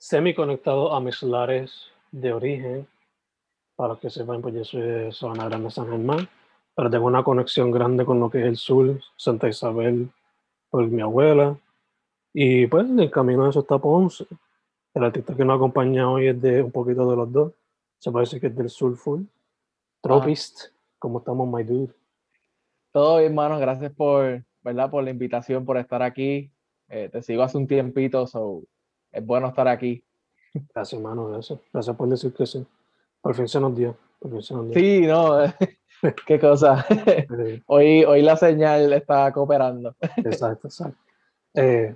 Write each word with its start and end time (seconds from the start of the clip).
semi 0.00 0.32
conectado 0.32 0.94
a 0.94 1.00
mis 1.00 1.22
lares 1.22 1.92
de 2.10 2.32
origen. 2.32 2.88
Para 3.76 3.96
que 3.96 4.08
sepan, 4.08 4.40
pues 4.40 4.54
yo 4.54 4.64
soy 4.64 4.80
de 4.80 5.12
Sabana 5.12 5.44
Grande, 5.44 5.70
San 5.70 5.88
Germán, 5.88 6.26
pero 6.74 6.90
tengo 6.90 7.06
una 7.06 7.22
conexión 7.22 7.70
grande 7.70 8.04
con 8.04 8.18
lo 8.18 8.30
que 8.30 8.40
es 8.40 8.46
el 8.46 8.56
sur, 8.56 8.98
Santa 9.16 9.48
Isabel, 9.48 10.10
por 10.70 10.86
mi 10.88 11.02
abuela. 11.02 11.56
Y 12.32 12.66
pues 12.66 12.88
en 12.88 12.98
el 12.98 13.10
camino 13.10 13.44
de 13.44 13.50
eso 13.50 13.60
está 13.60 13.78
Ponce. 13.78 14.26
El 14.94 15.04
artista 15.04 15.36
que 15.36 15.44
nos 15.44 15.56
acompaña 15.56 16.10
hoy 16.10 16.28
es 16.28 16.40
de 16.40 16.62
un 16.62 16.72
poquito 16.72 17.08
de 17.08 17.16
los 17.16 17.30
dos. 17.30 17.52
Se 17.98 18.10
parece 18.10 18.40
que 18.40 18.46
es 18.46 18.56
del 18.56 18.70
sur 18.70 18.96
full. 18.96 19.22
Tropist, 20.00 20.72
¿cómo 20.98 21.18
estamos, 21.18 21.46
my 21.46 21.62
dude? 21.62 21.92
Todo 22.90 23.18
bien, 23.18 23.32
hermano. 23.32 23.58
Gracias 23.58 23.92
por, 23.92 24.42
¿verdad? 24.62 24.90
por 24.90 25.04
la 25.04 25.10
invitación, 25.10 25.64
por 25.66 25.76
estar 25.76 26.02
aquí. 26.02 26.50
Eh, 26.88 27.10
te 27.10 27.22
sigo 27.22 27.42
hace 27.42 27.58
un 27.58 27.66
tiempito, 27.66 28.26
so 28.26 28.62
es 29.12 29.24
bueno 29.24 29.48
estar 29.48 29.66
aquí. 29.68 30.02
Gracias, 30.74 30.94
hermano. 31.00 31.28
Gracias. 31.28 31.58
Gracias 31.72 31.96
por 31.96 32.08
decir 32.08 32.32
que 32.32 32.46
sí. 32.46 32.66
Por 33.20 33.34
fin 33.34 33.48
se 33.48 33.60
nos 33.60 33.76
dio. 33.76 33.96
Por 34.18 34.30
fin 34.32 34.42
se 34.42 34.54
nos 34.54 34.66
dio. 34.70 34.74
Sí, 34.74 35.00
no. 35.06 35.38
Qué 36.26 36.40
cosa. 36.40 36.84
hoy, 37.66 38.04
hoy 38.04 38.22
la 38.22 38.36
señal 38.36 38.92
está 38.92 39.32
cooperando. 39.32 39.94
exacto, 40.16 40.68
exacto. 40.68 40.96
Eh, 41.54 41.94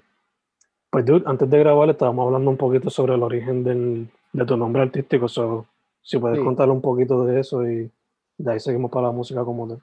pues, 0.90 1.04
dude, 1.04 1.22
antes 1.26 1.48
de 1.48 1.58
grabar 1.58 1.88
estábamos 1.90 2.26
hablando 2.26 2.50
un 2.50 2.56
poquito 2.56 2.90
sobre 2.90 3.14
el 3.14 3.22
origen 3.22 3.64
del, 3.64 4.08
de 4.32 4.44
tu 4.44 4.56
nombre 4.56 4.82
artístico. 4.82 5.26
So, 5.28 5.66
si 6.02 6.18
puedes 6.18 6.38
Sí. 6.38 6.44
contarle 6.44 6.72
un 6.72 6.82
poquito 6.82 7.24
de 7.24 7.40
eso 7.40 7.66
y 7.68 7.90
de 8.36 8.52
ahí 8.52 8.60
seguimos 8.60 8.90
para 8.90 9.06
la 9.06 9.12
música 9.12 9.44
como 9.44 9.66
tal. 9.68 9.82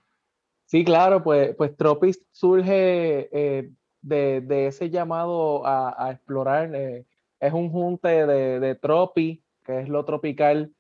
Sí, 0.66 0.86
claro, 0.86 1.22
pues, 1.24 1.54
pues 1.56 1.76
Tropist 1.76 2.24
surge 2.32 3.28
eh, 3.32 3.70
de, 4.02 4.40
de 4.42 4.68
ese 4.68 4.90
llamado 4.90 5.66
a, 5.66 5.96
a 6.08 6.12
explorar. 6.12 6.74
eh, 6.76 7.06
es 7.42 7.54
un 7.54 7.72
junte 7.72 8.26
de, 8.28 8.60
de 8.60 8.76
tropi, 8.76 9.44
que 9.66 9.82
es 9.82 9.90
lo 9.90 10.06
tropical, 10.06 10.72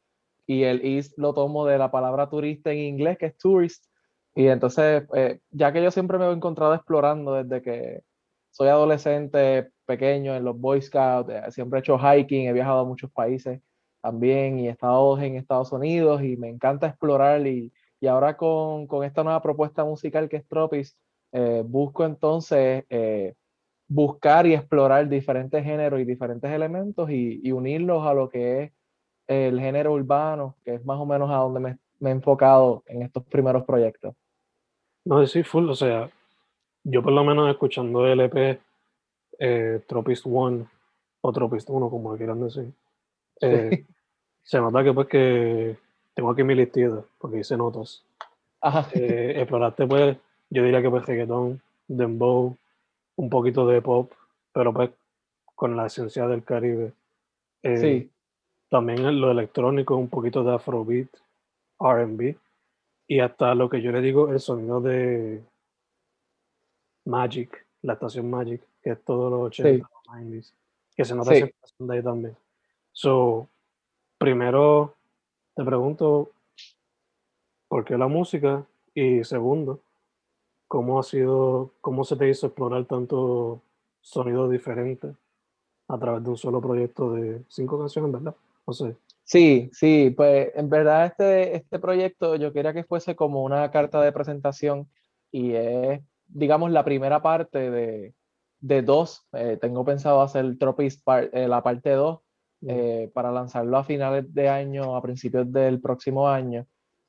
y 0.45 0.63
el 0.63 0.85
is 0.85 1.17
lo 1.17 1.33
tomo 1.33 1.65
de 1.65 1.77
la 1.77 1.91
palabra 1.91 2.29
turista 2.29 2.71
en 2.71 2.79
inglés, 2.79 3.17
que 3.17 3.27
es 3.27 3.37
tourist. 3.37 3.85
Y 4.35 4.47
entonces, 4.47 5.03
eh, 5.15 5.39
ya 5.49 5.73
que 5.73 5.83
yo 5.83 5.91
siempre 5.91 6.17
me 6.17 6.25
he 6.25 6.31
encontrado 6.31 6.73
explorando 6.73 7.33
desde 7.43 7.61
que 7.61 8.03
soy 8.51 8.67
adolescente, 8.69 9.71
pequeño, 9.85 10.35
en 10.35 10.43
los 10.43 10.57
Boy 10.59 10.81
Scouts, 10.81 11.29
eh, 11.29 11.51
siempre 11.51 11.79
he 11.79 11.81
hecho 11.81 11.97
hiking, 11.97 12.47
he 12.47 12.53
viajado 12.53 12.81
a 12.81 12.85
muchos 12.85 13.11
países 13.11 13.61
también 14.01 14.59
y 14.59 14.67
he 14.67 14.71
estado 14.71 15.19
en 15.19 15.35
Estados 15.35 15.71
Unidos 15.71 16.23
y 16.23 16.37
me 16.37 16.49
encanta 16.49 16.87
explorar 16.87 17.45
y, 17.45 17.71
y 17.99 18.07
ahora 18.07 18.37
con, 18.37 18.87
con 18.87 19.03
esta 19.03 19.23
nueva 19.23 19.41
propuesta 19.41 19.83
musical 19.83 20.29
que 20.29 20.37
es 20.37 20.47
Tropis, 20.47 20.97
eh, 21.31 21.63
busco 21.65 22.05
entonces 22.05 22.85
buscar 23.93 24.47
y 24.47 24.53
explorar 24.53 25.09
diferentes 25.09 25.61
géneros 25.65 25.99
y 25.99 26.05
diferentes 26.05 26.49
elementos 26.49 27.09
y, 27.09 27.41
y 27.43 27.51
unirlos 27.51 28.07
a 28.07 28.13
lo 28.13 28.29
que 28.29 28.63
es 28.63 28.71
el 29.27 29.59
género 29.59 29.91
urbano, 29.91 30.55
que 30.63 30.75
es 30.75 30.85
más 30.85 30.97
o 30.97 31.05
menos 31.05 31.29
a 31.29 31.35
donde 31.35 31.59
me, 31.59 31.77
me 31.99 32.09
he 32.09 32.13
enfocado 32.13 32.83
en 32.87 33.01
estos 33.01 33.25
primeros 33.25 33.65
proyectos. 33.65 34.15
No, 35.03 35.25
sí, 35.27 35.43
full. 35.43 35.69
O 35.69 35.75
sea, 35.75 36.09
yo 36.85 37.03
por 37.03 37.11
lo 37.11 37.25
menos 37.25 37.49
escuchando 37.49 38.07
el 38.07 38.21
EP 38.21 38.61
eh, 39.39 39.81
Tropist 39.87 40.25
One 40.25 40.65
o 41.19 41.33
Tropist 41.33 41.69
1, 41.69 41.89
como 41.89 42.15
quieran 42.15 42.41
decir, 42.41 42.71
eh, 43.41 43.83
se 44.41 44.59
nota 44.59 44.85
que 44.85 44.93
pues 44.93 45.07
que 45.07 45.77
tengo 46.13 46.31
aquí 46.31 46.43
mi 46.43 46.55
listita, 46.55 47.03
porque 47.19 47.39
hice 47.39 47.57
notas. 47.57 48.05
Ajá, 48.61 48.87
Eh, 48.93 49.33
exploraste 49.35 49.85
pues, 49.85 50.15
yo 50.49 50.63
diría 50.63 50.81
que 50.81 50.89
pues 50.89 51.05
reggaetón, 51.05 51.61
dembow, 51.89 52.55
un 53.17 53.29
poquito 53.29 53.67
de 53.67 53.81
pop, 53.81 54.11
pero 54.53 54.73
pues 54.73 54.91
con 55.55 55.75
la 55.75 55.85
esencia 55.87 56.27
del 56.27 56.43
Caribe. 56.43 56.93
Eh, 57.63 57.77
sí, 57.77 58.11
También 58.69 59.19
lo 59.19 59.29
electrónico, 59.31 59.95
un 59.97 60.07
poquito 60.09 60.43
de 60.43 60.53
afrobeat, 60.55 61.09
R&B 61.79 62.37
y 63.07 63.19
hasta 63.19 63.53
lo 63.53 63.69
que 63.69 63.81
yo 63.81 63.91
le 63.91 63.99
digo 64.01 64.29
el 64.31 64.39
sonido 64.39 64.79
de 64.79 65.43
Magic, 67.05 67.65
la 67.81 67.93
estación 67.93 68.29
Magic, 68.29 68.61
que 68.81 68.91
es 68.91 69.03
todo 69.03 69.29
los 69.29 69.41
80, 69.47 69.69
Sí. 69.69 69.77
los 69.81 70.15
90s, 70.15 70.53
que 70.95 71.05
se 71.05 71.15
nota 71.15 71.31
Sí. 71.35 71.43
esa 71.43 71.53
de 71.79 71.95
ahí 71.97 72.03
también. 72.03 72.35
So, 72.93 73.47
primero 74.17 74.95
te 75.55 75.63
pregunto 75.63 76.31
por 77.67 77.83
qué 77.85 77.97
la 77.97 78.07
música 78.07 78.65
y 78.93 79.23
segundo, 79.23 79.79
cómo 80.71 80.99
ha 80.99 81.03
sido, 81.03 81.73
cómo 81.81 82.05
se 82.05 82.15
te 82.15 82.29
hizo 82.29 82.47
explorar 82.47 82.85
tanto 82.85 83.61
sonidos 83.99 84.49
diferentes 84.49 85.13
a 85.89 85.99
través 85.99 86.23
de 86.23 86.29
un 86.29 86.37
solo 86.37 86.61
proyecto 86.61 87.11
de 87.11 87.43
cinco 87.49 87.77
canciones, 87.77 88.09
¿verdad? 88.13 88.33
No 88.65 88.71
sé. 88.71 88.95
Sí, 89.25 89.69
sí, 89.73 90.13
pues 90.15 90.49
en 90.55 90.69
verdad 90.69 91.07
este, 91.07 91.57
este 91.57 91.77
proyecto 91.77 92.37
yo 92.37 92.53
quería 92.53 92.71
que 92.71 92.85
fuese 92.85 93.17
como 93.17 93.43
una 93.43 93.69
carta 93.69 94.01
de 94.01 94.13
presentación 94.13 94.87
y 95.29 95.51
es, 95.55 95.99
digamos, 96.27 96.71
la 96.71 96.85
primera 96.85 97.21
parte 97.21 97.69
de, 97.69 98.13
de 98.61 98.81
dos. 98.81 99.27
Eh, 99.33 99.57
tengo 99.59 99.83
pensado 99.83 100.21
hacer 100.21 100.57
Tropis 100.57 101.01
par- 101.03 101.29
eh, 101.33 101.49
la 101.49 101.61
parte 101.61 101.89
2 101.89 102.21
eh, 102.65 103.11
para 103.13 103.29
lanzarlo 103.33 103.75
a 103.77 103.83
finales 103.83 104.33
de 104.33 104.47
año, 104.47 104.95
a 104.95 105.01
principios 105.01 105.51
del 105.51 105.81
próximo 105.81 106.29
año, 106.29 106.65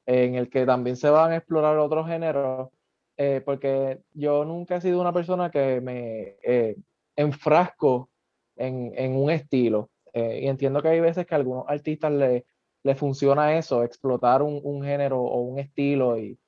en 0.06 0.35
el 0.35 0.50
que 0.50 0.67
también 0.67 0.97
se 0.97 1.11
van 1.11 1.31
a 1.31 1.37
explorar 1.37 1.79
otros 1.79 2.09
géneros, 2.09 2.70
eh, 3.17 3.43
porque 3.44 4.00
yo 4.12 4.44
nunca 4.44 4.76
he 4.76 4.81
sido 4.81 5.00
una 5.00 5.12
persona 5.12 5.50
que 5.50 5.81
me 5.81 6.37
eh, 6.43 6.76
enfrasco 7.17 8.11
en, 8.56 8.93
en 8.97 9.17
un 9.17 9.31
estilo. 9.31 9.91
Eh, 10.12 10.41
y 10.43 10.49
entiendo 10.49 10.82
que 10.82 10.88
hay 10.88 11.00
veces 11.00 11.26
que 11.26 11.35
a 11.35 11.38
algunos 11.38 11.64
artistas 11.69 12.12
le, 12.12 12.44
le 12.82 12.94
funciona 12.94 13.56
eso, 13.56 13.82
explotar 13.82 14.43
un, 14.43 14.61
un 14.62 14.82
género 14.82 15.20
o 15.20 15.41
un 15.41 15.59
estilo 15.59 16.19
y, 16.19 16.38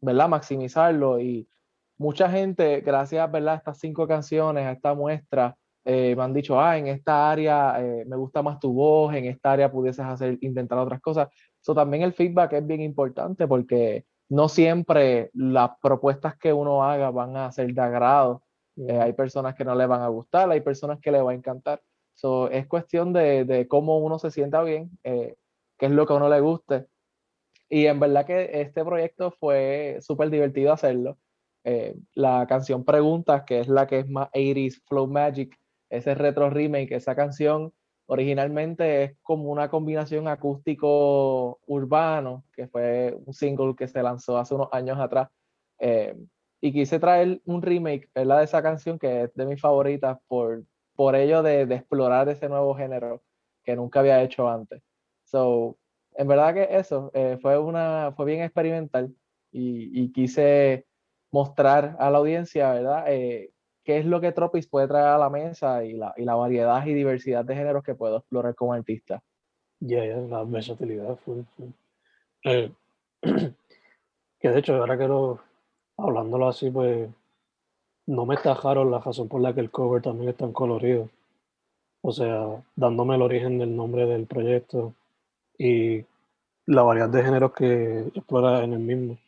¿verdad? 0.00 0.28
Maximizarlo. 0.28 1.20
Y 1.20 1.48
mucha 1.98 2.28
gente, 2.30 2.80
gracias, 2.80 3.30
¿verdad? 3.30 3.54
A 3.54 3.58
estas 3.58 3.78
cinco 3.78 4.06
canciones, 4.08 4.66
a 4.66 4.72
esta 4.72 4.94
muestra, 4.94 5.56
eh, 5.84 6.14
me 6.16 6.22
han 6.22 6.32
dicho, 6.32 6.60
ah, 6.60 6.78
en 6.78 6.86
esta 6.86 7.30
área 7.30 7.76
eh, 7.80 8.04
me 8.06 8.16
gusta 8.16 8.42
más 8.42 8.60
tu 8.60 8.72
voz, 8.72 9.14
en 9.14 9.24
esta 9.24 9.52
área 9.52 9.70
pudieses 9.70 10.04
hacer, 10.04 10.38
intentar 10.40 10.78
otras 10.78 11.00
cosas. 11.00 11.28
Eso 11.60 11.74
también 11.74 12.02
el 12.04 12.12
feedback 12.12 12.52
es 12.54 12.66
bien 12.66 12.80
importante 12.80 13.46
porque 13.48 14.04
no 14.32 14.48
siempre 14.48 15.30
las 15.34 15.72
propuestas 15.82 16.38
que 16.38 16.54
uno 16.54 16.84
haga 16.84 17.10
van 17.10 17.36
a 17.36 17.52
ser 17.52 17.74
de 17.74 17.82
agrado. 17.82 18.42
Eh, 18.76 18.98
hay 18.98 19.12
personas 19.12 19.54
que 19.54 19.62
no 19.62 19.74
le 19.74 19.84
van 19.84 20.00
a 20.00 20.08
gustar, 20.08 20.50
hay 20.50 20.62
personas 20.62 20.98
que 21.00 21.12
le 21.12 21.20
va 21.20 21.32
a 21.32 21.34
encantar. 21.34 21.82
So, 22.14 22.48
es 22.50 22.66
cuestión 22.66 23.12
de, 23.12 23.44
de 23.44 23.68
cómo 23.68 23.98
uno 23.98 24.18
se 24.18 24.30
sienta 24.30 24.62
bien, 24.62 24.90
eh, 25.04 25.36
qué 25.76 25.86
es 25.86 25.92
lo 25.92 26.06
que 26.06 26.14
a 26.14 26.16
uno 26.16 26.30
le 26.30 26.40
guste. 26.40 26.86
Y 27.68 27.84
en 27.84 28.00
verdad 28.00 28.24
que 28.24 28.62
este 28.62 28.82
proyecto 28.82 29.32
fue 29.32 29.98
súper 30.00 30.30
divertido 30.30 30.72
hacerlo. 30.72 31.18
Eh, 31.64 31.94
la 32.14 32.46
canción 32.46 32.86
Preguntas, 32.86 33.44
que 33.44 33.60
es 33.60 33.68
la 33.68 33.86
que 33.86 33.98
es 33.98 34.08
más 34.08 34.30
80s 34.30 34.80
Flow 34.86 35.08
Magic, 35.08 35.58
ese 35.90 36.14
retro 36.14 36.48
remake, 36.48 36.92
esa 36.92 37.14
canción 37.14 37.74
originalmente 38.06 39.04
es 39.04 39.16
como 39.22 39.50
una 39.50 39.68
combinación 39.68 40.28
acústico 40.28 41.60
urbano, 41.66 42.44
que 42.52 42.68
fue 42.68 43.16
un 43.24 43.32
single 43.32 43.74
que 43.76 43.88
se 43.88 44.02
lanzó 44.02 44.38
hace 44.38 44.54
unos 44.54 44.68
años 44.72 44.98
atrás. 44.98 45.28
Eh, 45.78 46.16
y 46.60 46.72
quise 46.72 46.98
traer 46.98 47.40
un 47.44 47.60
remake, 47.60 48.08
¿verdad? 48.14 48.38
De 48.38 48.44
esa 48.44 48.62
canción 48.62 48.98
que 48.98 49.22
es 49.24 49.34
de 49.34 49.46
mis 49.46 49.60
favoritas 49.60 50.18
por, 50.28 50.64
por 50.94 51.16
ello 51.16 51.42
de, 51.42 51.66
de 51.66 51.74
explorar 51.74 52.28
ese 52.28 52.48
nuevo 52.48 52.74
género 52.74 53.22
que 53.64 53.76
nunca 53.76 54.00
había 54.00 54.22
hecho 54.22 54.48
antes. 54.48 54.82
So, 55.24 55.78
en 56.14 56.28
verdad 56.28 56.54
que 56.54 56.68
eso 56.70 57.10
eh, 57.14 57.38
fue, 57.40 57.58
una, 57.58 58.12
fue 58.16 58.26
bien 58.26 58.42
experimental 58.42 59.14
y, 59.50 60.02
y, 60.02 60.12
quise 60.12 60.86
mostrar 61.30 61.96
a 61.98 62.10
la 62.10 62.18
audiencia, 62.18 62.72
¿verdad? 62.72 63.04
Eh, 63.08 63.51
qué 63.84 63.98
es 63.98 64.06
lo 64.06 64.20
que 64.20 64.32
Tropis 64.32 64.66
puede 64.66 64.88
traer 64.88 65.08
a 65.08 65.18
la 65.18 65.30
mesa 65.30 65.84
y 65.84 65.94
la, 65.94 66.14
y 66.16 66.24
la 66.24 66.34
variedad 66.34 66.84
y 66.86 66.94
diversidad 66.94 67.44
de 67.44 67.56
géneros 67.56 67.84
que 67.84 67.94
puedo 67.94 68.18
explorar 68.18 68.54
como 68.54 68.72
artista. 68.72 69.22
Ya, 69.80 70.04
yeah, 70.04 70.16
la 70.16 70.44
versatilidad. 70.44 71.16
Fue, 71.24 71.44
eh, 72.44 72.72
que 73.22 74.48
de 74.48 74.58
hecho, 74.58 74.76
ahora 74.76 74.96
que 74.96 75.08
lo, 75.08 75.40
hablándolo 75.96 76.48
así, 76.48 76.70
pues 76.70 77.08
no 78.06 78.26
me 78.26 78.36
tajaron 78.36 78.90
la 78.90 79.00
razón 79.00 79.28
por 79.28 79.40
la 79.40 79.54
que 79.54 79.60
el 79.60 79.70
cover 79.70 80.02
también 80.02 80.30
es 80.30 80.36
tan 80.36 80.52
colorido. 80.52 81.08
O 82.02 82.12
sea, 82.12 82.62
dándome 82.76 83.14
el 83.14 83.22
origen 83.22 83.58
del 83.58 83.76
nombre 83.76 84.06
del 84.06 84.26
proyecto 84.26 84.94
y 85.58 86.04
la 86.66 86.82
variedad 86.82 87.08
de 87.08 87.22
géneros 87.22 87.52
que 87.52 88.00
explora 88.14 88.64
en 88.64 88.72
el 88.72 88.80
mismo. 88.80 89.18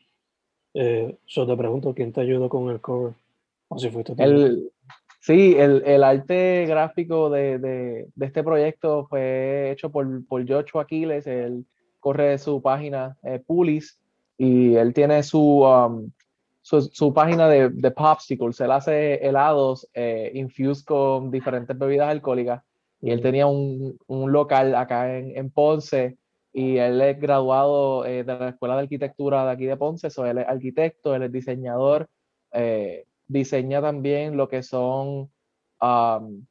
Eh, 0.74 1.16
yo 1.26 1.46
te 1.46 1.56
pregunto, 1.56 1.94
¿quién 1.94 2.12
te 2.12 2.20
ayudó 2.20 2.48
con 2.48 2.70
el 2.70 2.80
cover? 2.80 3.14
O 3.68 3.78
si 3.78 3.90
fuiste 3.90 4.14
el, 4.18 4.70
sí, 5.20 5.54
el, 5.56 5.82
el, 5.86 6.04
arte 6.04 6.66
gráfico 6.66 7.30
de, 7.30 7.58
de, 7.58 8.08
de, 8.14 8.26
este 8.26 8.42
proyecto 8.42 9.06
fue 9.08 9.70
hecho 9.72 9.90
por, 9.90 10.26
por 10.26 10.46
Joshua 10.48 10.82
Aquiles, 10.82 11.26
él 11.26 11.64
corre 12.00 12.36
su 12.38 12.60
página 12.60 13.16
eh, 13.22 13.42
Pulis 13.44 13.98
y 14.36 14.74
él 14.74 14.92
tiene 14.92 15.22
su, 15.22 15.62
um, 15.62 16.10
su, 16.60 16.82
su, 16.82 17.14
página 17.14 17.48
de, 17.48 17.70
de 17.70 17.90
popsicles, 17.90 18.60
él 18.60 18.70
hace 18.70 19.14
helados 19.26 19.88
eh, 19.94 20.30
infused 20.34 20.84
con 20.84 21.30
diferentes 21.30 21.76
bebidas 21.78 22.08
alcohólicas. 22.08 22.62
Y 23.00 23.10
él 23.10 23.20
tenía 23.20 23.46
un, 23.46 23.98
un 24.06 24.32
local 24.32 24.74
acá 24.74 25.18
en, 25.18 25.36
en, 25.36 25.50
Ponce 25.50 26.16
y 26.54 26.78
él 26.78 27.00
es 27.02 27.20
graduado 27.20 28.06
eh, 28.06 28.24
de 28.24 28.38
la 28.38 28.48
Escuela 28.48 28.76
de 28.76 28.82
Arquitectura 28.82 29.44
de 29.44 29.50
aquí 29.50 29.66
de 29.66 29.76
Ponce, 29.76 30.08
so 30.08 30.24
él 30.24 30.38
es 30.38 30.48
arquitecto, 30.48 31.14
él 31.14 31.24
es 31.24 31.32
diseñador, 31.32 32.08
eh, 32.52 33.04
diseña 33.34 33.82
también 33.82 34.36
lo 34.36 34.48
que 34.48 34.62
son 34.62 35.30
um, 35.80 36.46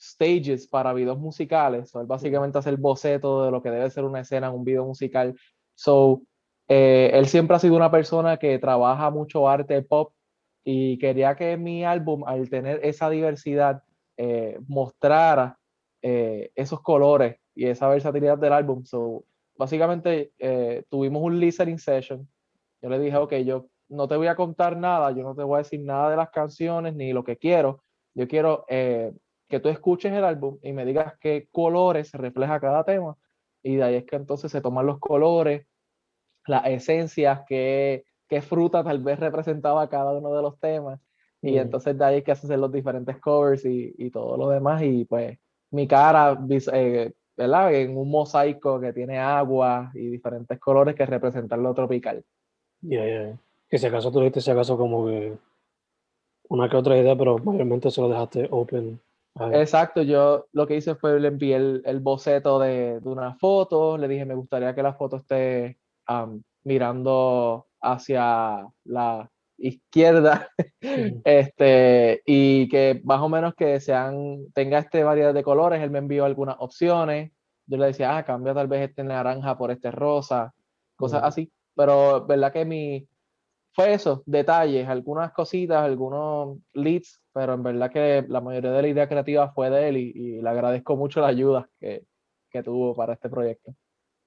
stages 0.00 0.66
para 0.66 0.94
videos 0.94 1.18
musicales, 1.18 1.90
so 1.90 2.00
él 2.00 2.06
básicamente 2.06 2.58
hace 2.58 2.70
el 2.70 2.78
boceto 2.78 3.44
de 3.44 3.50
lo 3.50 3.62
que 3.62 3.70
debe 3.70 3.90
ser 3.90 4.04
una 4.04 4.20
escena 4.20 4.48
en 4.48 4.54
un 4.54 4.64
video 4.64 4.86
musical, 4.86 5.34
so 5.74 6.22
eh, 6.68 7.10
él 7.12 7.26
siempre 7.26 7.56
ha 7.56 7.60
sido 7.60 7.76
una 7.76 7.90
persona 7.90 8.38
que 8.38 8.58
trabaja 8.58 9.10
mucho 9.10 9.48
arte 9.48 9.82
pop 9.82 10.14
y 10.64 10.98
quería 10.98 11.34
que 11.36 11.56
mi 11.58 11.84
álbum, 11.84 12.24
al 12.26 12.48
tener 12.48 12.80
esa 12.82 13.10
diversidad, 13.10 13.82
eh, 14.16 14.58
mostrara 14.66 15.58
eh, 16.00 16.50
esos 16.54 16.80
colores 16.80 17.36
y 17.54 17.66
esa 17.66 17.88
versatilidad 17.88 18.38
del 18.38 18.52
álbum. 18.52 18.84
So, 18.84 19.24
básicamente 19.56 20.32
eh, 20.38 20.84
tuvimos 20.88 21.22
un 21.22 21.38
listening 21.38 21.78
session. 21.78 22.28
Yo 22.80 22.88
le 22.88 22.98
dije, 22.98 23.16
ok, 23.16 23.34
yo 23.36 23.66
no 23.94 24.08
te 24.08 24.16
voy 24.16 24.26
a 24.26 24.36
contar 24.36 24.76
nada, 24.76 25.10
yo 25.12 25.22
no 25.22 25.34
te 25.34 25.42
voy 25.42 25.56
a 25.56 25.58
decir 25.58 25.80
nada 25.80 26.10
de 26.10 26.16
las 26.16 26.30
canciones 26.30 26.94
ni 26.94 27.12
lo 27.12 27.24
que 27.24 27.36
quiero. 27.36 27.82
Yo 28.14 28.28
quiero 28.28 28.64
eh, 28.68 29.12
que 29.48 29.60
tú 29.60 29.68
escuches 29.68 30.12
el 30.12 30.24
álbum 30.24 30.58
y 30.62 30.72
me 30.72 30.84
digas 30.84 31.14
qué 31.20 31.48
colores 31.50 32.12
refleja 32.12 32.60
cada 32.60 32.84
tema. 32.84 33.16
Y 33.62 33.76
de 33.76 33.82
ahí 33.82 33.94
es 33.96 34.04
que 34.04 34.16
entonces 34.16 34.52
se 34.52 34.60
toman 34.60 34.86
los 34.86 34.98
colores, 34.98 35.66
las 36.46 36.66
esencias, 36.66 37.40
qué, 37.48 38.04
qué 38.28 38.42
fruta 38.42 38.84
tal 38.84 39.02
vez 39.02 39.18
representaba 39.18 39.88
cada 39.88 40.12
uno 40.12 40.34
de 40.34 40.42
los 40.42 40.58
temas. 40.58 41.00
Y 41.40 41.52
mm. 41.52 41.58
entonces 41.58 41.96
de 41.96 42.04
ahí 42.04 42.16
es 42.18 42.24
que 42.24 42.32
hacen 42.32 42.60
los 42.60 42.72
diferentes 42.72 43.18
covers 43.20 43.64
y, 43.64 43.94
y 43.96 44.10
todo 44.10 44.36
lo 44.36 44.48
demás. 44.48 44.82
Y 44.82 45.04
pues 45.04 45.38
mi 45.70 45.88
cara, 45.88 46.38
eh, 46.72 47.12
¿verdad? 47.36 47.74
En 47.74 47.96
un 47.96 48.10
mosaico 48.10 48.80
que 48.80 48.92
tiene 48.92 49.18
agua 49.18 49.90
y 49.94 50.08
diferentes 50.08 50.58
colores 50.60 50.94
que 50.94 51.06
representan 51.06 51.62
lo 51.62 51.74
tropical. 51.74 52.24
Yeah, 52.82 53.06
yeah. 53.06 53.38
Que 53.68 53.78
si 53.78 53.86
acaso 53.86 54.10
tuviste, 54.12 54.40
si 54.40 54.50
acaso 54.50 54.76
como 54.76 55.06
que 55.06 55.36
una 56.48 56.68
que 56.68 56.76
otra 56.76 56.96
idea, 56.98 57.16
pero 57.16 57.38
mayormente 57.38 57.90
se 57.90 58.00
lo 58.00 58.08
dejaste 58.08 58.48
open. 58.50 59.00
Exacto, 59.52 60.02
yo 60.02 60.46
lo 60.52 60.66
que 60.66 60.76
hice 60.76 60.94
fue 60.94 61.18
le 61.18 61.28
envié 61.28 61.56
el, 61.56 61.82
el 61.84 61.98
boceto 61.98 62.60
de, 62.60 63.00
de, 63.00 63.08
una 63.08 63.34
foto, 63.34 63.98
le 63.98 64.06
dije 64.06 64.24
me 64.24 64.36
gustaría 64.36 64.74
que 64.76 64.82
la 64.82 64.94
foto 64.94 65.16
esté 65.16 65.76
um, 66.08 66.40
mirando 66.62 67.66
hacia 67.80 68.64
la 68.84 69.28
izquierda, 69.58 70.48
este, 71.24 72.22
y 72.24 72.68
que 72.68 73.00
más 73.04 73.20
o 73.22 73.28
menos 73.28 73.54
que 73.56 73.80
sean, 73.80 74.52
tenga 74.52 74.78
este 74.78 75.02
variedad 75.02 75.34
de 75.34 75.42
colores, 75.42 75.82
él 75.82 75.90
me 75.90 75.98
envió 75.98 76.24
algunas 76.24 76.56
opciones, 76.60 77.32
yo 77.66 77.76
le 77.76 77.86
decía, 77.86 78.16
ah, 78.16 78.24
cambia 78.24 78.54
tal 78.54 78.68
vez 78.68 78.88
este 78.88 79.02
naranja 79.02 79.58
por 79.58 79.72
este 79.72 79.90
rosa, 79.90 80.54
cosas 80.96 81.24
así, 81.24 81.50
pero 81.74 82.24
verdad 82.24 82.52
que 82.52 82.64
mi, 82.64 83.08
fue 83.74 83.92
eso, 83.92 84.22
detalles, 84.24 84.88
algunas 84.88 85.32
cositas, 85.32 85.84
algunos 85.84 86.58
leads, 86.72 87.20
pero 87.32 87.54
en 87.54 87.62
verdad 87.64 87.90
que 87.90 88.24
la 88.28 88.40
mayoría 88.40 88.70
de 88.70 88.82
la 88.82 88.88
idea 88.88 89.08
creativa 89.08 89.52
fue 89.52 89.68
de 89.68 89.88
él 89.88 89.96
y, 89.96 90.40
le 90.40 90.48
agradezco 90.48 90.96
mucho 90.96 91.20
la 91.20 91.28
ayuda 91.28 91.68
que, 91.80 92.04
que 92.50 92.62
tuvo 92.62 92.94
para 92.94 93.14
este 93.14 93.28
proyecto. 93.28 93.74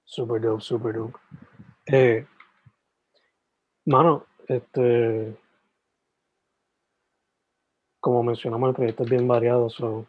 Super 0.03 0.41
dope, 0.41 0.61
super 0.61 0.95
dope. 0.95 1.17
Eh, 1.85 2.25
mano, 3.85 4.25
este, 4.47 5.38
como 8.01 8.23
mencionamos, 8.23 8.69
el 8.69 8.75
proyecto 8.75 9.03
es 9.03 9.09
bien 9.09 9.27
variado. 9.27 9.69
So, 9.69 10.05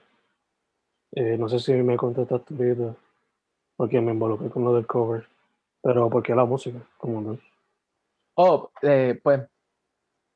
eh, 1.13 1.37
no 1.39 1.49
sé 1.49 1.61
si 1.61 1.73
me 1.75 1.97
contestaste 1.97 2.55
ahorita, 2.55 2.97
porque 3.77 4.01
me 4.01 4.13
involucré 4.13 4.51
con 4.51 4.65
lo 4.65 4.75
del 4.75 4.87
cover, 4.87 5.29
pero 5.81 6.11
porque 6.11 6.35
la 6.35 6.45
música, 6.45 6.81
como 6.97 7.21
no. 7.21 7.39
Oh, 8.41 8.71
eh, 8.83 9.19
pues 9.23 9.41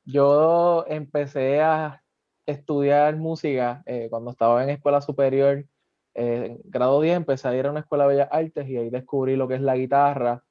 yo 0.03 0.85
empecé 0.87 1.61
a 1.61 2.03
estudiar 2.45 3.15
música 3.15 3.81
eh, 3.85 4.07
cuando 4.09 4.31
estaba 4.31 4.63
en 4.63 4.71
escuela 4.71 5.01
superior. 5.01 5.65
en 6.13 6.59
grado 6.65 7.01
10 7.01 7.15
empecé 7.17 7.47
a 7.47 7.55
ir 7.55 7.65
a 7.65 7.71
una 7.71 7.79
escuela 7.81 8.07
de 8.07 8.15
bellas 8.15 8.29
artes 8.31 8.67
y 8.67 8.77
ahí 8.77 8.89
descubrí 8.89 9.35
lo 9.37 9.47
que 9.47 9.55
es 9.55 9.61
la 9.61 9.77
guitarra 9.77 10.43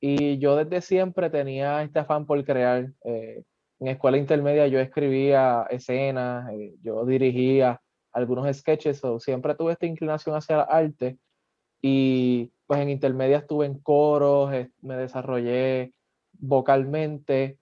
y 0.00 0.38
yo 0.38 0.56
desde 0.56 0.80
siempre 0.82 1.30
tenía 1.30 1.82
este 1.82 1.98
afán 1.98 2.26
por 2.26 2.44
crear. 2.44 2.92
Eh, 3.04 3.42
en 3.80 3.88
escuela 3.88 4.18
intermedia 4.18 4.66
yo 4.68 4.78
escribía 4.80 5.66
escenas, 5.70 6.50
eh, 6.52 6.74
yo 6.82 7.04
dirigía 7.04 7.80
algunos 8.12 8.54
sketches, 8.56 9.02
o 9.04 9.20
siempre 9.20 9.54
tuve 9.54 9.72
esta 9.72 9.86
inclinación 9.86 10.36
hacia 10.36 10.56
el 10.56 10.66
arte. 10.68 11.18
Y 11.82 12.52
pues 12.66 12.80
en 12.80 12.90
intermedia 12.90 13.38
estuve 13.38 13.66
en 13.66 13.78
coros, 13.80 14.50
me 14.80 14.96
desarrollé 14.96 15.92
vocalmente 16.38 17.58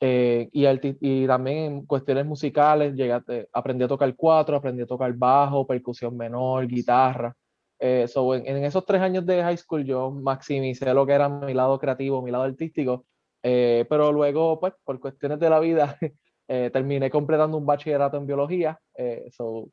eh, 0.00 0.48
y, 0.52 0.66
y, 1.00 1.26
también 1.26 1.58
en 1.58 1.86
cuestiones 1.86 2.26
musicales, 2.26 2.94
llegué 2.94 3.46
aprendí 3.52 3.84
a 3.84 3.88
tocar 3.88 4.14
cuatro, 4.16 4.56
aprendí 4.56 4.82
a 4.82 4.86
tocar 4.86 5.12
bajo, 5.14 5.66
percusión 5.66 6.16
menor, 6.16 6.66
guitarra. 6.66 7.34
Eh, 7.78 8.06
so 8.08 8.34
en, 8.34 8.46
en, 8.46 8.64
esos 8.64 8.84
tres 8.84 9.00
años 9.00 9.26
de 9.26 9.42
high 9.42 9.56
school 9.56 9.84
yo 9.84 10.10
maximicé 10.10 10.92
lo 10.94 11.06
que 11.06 11.12
era 11.12 11.28
mi 11.28 11.54
lado 11.54 11.78
creativo, 11.78 12.22
mi 12.22 12.30
lado 12.30 12.44
artístico, 12.44 13.04
eh, 13.42 13.84
pero 13.88 14.12
luego, 14.12 14.60
pues, 14.60 14.74
por 14.84 15.00
cuestiones 15.00 15.40
de 15.40 15.50
la 15.50 15.60
vida, 15.60 15.98
eh, 16.48 16.70
terminé 16.72 17.10
completando 17.10 17.56
un 17.56 17.66
bachillerato 17.66 18.16
en 18.16 18.26
biología. 18.26 18.78
Eh, 18.94 19.28
so, 19.30 19.68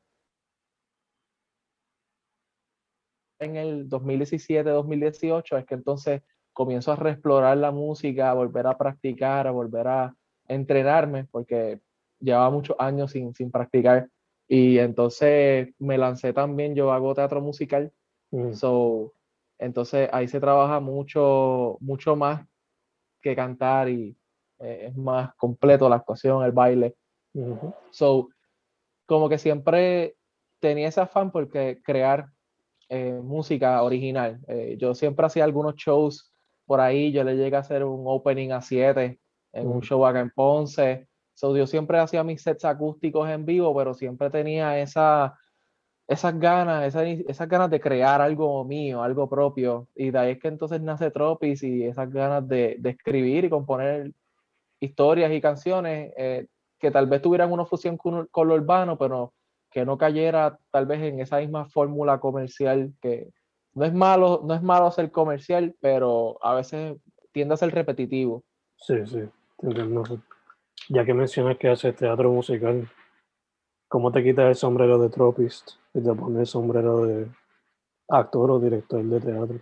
en 3.39 3.55
el 3.55 3.89
2017-2018 3.89 5.59
es 5.59 5.65
que 5.65 5.75
entonces 5.75 6.21
comienzo 6.53 6.91
a 6.91 6.95
reexplorar 6.95 7.57
la 7.57 7.71
música, 7.71 8.31
a 8.31 8.33
volver 8.33 8.67
a 8.67 8.77
practicar, 8.77 9.47
a 9.47 9.51
volver 9.51 9.87
a 9.87 10.15
entrenarme, 10.47 11.25
porque 11.25 11.79
llevaba 12.19 12.49
muchos 12.49 12.75
años 12.79 13.11
sin, 13.11 13.33
sin 13.33 13.51
practicar. 13.51 14.09
Y 14.47 14.79
entonces 14.79 15.69
me 15.79 15.97
lancé 15.97 16.33
también, 16.33 16.75
yo 16.75 16.91
hago 16.91 17.13
teatro 17.13 17.39
musical 17.41 17.91
Mm. 18.31 18.53
So, 18.53 19.13
entonces 19.57 20.09
ahí 20.11 20.27
se 20.27 20.39
trabaja 20.39 20.79
mucho, 20.79 21.77
mucho 21.81 22.15
más 22.15 22.45
que 23.21 23.35
cantar 23.35 23.89
y 23.89 24.15
eh, 24.59 24.87
es 24.87 24.95
más 24.95 25.33
completo 25.35 25.89
la 25.89 25.97
actuación, 25.97 26.43
el 26.43 26.51
baile. 26.51 26.95
So, 27.91 28.29
como 29.05 29.29
que 29.29 29.37
siempre 29.37 30.15
tenía 30.59 30.87
ese 30.87 31.01
afán 31.01 31.31
porque 31.31 31.81
crear 31.83 32.27
música 33.21 33.83
original. 33.83 34.39
yo 34.79 34.95
siempre 34.95 35.23
hacía 35.23 35.43
algunos 35.43 35.75
shows 35.75 36.28
por 36.69 36.81
ahí, 36.81 37.11
yo 37.11 37.23
le 37.23 37.35
llegué 37.35 37.55
a 37.55 37.61
hacer 37.61 37.83
un 37.83 38.03
opening 38.05 38.51
a 38.51 38.61
7 38.61 39.19
en 39.53 39.67
un 39.67 39.81
show 39.81 40.05
acá 40.05 40.19
en 40.19 40.29
Ponce. 40.29 41.07
So, 41.33 41.57
yo 41.57 41.65
siempre 41.65 41.97
hacía 41.97 42.23
mis 42.23 42.43
sets 42.43 42.63
acústicos 42.63 43.27
en 43.27 43.43
vivo, 43.43 43.75
pero 43.75 43.95
siempre 43.95 44.29
tenía 44.29 44.79
esa, 44.79 45.35
esas 46.07 46.39
ganas, 46.39 46.85
esas, 46.85 47.07
esas 47.27 47.49
ganas 47.49 47.71
de 47.71 47.79
crear 47.79 48.21
algo 48.21 48.63
mío, 48.65 49.01
algo 49.01 49.27
propio. 49.27 49.87
Y 49.95 50.11
de 50.11 50.19
ahí 50.19 50.31
es 50.33 50.39
que 50.39 50.49
entonces 50.49 50.79
nace 50.79 51.09
Tropis 51.09 51.63
y 51.63 51.85
esas 51.85 52.11
ganas 52.11 52.47
de, 52.47 52.75
de 52.77 52.91
escribir 52.91 53.45
y 53.45 53.49
componer 53.49 54.11
historias 54.79 55.31
y 55.31 55.41
canciones 55.41 56.13
eh, 56.17 56.45
que 56.77 56.91
tal 56.91 57.07
vez 57.07 57.19
tuvieran 57.23 57.51
una 57.51 57.65
fusión 57.65 57.97
con, 57.97 58.27
con, 58.27 58.47
lo 58.47 58.53
urbano, 58.53 58.95
pero 58.95 59.33
que 59.71 59.85
no 59.85 59.97
cayera 59.97 60.59
tal 60.69 60.85
vez 60.85 61.01
en 61.01 61.19
esa 61.19 61.39
misma 61.39 61.65
fórmula 61.65 62.19
comercial 62.19 62.93
que 63.01 63.31
no 63.73 63.85
es 63.85 63.93
malo, 63.93 64.41
no 64.43 64.53
es 64.53 64.61
malo 64.61 64.91
ser 64.91 65.11
comercial, 65.11 65.75
pero 65.79 66.37
a 66.41 66.55
veces 66.55 66.97
tiende 67.31 67.53
a 67.53 67.57
ser 67.57 67.73
repetitivo. 67.73 68.43
Sí, 68.77 69.05
sí, 69.05 69.29
ya 70.89 71.05
que 71.05 71.13
mencionas 71.13 71.57
que 71.57 71.69
haces 71.69 71.95
teatro 71.95 72.31
musical, 72.31 72.89
¿cómo 73.87 74.11
te 74.11 74.23
quitas 74.23 74.47
el 74.47 74.55
sombrero 74.55 74.97
de 74.97 75.09
tropist 75.09 75.71
y 75.93 76.01
te 76.01 76.13
pones 76.13 76.39
el 76.39 76.47
sombrero 76.47 77.05
de 77.05 77.27
actor 78.07 78.51
o 78.51 78.59
director 78.59 79.03
de 79.03 79.19
teatro? 79.19 79.59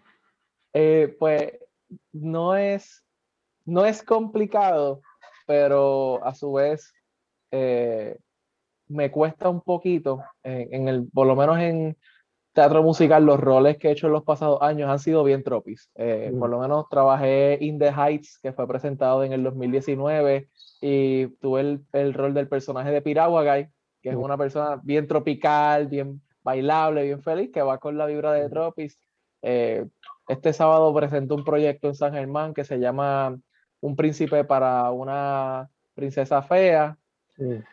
Eh, 0.73 1.15
pues 1.19 1.53
no 2.13 2.55
es, 2.55 3.03
no 3.65 3.85
es 3.85 4.03
complicado, 4.03 5.01
pero 5.45 6.23
a 6.23 6.33
su 6.33 6.53
vez 6.53 6.93
eh, 7.51 8.17
me 8.87 9.11
cuesta 9.11 9.49
un 9.49 9.61
poquito, 9.61 10.23
en, 10.43 10.87
el, 10.87 11.07
por 11.09 11.27
lo 11.27 11.35
menos 11.35 11.59
en 11.59 11.97
teatro 12.57 12.81
musical, 12.81 13.23
los 13.23 13.39
roles 13.39 13.77
que 13.77 13.87
he 13.87 13.91
hecho 13.91 14.07
en 14.07 14.13
los 14.13 14.23
pasados 14.23 14.59
años 14.63 14.89
han 14.89 14.97
sido 14.97 15.23
bien 15.23 15.43
tropis. 15.43 15.91
Eh, 15.93 16.33
por 16.39 16.49
lo 16.49 16.57
menos 16.57 16.89
trabajé 16.89 17.59
In 17.61 17.77
the 17.77 17.91
Heights, 17.91 18.39
que 18.41 18.51
fue 18.51 18.67
presentado 18.67 19.23
en 19.23 19.31
el 19.31 19.43
2019, 19.43 20.49
y 20.81 21.27
tuve 21.39 21.61
el, 21.61 21.85
el 21.93 22.15
rol 22.15 22.33
del 22.33 22.47
personaje 22.47 22.89
de 22.89 23.03
Piraguagay, 23.03 23.69
que 24.01 24.09
es 24.09 24.15
una 24.15 24.39
persona 24.39 24.81
bien 24.83 25.07
tropical, 25.07 25.85
bien 25.85 26.19
bailable, 26.41 27.03
bien 27.03 27.21
feliz, 27.21 27.51
que 27.53 27.61
va 27.61 27.77
con 27.77 27.95
la 27.95 28.07
vibra 28.07 28.33
de 28.33 28.49
Tropis. 28.49 28.99
Eh, 29.43 29.85
este 30.27 30.51
sábado 30.51 30.91
presentó 30.95 31.35
un 31.35 31.43
proyecto 31.43 31.89
en 31.89 31.93
San 31.93 32.13
Germán 32.13 32.55
que 32.55 32.63
se 32.63 32.79
llama 32.79 33.37
Un 33.81 33.95
príncipe 33.95 34.45
para 34.45 34.89
una 34.89 35.69
princesa 35.93 36.41
fea, 36.41 36.97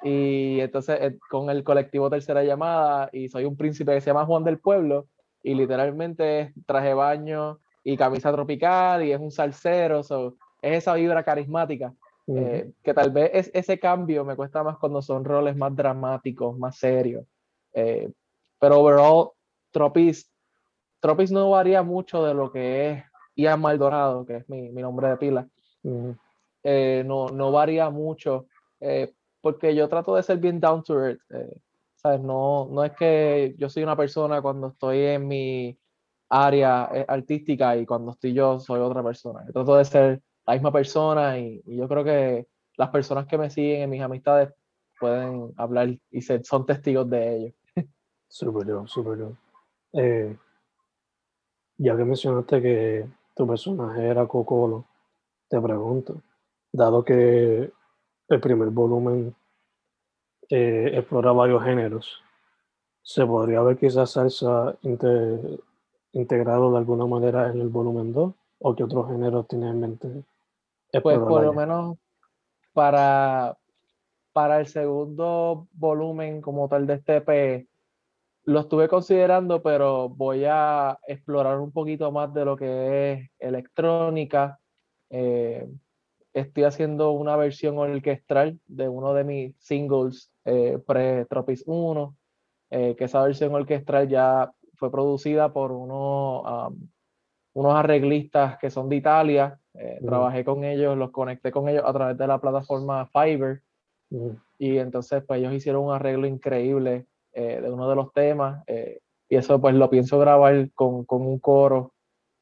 y 0.03 0.61
entonces 0.61 0.99
eh, 1.01 1.19
con 1.31 1.49
el 1.49 1.65
colectivo 1.65 2.11
Tercera 2.11 2.45
Llamada, 2.45 3.09
y 3.13 3.29
soy 3.29 3.45
un 3.45 3.57
príncipe 3.57 3.95
que 3.95 4.01
se 4.01 4.11
llama 4.11 4.27
Juan 4.27 4.45
del 4.45 4.59
Pueblo, 4.59 5.07
y 5.43 5.55
literalmente 5.55 6.41
es 6.41 6.53
traje 6.67 6.95
baño 6.95 7.61
y 7.83 7.97
camisa 7.97 8.33
tropical, 8.33 9.05
y 9.05 9.13
es 9.13 9.21
un 9.21 9.31
salsero, 9.31 10.01
es 10.01 10.07
esa 10.63 10.95
vibra 10.95 11.23
carismática. 11.23 11.93
Eh, 12.27 12.73
que 12.83 12.95
tal 12.95 13.11
vez 13.11 13.31
es, 13.35 13.51
ese 13.53 13.79
cambio 13.79 14.25
me 14.25 14.35
cuesta 14.35 14.63
más 14.63 14.79
cuando 14.79 15.03
son 15.03 15.27
roles 15.27 15.55
más 15.57 15.77
dramáticos, 15.77 16.59
más 16.59 16.79
serios. 16.79 17.27
Eh, 17.75 18.11
pero 18.59 18.81
overall, 18.81 19.31
Tropis, 19.71 20.31
Tropis 21.01 21.31
no 21.31 21.51
varía 21.51 21.83
mucho 21.83 22.25
de 22.25 22.33
lo 22.33 22.51
que 22.51 22.91
es 22.91 23.05
Ian 23.37 23.61
Maldorado, 23.61 24.25
que 24.25 24.37
es 24.37 24.49
mi, 24.49 24.71
mi 24.71 24.81
nombre 24.81 25.09
de 25.09 25.17
pila. 25.19 25.47
no, 25.83 27.29
no 27.29 27.53
varía 27.53 27.91
mucho 27.91 28.47
porque 29.45 29.75
yo 29.75 29.91
trato 29.91 30.17
de 30.17 30.23
ser 30.23 30.39
bien 30.39 30.59
down 30.59 30.83
to 30.83 30.99
earth. 30.99 31.21
Eh, 31.29 31.61
¿sabes? 31.97 32.19
No, 32.23 32.67
no 32.71 32.83
es 32.83 32.93
que 32.93 33.55
yo 33.59 33.69
soy 33.69 33.83
una 33.83 33.95
persona 33.95 34.41
cuando 34.41 34.69
estoy 34.69 35.01
en 35.01 35.29
mi 35.29 35.79
área 36.31 36.89
eh, 36.95 37.05
artística 37.07 37.77
y 37.77 37.85
cuando 37.85 38.13
estoy 38.13 38.33
yo 38.33 38.59
soy 38.59 38.81
otra 38.81 39.03
persona. 39.03 39.45
Yo 39.47 39.53
trato 39.53 39.77
de 39.77 39.85
ser 39.85 40.23
la 40.47 40.55
misma 40.55 40.73
persona 40.73 41.39
y, 41.39 41.63
yo 41.67 41.87
creo 41.87 42.03
que 42.03 42.47
las 42.79 42.89
personas 42.89 43.27
que 43.27 43.37
me 43.37 43.51
siguen 43.51 43.83
en 43.83 43.91
mis 43.91 44.01
amistades 44.01 44.49
pueden 44.99 45.53
hablar 45.59 45.91
y 46.11 46.23
ser, 46.23 46.43
son 46.43 46.65
testigos 46.65 47.09
de 47.11 47.37
ello. 47.37 47.53
Súper 48.29 48.67
súper. 48.89 49.29
Eh, 49.93 50.35
ya 51.77 51.97
que 51.99 52.05
mencionaste 52.05 52.63
que 52.63 53.07
tu 53.37 53.47
personaje 53.47 54.07
era 54.07 54.27
Cocolo, 54.27 54.87
te 55.51 55.61
pregunto, 55.61 56.23
dado 56.73 57.05
que 57.05 57.71
el 58.29 58.41
primer 58.41 58.71
volumen 58.71 59.35
eh, 60.49 60.91
explora 60.95 61.33
varios 61.33 61.63
géneros. 61.63 62.23
¿Se 63.03 63.25
podría 63.27 63.61
ver 63.63 63.77
quizás 63.77 64.11
salsa 64.11 64.77
integrado 66.13 66.73
de 66.73 66.79
alguna 66.79 67.07
manera 67.07 67.51
en 67.51 67.61
el 67.61 67.69
volumen 67.69 68.13
2? 68.13 68.35
¿O 68.61 68.75
qué 68.75 68.85
otros 68.85 69.09
géneros 69.09 69.47
tiene 69.47 69.69
en 69.69 69.81
mente? 69.81 70.09
Pues 71.03 71.19
por 71.19 71.43
lo 71.43 71.53
menos 71.53 71.99
para, 72.73 73.59
para 74.33 74.61
el 74.61 74.67
segundo 74.67 75.67
volumen 75.73 76.41
como 76.41 76.69
tal 76.69 76.87
de 76.87 76.95
este 76.95 77.17
EP, 77.17 77.69
lo 78.45 78.61
estuve 78.61 78.89
considerando, 78.89 79.63
pero 79.63 80.09
voy 80.09 80.45
a 80.47 80.99
explorar 81.07 81.59
un 81.59 81.73
poquito 81.73 82.13
más 82.13 82.33
de 82.33 82.45
lo 82.45 82.57
que 82.57 83.13
es 83.13 83.31
electrónica, 83.39 84.61
eh, 85.11 85.67
estoy 86.35 86.65
haciendo 86.65 87.13
una 87.13 87.37
versión 87.37 87.79
orquestral 87.79 88.59
de 88.67 88.89
uno 88.89 89.15
de 89.15 89.25
mis 89.25 89.57
singles 89.59 90.33
eh, 90.45 90.79
pre-Tropis 90.85 91.63
1, 91.67 92.17
eh, 92.71 92.97
que 92.97 93.05
esa 93.05 93.23
versión 93.23 93.55
orquestral 93.55 94.09
ya 94.09 94.53
fue 94.75 94.91
producida 94.91 95.53
por 95.53 95.71
uno, 95.71 96.75
unos 97.55 97.75
arreglistas 97.75 98.59
que 98.59 98.69
son 98.69 98.89
de 98.89 98.97
Italia. 98.97 99.59
Eh, 99.75 100.01
trabajé 100.05 100.45
con 100.45 100.65
ellos, 100.65 100.99
los 100.99 101.13
conecté 101.13 101.53
con 101.53 101.69
ellos 101.69 101.85
a 101.87 101.93
través 101.93 102.19
de 102.19 102.27
la 102.27 102.41
plataforma 102.41 103.07
Fiverr. 103.07 103.63
Y 104.59 104.79
entonces, 104.79 105.23
pues 105.27 105.41
ellos 105.41 105.55
hicieron 105.55 105.85
un 105.85 105.93
arreglo 105.93 106.27
increíble 106.27 107.07
de 107.33 107.71
uno 107.71 107.89
de 107.89 107.97
los 107.97 108.13
temas. 108.13 108.65
y 109.29 109.37
eso, 109.37 109.61
pues 109.61 109.75
lo 109.75 109.89
pienso 109.89 110.19
grabar 110.19 110.71
con, 110.75 111.05
con 111.05 111.23
un 111.23 111.39
coro 111.39 111.93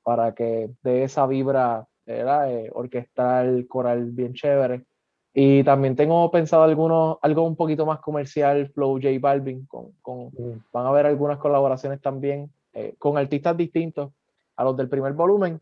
para 0.03 0.35
que 0.35 0.71
dé 0.83 1.05
esa 1.05 1.27
vibra 1.27 1.87
era 2.07 2.51
eh, 2.51 2.71
orquestal, 2.73 3.67
coral 3.69 4.11
bien 4.11 4.35
chévere. 4.35 4.85
Y 5.35 5.65
también 5.65 5.97
tengo 5.97 6.31
pensado 6.31 6.63
algunos, 6.63 7.17
algo 7.23 7.43
un 7.43 7.57
poquito 7.57 7.87
más 7.87 8.01
comercial, 8.01 8.69
Flow 8.69 8.95
J 8.95 9.09
Balvin, 9.19 9.67
con, 9.67 9.93
con 10.03 10.27
mm. 10.27 10.65
van 10.73 10.87
a 10.87 10.89
haber 10.91 11.07
algunas 11.07 11.39
colaboraciones 11.39 12.01
también 12.03 12.53
eh, 12.75 12.95
con 12.99 13.17
artistas 13.17 13.57
distintos 13.57 14.13
a 14.57 14.65
los 14.65 14.77
del 14.77 14.89
primer 14.89 15.15
volumen. 15.15 15.61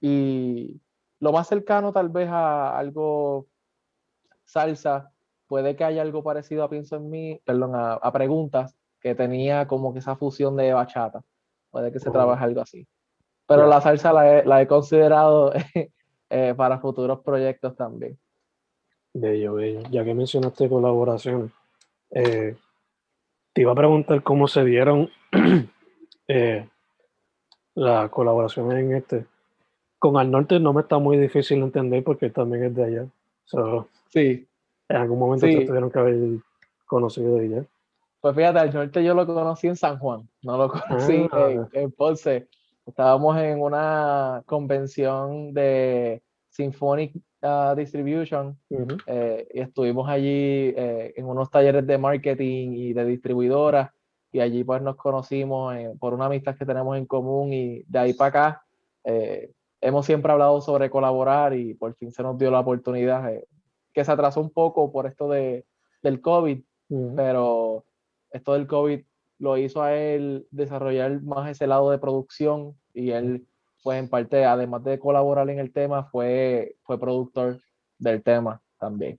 Y 0.00 0.80
lo 1.20 1.32
más 1.32 1.48
cercano 1.48 1.92
tal 1.92 2.10
vez 2.10 2.28
a 2.28 2.76
algo 2.76 3.46
salsa, 4.44 5.12
puede 5.46 5.76
que 5.76 5.84
haya 5.84 6.02
algo 6.02 6.22
parecido 6.22 6.62
a 6.62 6.70
Pienso 6.70 6.96
en 6.96 7.08
mí, 7.08 7.40
perdón, 7.44 7.72
a, 7.74 8.12
preguntas, 8.12 8.76
que 9.00 9.14
tenía 9.14 9.66
como 9.66 9.92
que 9.94 10.00
esa 10.00 10.16
fusión 10.16 10.56
de 10.56 10.74
bachata. 10.74 11.22
Puede 11.70 11.90
que 11.90 12.00
se 12.00 12.10
trabaje 12.10 12.44
algo 12.44 12.60
así 12.60 12.86
pero 13.46 13.66
la 13.66 13.80
salsa 13.80 14.12
la 14.12 14.60
he, 14.60 14.66
considerado 14.66 15.52
eh, 16.30 16.54
para 16.56 16.78
futuros 16.78 17.20
proyectos 17.20 17.76
también. 17.76 18.18
Bello, 19.14 19.54
bello. 19.54 19.82
Ya 19.90 20.04
que 20.04 20.14
mencionaste 20.14 20.68
colaboraciones, 20.68 21.50
eh, 22.10 22.56
te 23.52 23.60
iba 23.62 23.72
a 23.72 23.76
preguntar 23.76 24.22
cómo 24.22 24.48
se 24.48 24.64
dieron 24.64 25.08
eh, 26.28 26.68
las 27.74 28.10
colaboraciones 28.10 28.78
en 28.78 28.92
este. 28.94 29.26
Con 29.98 30.18
Al 30.18 30.30
Norte 30.30 30.60
no 30.60 30.72
me 30.72 30.82
está 30.82 30.98
muy 30.98 31.16
difícil 31.16 31.62
entender 31.62 32.04
porque 32.04 32.28
también 32.28 32.64
es 32.64 32.74
de 32.74 32.84
allá. 32.84 33.06
sí. 34.08 34.46
En 34.88 34.96
algún 34.96 35.18
momento 35.18 35.46
te 35.46 35.64
tuvieron 35.64 35.90
que 35.90 35.98
haber 35.98 36.16
conocido 36.84 37.36
de 37.36 37.46
ella. 37.46 37.64
Pues 38.20 38.36
fíjate, 38.36 38.58
Al 38.58 38.74
Norte 38.74 39.02
yo 39.02 39.14
lo 39.14 39.26
conocí 39.26 39.66
en 39.66 39.76
San 39.76 39.98
Juan, 39.98 40.28
no 40.42 40.58
lo 40.58 40.68
conocí 40.68 41.26
ah. 41.32 41.48
en, 41.50 41.68
en 41.72 41.92
Ponce. 41.92 42.46
Estábamos 42.86 43.36
en 43.38 43.60
una 43.60 44.44
convención 44.46 45.52
de 45.52 46.22
Symphonic 46.50 47.14
ah, 47.42 47.74
Distribution 47.76 48.56
eh, 49.06 49.48
y 49.52 49.60
estuvimos 49.60 50.08
allí 50.08 50.72
eh, 50.76 51.12
en 51.16 51.26
unos 51.26 51.50
talleres 51.50 51.84
de 51.84 51.98
marketing 51.98 52.74
y 52.74 52.92
de 52.92 53.04
distribuidora 53.04 53.92
y 54.30 54.38
allí 54.38 54.62
pues 54.62 54.82
nos 54.82 54.94
conocimos 54.94 55.74
eh, 55.74 55.94
por 55.98 56.14
una 56.14 56.26
amistad 56.26 56.56
que 56.56 56.64
tenemos 56.64 56.96
en 56.96 57.06
común 57.06 57.52
y 57.52 57.82
de 57.88 57.98
ahí 57.98 58.14
para 58.14 58.28
acá 58.28 58.62
hemos 59.80 60.06
siempre 60.06 60.30
hablado 60.30 60.60
sobre 60.60 60.88
colaborar 60.88 61.54
y 61.54 61.74
por 61.74 61.94
fin 61.96 62.12
se 62.12 62.22
nos 62.22 62.38
dio 62.38 62.50
la 62.52 62.60
oportunidad 62.60 63.32
que 63.92 64.04
se 64.04 64.12
atrasó 64.12 64.40
un 64.40 64.50
poco 64.50 64.92
por 64.92 65.06
esto 65.06 65.28
de, 65.28 65.64
del 66.02 66.20
COVID, 66.20 66.60
pero 67.14 67.84
esto 68.30 68.54
del 68.54 68.66
COVID 68.66 69.04
lo 69.38 69.56
hizo 69.56 69.82
a 69.82 69.94
él 69.94 70.46
desarrollar 70.50 71.22
más 71.22 71.50
ese 71.50 71.66
lado 71.66 71.90
de 71.90 71.98
producción 71.98 72.74
y 72.94 73.10
él, 73.10 73.46
pues 73.82 73.98
en 73.98 74.08
parte, 74.08 74.44
además 74.44 74.84
de 74.84 74.98
colaborar 74.98 75.48
en 75.50 75.58
el 75.58 75.72
tema, 75.72 76.04
fue, 76.04 76.76
fue 76.82 76.98
productor 76.98 77.60
del 77.98 78.22
tema 78.22 78.60
también. 78.78 79.18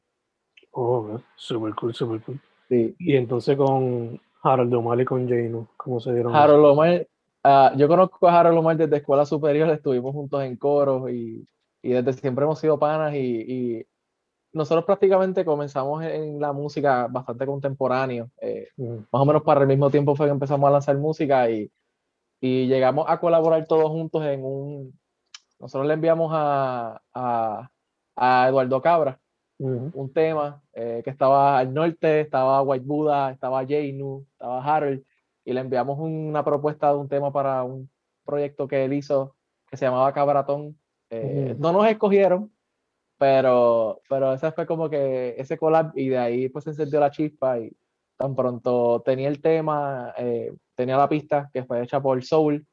Oh, 0.71 1.19
super 1.35 1.73
cool, 1.75 1.93
super 1.93 2.21
cool. 2.21 2.39
Sí. 2.69 2.95
Y 2.99 3.15
entonces 3.15 3.55
con 3.57 4.19
Harold 4.43 4.73
Omar 4.73 4.99
y 4.99 5.05
con 5.05 5.27
Jane, 5.27 5.65
¿cómo 5.77 5.99
se 5.99 6.13
dieron? 6.13 6.35
Harold 6.35 6.65
Omar, 6.65 7.07
ah, 7.43 7.73
yo 7.75 7.87
conozco 7.87 8.27
a 8.27 8.39
Harold 8.39 8.57
Omar 8.57 8.77
desde 8.77 8.97
escuela 8.97 9.25
superior, 9.25 9.69
estuvimos 9.69 10.13
juntos 10.13 10.43
en 10.43 10.55
coros 10.57 11.09
y, 11.11 11.47
y 11.81 11.89
desde 11.91 12.13
siempre 12.13 12.43
hemos 12.43 12.59
sido 12.59 12.77
panas 12.77 13.13
y, 13.13 13.17
y, 13.17 13.85
nosotros 14.53 14.85
prácticamente 14.85 15.45
comenzamos 15.45 16.03
en 16.03 16.39
la 16.39 16.53
música 16.53 17.07
bastante 17.07 17.45
contemporáneo. 17.45 18.29
Eh, 18.41 18.69
mm. 18.77 18.97
Más 19.11 19.21
o 19.21 19.25
menos 19.25 19.43
para 19.43 19.61
el 19.61 19.67
mismo 19.67 19.89
tiempo 19.89 20.15
fue 20.15 20.27
que 20.27 20.31
empezamos 20.31 20.67
a 20.67 20.71
lanzar 20.71 20.97
música 20.97 21.49
y, 21.49 21.71
y 22.41 22.67
llegamos 22.67 23.05
a 23.07 23.19
colaborar 23.19 23.65
todos 23.67 23.89
juntos 23.89 24.23
en 24.25 24.43
un... 24.43 24.99
Nosotros 25.59 25.87
le 25.87 25.93
enviamos 25.95 26.31
a, 26.33 27.01
a, 27.13 27.69
a 28.15 28.47
Eduardo 28.47 28.81
Cabra, 28.81 29.19
un 29.59 30.13
tema 30.13 30.61
eh, 30.73 31.01
que 31.03 31.09
estaba 31.09 31.57
al 31.57 31.73
norte, 31.73 32.21
estaba 32.21 32.61
White 32.61 32.85
Buddha, 32.85 33.31
estaba 33.31 33.65
Jainu, 33.65 34.23
estaba 34.33 34.63
Harold, 34.63 35.03
y 35.43 35.53
le 35.53 35.61
enviamos 35.61 35.97
una 35.99 36.43
propuesta 36.43 36.91
de 36.91 36.99
un 36.99 37.07
tema 37.07 37.31
para 37.31 37.63
un 37.63 37.89
proyecto 38.23 38.67
que 38.67 38.85
él 38.85 38.93
hizo 38.93 39.35
que 39.67 39.77
se 39.77 39.85
llamaba 39.85 40.13
Cabratón. 40.13 40.77
Eh, 41.09 41.55
no 41.57 41.71
nos 41.71 41.87
escogieron, 41.87 42.51
pero, 43.17 44.01
pero 44.09 44.33
ese 44.33 44.51
fue 44.51 44.65
como 44.65 44.89
que 44.89 45.35
ese 45.37 45.57
collab 45.57 45.91
y 45.95 46.09
de 46.09 46.17
ahí 46.17 46.49
pues 46.49 46.63
se 46.63 46.71
encendió 46.71 46.99
la 46.99 47.11
chispa 47.11 47.59
y 47.59 47.71
tan 48.17 48.35
pronto 48.35 49.01
tenía 49.05 49.27
el 49.27 49.41
tema, 49.41 50.13
eh, 50.17 50.53
tenía 50.75 50.97
la 50.97 51.09
pista 51.09 51.49
que 51.53 51.63
fue 51.63 51.83
hecha 51.83 52.01
por 52.01 52.23
Soul. 52.23 52.65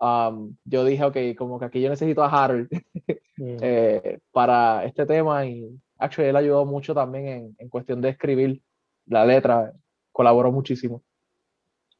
Um, 0.00 0.56
yo 0.64 0.84
dije, 0.84 1.04
ok, 1.04 1.16
como 1.38 1.58
que 1.58 1.66
aquí 1.66 1.80
yo 1.80 1.88
necesito 1.88 2.24
a 2.24 2.28
Harold 2.28 2.68
para 4.32 4.84
este 4.84 5.06
tema 5.06 5.46
y 5.46 5.78
actually 5.98 6.30
él 6.30 6.36
ayudó 6.36 6.64
mucho 6.64 6.94
también 6.94 7.28
en, 7.28 7.56
en 7.58 7.68
cuestión 7.68 8.00
de 8.00 8.08
escribir 8.08 8.60
la 9.06 9.24
letra, 9.24 9.72
colaboró 10.10 10.50
muchísimo. 10.50 11.02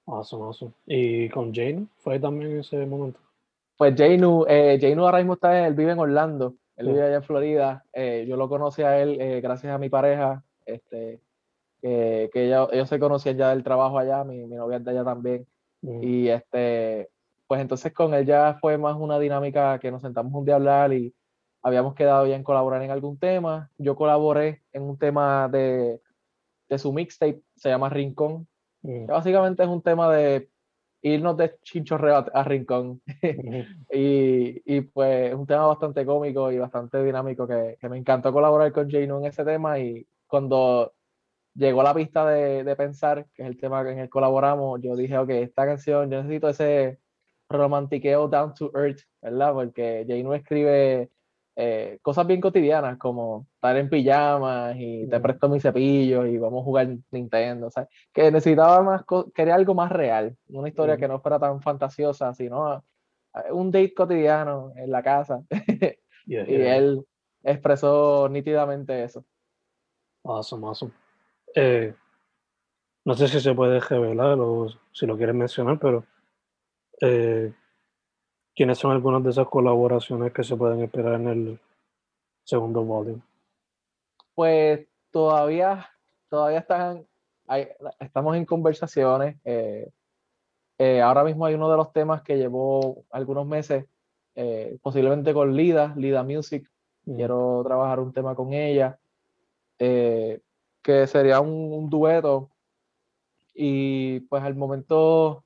Awesome, 0.06 0.44
awesome. 0.44 0.72
¿Y 0.86 1.28
con 1.28 1.54
Jane 1.54 1.86
fue 1.98 2.18
también 2.18 2.58
ese 2.58 2.84
momento? 2.86 3.20
Pues 3.76 3.94
Jane, 3.96 4.26
eh, 4.48 4.78
Jane 4.80 5.00
ahora 5.00 5.18
mismo 5.18 5.34
está, 5.34 5.66
él 5.66 5.74
vive 5.74 5.92
en 5.92 5.98
Orlando, 5.98 6.54
él 6.76 6.86
vive 6.86 7.02
allá 7.02 7.16
en 7.16 7.22
Florida. 7.22 7.84
Eh, 7.92 8.24
yo 8.28 8.36
lo 8.36 8.48
conocí 8.48 8.82
a 8.82 9.00
él 9.00 9.20
eh, 9.20 9.40
gracias 9.40 9.72
a 9.74 9.78
mi 9.78 9.88
pareja, 9.88 10.42
este, 10.64 11.20
que 11.80 12.30
ellos 12.34 12.88
se 12.88 12.98
conocían 12.98 13.36
ya 13.36 13.50
del 13.50 13.64
trabajo 13.64 13.98
allá, 13.98 14.24
mi, 14.24 14.46
mi 14.46 14.56
novia 14.56 14.78
de 14.78 14.90
allá 14.90 15.04
también. 15.04 15.46
Mm. 15.82 16.02
Y 16.02 16.28
este, 16.28 17.10
pues 17.46 17.60
entonces 17.60 17.92
con 17.92 18.14
él 18.14 18.24
ya 18.24 18.56
fue 18.60 18.78
más 18.78 18.96
una 18.96 19.18
dinámica 19.18 19.78
que 19.78 19.90
nos 19.90 20.02
sentamos 20.02 20.32
un 20.32 20.44
día 20.44 20.54
a 20.54 20.56
hablar 20.56 20.92
y 20.92 21.14
habíamos 21.62 21.94
quedado 21.94 22.26
ya 22.26 22.36
en 22.36 22.44
colaborar 22.44 22.82
en 22.82 22.90
algún 22.90 23.18
tema. 23.18 23.70
Yo 23.78 23.96
colaboré 23.96 24.62
en 24.72 24.82
un 24.82 24.98
tema 24.98 25.48
de, 25.48 26.00
de 26.68 26.78
su 26.78 26.92
mixtape, 26.92 27.42
se 27.56 27.68
llama 27.68 27.90
Rincón, 27.90 28.48
mm. 28.82 29.06
que 29.06 29.12
básicamente 29.12 29.62
es 29.62 29.68
un 29.68 29.82
tema 29.82 30.12
de 30.12 30.48
irnos 31.02 31.36
de 31.36 31.56
chinchorreo 31.62 32.24
a, 32.32 32.44
Rincón. 32.44 33.02
y, 33.92 34.62
y, 34.64 34.80
pues 34.82 35.30
es 35.30 35.34
un 35.34 35.46
tema 35.46 35.66
bastante 35.66 36.06
cómico 36.06 36.50
y 36.52 36.58
bastante 36.58 37.02
dinámico 37.02 37.46
que, 37.46 37.76
que 37.80 37.88
me 37.88 37.98
encantó 37.98 38.32
colaborar 38.32 38.72
con 38.72 38.90
Jano 38.90 39.18
en 39.18 39.26
ese 39.26 39.44
tema 39.44 39.78
y 39.78 40.06
cuando 40.26 40.94
llegó 41.54 41.82
la 41.82 41.94
pista 41.94 42.26
de, 42.26 42.64
de, 42.64 42.76
Pensar, 42.76 43.26
que 43.34 43.42
es 43.42 43.48
el 43.48 43.58
tema 43.58 43.82
en 43.82 43.98
el 43.98 44.04
que 44.06 44.10
colaboramos, 44.10 44.80
yo 44.80 44.96
dije, 44.96 45.18
ok, 45.18 45.30
esta 45.30 45.66
canción, 45.66 46.10
yo 46.10 46.22
necesito 46.22 46.48
ese 46.48 46.98
romantiqueo 47.48 48.28
down 48.28 48.54
to 48.54 48.70
earth, 48.74 49.00
¿verdad? 49.20 49.52
Porque 49.52 50.06
Jano 50.08 50.34
escribe 50.34 51.10
eh, 51.56 51.98
cosas 52.02 52.26
bien 52.26 52.40
cotidianas 52.40 52.98
como 52.98 53.46
estar 53.54 53.76
en 53.76 53.90
pijamas 53.90 54.74
y 54.78 55.06
te 55.08 55.20
presto 55.20 55.48
mi 55.48 55.60
cepillo 55.60 56.26
y 56.26 56.38
vamos 56.38 56.62
a 56.62 56.64
jugar 56.64 56.96
Nintendo, 57.10 57.70
¿sabes? 57.70 57.90
Que 58.12 58.30
necesitaba 58.30 58.82
más, 58.82 59.04
quería 59.34 59.54
algo 59.54 59.74
más 59.74 59.92
real, 59.92 60.36
una 60.48 60.68
historia 60.68 60.96
que 60.96 61.08
no 61.08 61.20
fuera 61.20 61.38
tan 61.38 61.60
fantasiosa, 61.60 62.32
sino 62.34 62.82
un 63.50 63.70
date 63.70 63.94
cotidiano 63.94 64.72
en 64.76 64.90
la 64.90 65.02
casa. 65.02 65.42
y 66.26 66.36
él 66.36 67.04
expresó 67.42 68.28
nítidamente 68.28 69.04
eso. 69.04 69.24
Awesome, 70.24 70.66
awesome. 70.66 70.92
Eh, 71.54 71.94
no 73.04 73.14
sé 73.14 73.28
si 73.28 73.40
se 73.40 73.54
puede 73.54 73.80
revelar 73.80 74.38
o 74.40 74.68
si 74.92 75.06
lo 75.06 75.16
quieres 75.16 75.34
mencionar, 75.34 75.78
pero 75.78 76.04
eh, 77.00 77.52
¿Quiénes 78.54 78.78
son 78.78 78.92
algunas 78.92 79.22
de 79.24 79.30
esas 79.30 79.48
colaboraciones 79.48 80.32
que 80.32 80.44
se 80.44 80.56
pueden 80.56 80.82
esperar 80.82 81.14
en 81.14 81.28
el 81.28 81.60
segundo 82.44 82.84
volumen? 82.84 83.22
Pues 84.34 84.86
todavía, 85.10 85.88
todavía 86.28 86.58
están, 86.58 87.06
estamos 87.98 88.36
en 88.36 88.44
conversaciones. 88.44 89.36
Eh, 89.44 89.90
eh, 90.78 91.00
ahora 91.00 91.24
mismo 91.24 91.46
hay 91.46 91.54
uno 91.54 91.70
de 91.70 91.76
los 91.78 91.92
temas 91.92 92.22
que 92.22 92.36
llevó 92.36 93.04
algunos 93.10 93.46
meses, 93.46 93.86
eh, 94.34 94.78
posiblemente 94.82 95.32
con 95.32 95.56
Lida, 95.56 95.94
Lida 95.96 96.22
Music. 96.22 96.68
Mm. 97.06 97.16
Quiero 97.16 97.62
trabajar 97.64 98.00
un 98.00 98.12
tema 98.12 98.34
con 98.34 98.52
ella, 98.52 98.98
que 99.78 101.06
sería 101.06 101.40
un, 101.40 101.72
un 101.72 101.88
dueto. 101.88 102.50
Y 103.54 104.20
pues 104.20 104.42
al 104.42 104.54
momento 104.54 105.44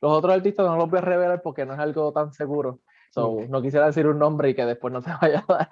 los 0.00 0.12
otros 0.12 0.34
artistas 0.34 0.66
no 0.66 0.76
los 0.76 0.88
voy 0.88 0.98
a 0.98 1.02
revelar 1.02 1.42
porque 1.42 1.66
no 1.66 1.74
es 1.74 1.78
algo 1.78 2.12
tan 2.12 2.32
seguro. 2.32 2.80
No 3.16 3.60
quisiera 3.60 3.86
decir 3.86 4.06
un 4.06 4.18
nombre 4.18 4.50
y 4.50 4.54
que 4.54 4.64
después 4.64 4.92
no 4.92 5.02
se 5.02 5.10
vaya 5.20 5.44
a 5.46 5.52
dar. 5.52 5.70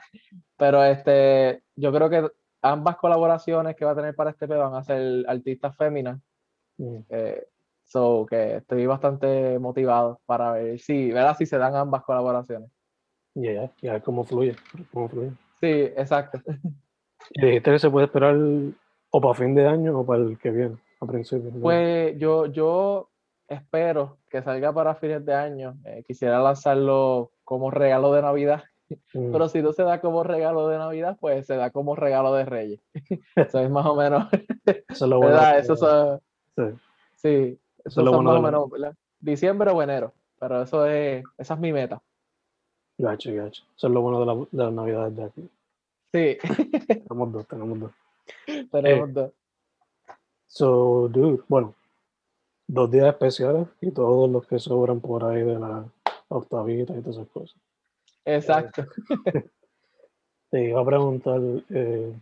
Pero 0.56 0.84
este, 0.84 1.62
yo 1.76 1.92
creo 1.92 2.10
que 2.10 2.30
ambas 2.62 2.96
colaboraciones 2.96 3.76
que 3.76 3.84
va 3.84 3.92
a 3.92 3.96
tener 3.96 4.14
para 4.14 4.30
este 4.30 4.48
P 4.48 4.56
van 4.56 4.74
a 4.74 4.82
ser 4.82 5.24
artistas 5.28 5.76
féminas. 5.76 6.20
Mm. 6.78 6.98
Eh, 7.08 7.46
so 7.84 8.26
que 8.28 8.56
estoy 8.56 8.86
bastante 8.86 9.58
motivado 9.58 10.20
para 10.26 10.52
ver 10.52 10.78
si, 10.78 11.10
ver 11.10 11.34
si 11.36 11.46
se 11.46 11.58
dan 11.58 11.74
ambas 11.74 12.02
colaboraciones. 12.02 12.70
Ya, 13.34 13.72
ya, 13.80 14.00
cómo 14.00 14.24
fluye, 14.24 14.56
cómo 14.92 15.08
fluye. 15.08 15.30
Sí, 15.60 15.70
exacto. 15.96 16.40
¿Y 17.30 17.46
dijiste 17.46 17.70
que 17.70 17.78
se 17.78 17.90
puede 17.90 18.06
esperar 18.06 18.36
o 19.10 19.20
para 19.20 19.34
fin 19.34 19.54
de 19.54 19.66
año 19.66 19.98
o 19.98 20.06
para 20.06 20.22
el 20.22 20.38
que 20.38 20.50
viene, 20.50 20.76
a 21.00 21.06
principio? 21.06 21.50
Pues 21.60 22.18
yo, 22.18 22.46
yo 22.46 23.10
espero 23.48 24.17
que 24.28 24.42
salga 24.42 24.72
para 24.72 24.94
fines 24.94 25.24
de 25.24 25.34
año. 25.34 25.76
Eh, 25.84 26.04
quisiera 26.06 26.40
lanzarlo 26.40 27.32
como 27.44 27.70
regalo 27.70 28.12
de 28.12 28.22
Navidad, 28.22 28.64
mm. 28.88 29.32
pero 29.32 29.48
si 29.48 29.62
no 29.62 29.72
se 29.72 29.82
da 29.82 30.00
como 30.00 30.22
regalo 30.22 30.68
de 30.68 30.78
Navidad, 30.78 31.16
pues 31.20 31.46
se 31.46 31.56
da 31.56 31.70
como 31.70 31.96
regalo 31.96 32.34
de 32.34 32.44
Reyes. 32.44 32.80
eso 33.36 33.60
es 33.60 33.70
más 33.70 33.86
o 33.86 33.96
menos. 33.96 34.28
eso 34.88 35.04
es 35.04 35.10
lo 35.10 35.18
bueno. 35.20 35.40
Eso 35.56 35.76
sí. 36.56 36.62
sí, 37.16 37.58
eso, 37.84 38.00
es 38.00 38.22
más 38.22 38.36
o 38.36 38.42
menos 38.42 38.70
diciembre 39.20 39.70
o 39.70 39.82
enero, 39.82 40.12
pero 40.38 40.62
eso 40.62 40.86
es, 40.86 41.24
esa 41.36 41.54
es 41.54 41.60
mi 41.60 41.72
meta. 41.72 42.00
Gacho, 42.98 43.32
gacho. 43.32 43.62
Eso 43.76 43.86
es 43.86 43.92
lo 43.92 44.00
bueno 44.02 44.20
de 44.20 44.26
la, 44.26 44.34
de 44.34 44.64
la 44.64 44.70
Navidad 44.70 45.10
de 45.10 45.24
aquí. 45.24 45.50
Sí. 46.12 46.38
tenemos 46.86 47.32
dos, 47.32 47.46
tenemos 47.46 47.80
dos. 47.80 47.92
Tenemos 48.70 49.08
eh, 49.08 49.12
dos. 49.12 49.32
So, 50.48 51.08
dude, 51.08 51.42
bueno, 51.48 51.74
dos 52.68 52.90
días 52.90 53.08
especiales 53.08 53.66
y 53.80 53.90
todos 53.90 54.30
los 54.30 54.46
que 54.46 54.58
sobran 54.58 55.00
por 55.00 55.24
ahí 55.24 55.42
de 55.42 55.58
la 55.58 55.84
octavita 56.28 56.92
y 56.92 57.00
todas 57.00 57.16
esas 57.16 57.28
cosas. 57.28 57.56
Exacto. 58.24 58.84
te 60.50 60.68
iba 60.68 60.80
a 60.80 60.84
preguntar, 60.84 61.40
eh, 61.70 62.12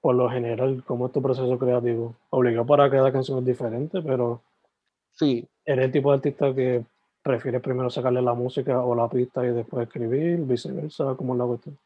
por 0.00 0.16
lo 0.16 0.28
general, 0.28 0.82
¿cómo 0.86 1.06
es 1.06 1.12
tu 1.12 1.22
proceso 1.22 1.56
creativo? 1.58 2.16
Obligado 2.30 2.66
para 2.66 2.90
cada 2.90 3.12
canción 3.12 3.38
es 3.38 3.44
diferente, 3.44 4.02
pero 4.02 4.42
sí. 5.12 5.48
¿eres 5.64 5.86
el 5.86 5.92
tipo 5.92 6.10
de 6.10 6.16
artista 6.16 6.52
que 6.52 6.84
prefiere 7.22 7.60
primero 7.60 7.88
sacarle 7.88 8.20
la 8.20 8.34
música 8.34 8.84
o 8.84 8.94
la 8.94 9.08
pista 9.08 9.44
y 9.46 9.50
después 9.50 9.86
escribir, 9.86 10.40
viceversa? 10.40 11.14
¿Cómo 11.16 11.34
es 11.34 11.38
la 11.38 11.46
cuestión? 11.46 11.78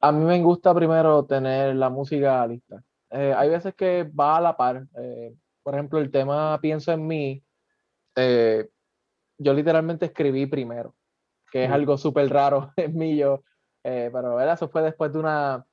A 0.00 0.10
mí 0.10 0.24
me 0.24 0.42
gusta 0.42 0.74
primero 0.74 1.24
tener 1.24 1.76
la 1.76 1.90
música 1.90 2.44
lista. 2.46 2.82
Eh, 3.10 3.32
hay 3.36 3.50
veces 3.50 3.74
que 3.74 4.02
va 4.04 4.38
a 4.38 4.40
la 4.40 4.56
par. 4.56 4.84
Eh, 4.96 5.34
por 5.62 5.74
ejemplo, 5.74 5.98
el 5.98 6.10
tema 6.10 6.58
Pienso 6.60 6.92
en 6.92 7.06
mí, 7.06 7.42
eh, 8.16 8.68
yo 9.38 9.54
literalmente 9.54 10.06
escribí 10.06 10.46
primero, 10.46 10.94
que 11.50 11.64
es 11.64 11.70
algo 11.70 11.96
súper 11.96 12.28
raro 12.30 12.72
en 12.76 12.96
mí, 12.96 13.16
yo, 13.16 13.42
eh, 13.84 14.10
pero 14.12 14.40
eso 14.40 14.68
fue 14.68 14.82
después 14.82 15.12
de 15.12 15.18
una, 15.18 15.66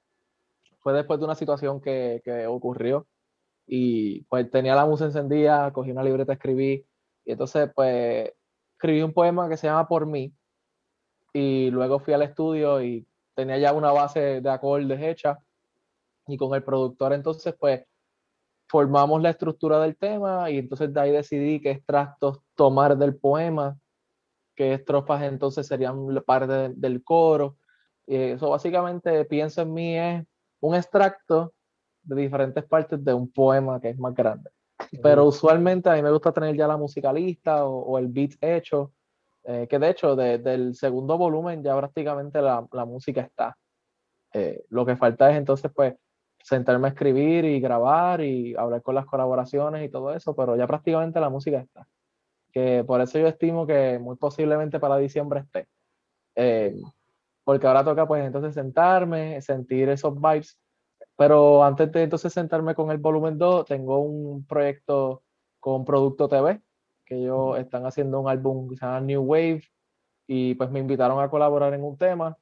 fue 0.80 0.94
después 0.94 1.20
de 1.20 1.26
una 1.26 1.36
situación 1.36 1.82
que, 1.82 2.22
que, 2.24 2.48
ocurrió 2.48 3.08
y 3.68 4.24
pues 4.24 4.50
tenía 4.50 4.76
la 4.76 4.86
música 4.86 5.08
encendida, 5.08 5.72
cogí 5.72 5.92
una 5.92 6.04
libreta, 6.04 6.34
escribí 6.34 6.86
y 7.26 7.32
entonces 7.32 7.70
pues 7.76 8.32
escribí 8.74 9.02
un 9.02 9.14
poema 9.14 9.50
que 9.50 9.58
se 9.58 9.68
llama 9.68 9.88
Por 9.88 10.06
mí 10.06 10.34
y 11.34 11.70
luego 11.70 12.00
fui 12.00 12.14
al 12.14 12.24
estudio 12.24 12.82
y 12.82 13.06
tenía 13.36 13.58
ya 13.58 13.74
una 13.74 13.92
base 13.92 14.42
de 14.42 14.50
acordes 14.50 15.00
hecha 15.02 15.38
y 16.28 16.38
con 16.38 16.56
el 16.56 16.64
productor 16.64 17.14
entonces 17.14 17.54
pues 17.60 17.86
formamos 18.70 19.22
la 19.22 19.32
estructura 19.32 19.80
del 19.82 19.98
tema 19.98 20.50
y 20.50 20.60
entonces 20.60 20.94
de 20.94 21.02
ahí 21.02 21.12
decidí 21.12 21.60
qué 21.60 21.72
extractos 21.72 22.40
tomar 22.56 22.98
del 22.98 23.16
poema, 23.16 23.78
qué 24.56 24.74
estrofas 24.74 25.24
entonces 25.24 25.66
serían 25.66 26.08
parte 26.26 26.70
del 26.76 27.04
coro. 27.04 27.58
eso 28.06 28.52
básicamente 28.52 29.26
pienso 29.26 29.64
en 29.64 29.74
mí 29.74 29.98
es 29.98 30.24
un 30.62 30.76
extracto 30.76 31.54
de 32.04 32.16
diferentes 32.22 32.64
partes 32.64 33.04
de 33.04 33.14
un 33.14 33.32
poema 33.32 33.82
que 33.82 33.90
es 33.90 33.98
más 33.98 34.14
grande. 34.14 34.50
Pero 35.02 35.26
usualmente 35.26 35.90
a 35.90 35.94
mí 35.96 36.02
me 36.02 36.12
gusta 36.12 36.32
tener 36.32 36.56
ya 36.56 36.68
la 36.68 36.78
música 36.78 37.12
lista 37.12 37.66
o, 37.66 37.98
el 37.98 38.08
beat 38.08 38.32
hecho, 38.42 38.94
eh, 39.44 39.68
que 39.70 39.80
de 39.80 39.90
hecho 39.90 40.16
desde 40.16 40.54
el 40.54 40.76
segundo 40.76 41.18
volumen 41.18 41.64
ya 41.64 41.76
prácticamente 41.76 42.42
la, 42.42 42.66
la 42.72 42.86
música 42.86 43.22
está. 43.22 43.58
Eh, 44.34 44.64
lo 44.70 44.86
que 44.86 44.96
falta 44.96 45.32
es 45.32 45.38
entonces 45.38 45.72
pues 45.74 45.96
sentarme 46.44 46.88
a 46.88 46.92
escribir 46.92 47.46
y 47.46 47.60
grabar 47.60 48.22
y 48.22 48.56
hablar 48.56 48.82
con 48.82 48.96
las 48.96 49.06
colaboraciones 49.06 49.86
y 49.86 49.90
todo 49.90 50.14
eso, 50.14 50.36
pero 50.36 50.56
ya 50.56 50.68
prácticamente 50.68 51.20
la 51.20 51.30
música 51.30 51.60
está. 51.60 51.88
Que 52.52 52.84
por 52.86 53.02
eso 53.02 53.20
yo 53.20 53.28
estimo 53.28 53.68
que 53.68 54.00
muy 54.00 54.16
posiblemente 54.16 54.80
para 54.80 54.98
diciembre 54.98 55.42
esté. 55.42 55.68
Eh, 56.36 56.76
porque 57.44 57.68
ahora 57.68 57.84
toca 57.84 58.08
pues 58.08 58.26
entonces 58.26 58.54
sentarme, 58.54 59.42
sentir 59.42 59.90
esos 59.90 60.16
vibes. 60.20 60.58
Pero 61.18 61.64
antes 61.64 61.92
de 61.92 62.04
entonces 62.04 62.32
sentarme 62.32 62.76
con 62.76 62.92
el 62.92 62.98
volumen 62.98 63.38
2, 63.38 63.66
tengo 63.66 64.00
un 64.00 64.46
proyecto 64.46 65.24
con 65.60 65.84
Producto 65.84 66.30
TV, 66.30 66.62
que 67.06 67.16
ellos 67.16 67.58
están 67.60 67.86
haciendo 67.86 68.22
un 68.22 68.30
álbum 68.30 68.70
que 68.70 68.78
se 68.78 68.86
llama 68.86 69.02
New 69.02 69.24
Wave 69.24 69.64
y 70.28 70.56
pues 70.56 70.72
me 70.72 70.80
invitaron 70.80 71.20
a 71.22 71.30
colaborar 71.30 71.74
en 71.74 71.84
un 71.84 71.98
tema 71.98 72.38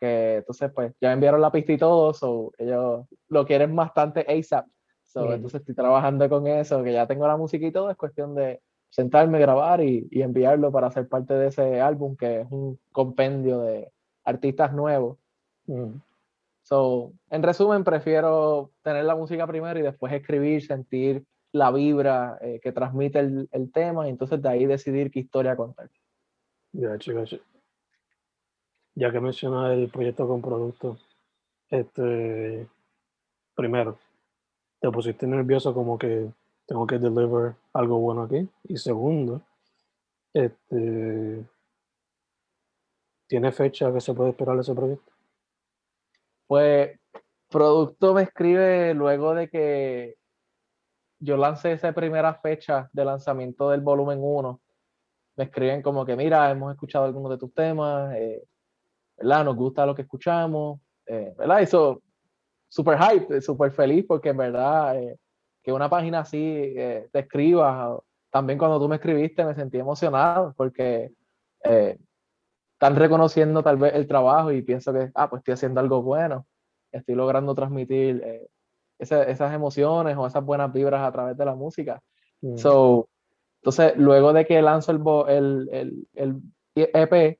que 0.00 0.36
entonces 0.36 0.72
pues 0.74 0.94
ya 1.00 1.12
enviaron 1.12 1.40
la 1.40 1.52
pista 1.52 1.72
y 1.72 1.78
todo, 1.78 2.14
so, 2.14 2.52
ellos 2.58 3.06
lo 3.28 3.46
quieren 3.46 3.76
bastante 3.76 4.26
ASAP. 4.28 4.66
So, 5.04 5.32
Entonces 5.32 5.60
estoy 5.60 5.74
trabajando 5.74 6.28
con 6.28 6.46
eso, 6.46 6.82
que 6.82 6.92
ya 6.92 7.06
tengo 7.06 7.26
la 7.26 7.36
música 7.36 7.66
y 7.66 7.72
todo, 7.72 7.90
es 7.90 7.96
cuestión 7.96 8.34
de 8.34 8.60
sentarme, 8.88 9.40
grabar 9.40 9.82
y, 9.82 10.06
y 10.10 10.22
enviarlo 10.22 10.72
para 10.72 10.90
ser 10.90 11.08
parte 11.08 11.34
de 11.34 11.48
ese 11.48 11.80
álbum 11.80 12.16
que 12.16 12.42
es 12.42 12.46
un 12.50 12.78
compendio 12.92 13.60
de 13.60 13.90
artistas 14.24 14.72
nuevos. 14.72 15.18
So, 16.62 17.12
en 17.30 17.42
resumen, 17.42 17.84
prefiero 17.84 18.70
tener 18.82 19.04
la 19.04 19.16
música 19.16 19.46
primero 19.46 19.78
y 19.78 19.82
después 19.82 20.12
escribir, 20.12 20.64
sentir 20.64 21.24
la 21.52 21.72
vibra 21.72 22.38
eh, 22.40 22.60
que 22.62 22.72
transmite 22.72 23.18
el, 23.18 23.48
el, 23.50 23.72
tema 23.72 24.06
y 24.06 24.10
entonces 24.10 24.40
de 24.40 24.48
ahí 24.48 24.66
decidir 24.66 25.10
qué 25.10 25.20
historia 25.20 25.56
contar. 25.56 25.90
Ya, 26.72 26.96
chicos 26.98 27.40
ya 29.00 29.10
que 29.10 29.18
mencionas 29.18 29.72
el 29.72 29.88
proyecto 29.88 30.28
con 30.28 30.42
producto, 30.42 30.98
este, 31.70 32.68
primero, 33.54 33.98
te 34.78 34.90
pusiste 34.90 35.26
nervioso 35.26 35.72
como 35.72 35.98
que 35.98 36.30
tengo 36.66 36.86
que 36.86 36.98
deliver 36.98 37.54
algo 37.72 37.98
bueno 37.98 38.24
aquí. 38.24 38.46
Y 38.64 38.76
segundo, 38.76 39.40
este, 40.34 41.42
¿tiene 43.26 43.52
fecha 43.52 43.90
que 43.90 44.02
se 44.02 44.12
puede 44.12 44.30
esperar 44.30 44.58
ese 44.58 44.74
proyecto? 44.74 45.10
Pues, 46.46 47.00
producto 47.48 48.12
me 48.12 48.24
escribe 48.24 48.92
luego 48.92 49.34
de 49.34 49.48
que 49.48 50.16
yo 51.20 51.38
lancé 51.38 51.72
esa 51.72 51.94
primera 51.94 52.34
fecha 52.34 52.90
de 52.92 53.06
lanzamiento 53.06 53.70
del 53.70 53.80
volumen 53.80 54.18
1. 54.20 54.60
Me 55.36 55.44
escriben 55.44 55.80
como 55.80 56.04
que, 56.04 56.16
mira, 56.16 56.50
hemos 56.50 56.70
escuchado 56.74 57.06
algunos 57.06 57.30
de 57.30 57.38
tus 57.38 57.54
temas, 57.54 58.14
eh, 58.14 58.44
¿verdad? 59.20 59.44
Nos 59.44 59.56
gusta 59.56 59.86
lo 59.86 59.94
que 59.94 60.02
escuchamos, 60.02 60.80
eh, 61.06 61.34
¿verdad? 61.36 61.60
Eso, 61.60 62.02
súper 62.68 62.98
hype, 62.98 63.40
súper 63.40 63.70
feliz 63.70 64.04
porque 64.08 64.30
en 64.30 64.36
verdad 64.38 64.96
eh, 65.00 65.16
que 65.62 65.72
una 65.72 65.90
página 65.90 66.20
así 66.20 66.38
eh, 66.38 67.08
te 67.12 67.20
escriba, 67.20 67.98
también 68.30 68.58
cuando 68.58 68.78
tú 68.78 68.88
me 68.88 68.96
escribiste 68.96 69.44
me 69.44 69.54
sentí 69.54 69.78
emocionado 69.78 70.54
porque 70.56 71.12
están 71.62 72.96
reconociendo 72.96 73.62
tal 73.62 73.76
vez 73.76 73.94
el 73.94 74.06
trabajo 74.06 74.50
y 74.50 74.62
pienso 74.62 74.94
que, 74.94 75.10
ah, 75.14 75.28
pues 75.28 75.40
estoy 75.40 75.52
haciendo 75.52 75.80
algo 75.80 76.02
bueno, 76.02 76.46
estoy 76.90 77.14
logrando 77.14 77.54
transmitir 77.54 78.48
esas 78.98 79.52
emociones 79.52 80.16
o 80.16 80.26
esas 80.26 80.42
buenas 80.42 80.72
vibras 80.72 81.02
a 81.02 81.12
través 81.12 81.36
de 81.36 81.44
la 81.44 81.54
música. 81.54 82.00
Mm. 82.40 82.56
So, 82.56 83.10
entonces, 83.60 83.92
luego 83.98 84.32
de 84.32 84.46
que 84.46 84.62
lanzo 84.62 84.92
el, 84.92 85.68
el, 85.68 85.68
el, 85.70 86.06
el 86.14 86.42
EP, 86.74 87.39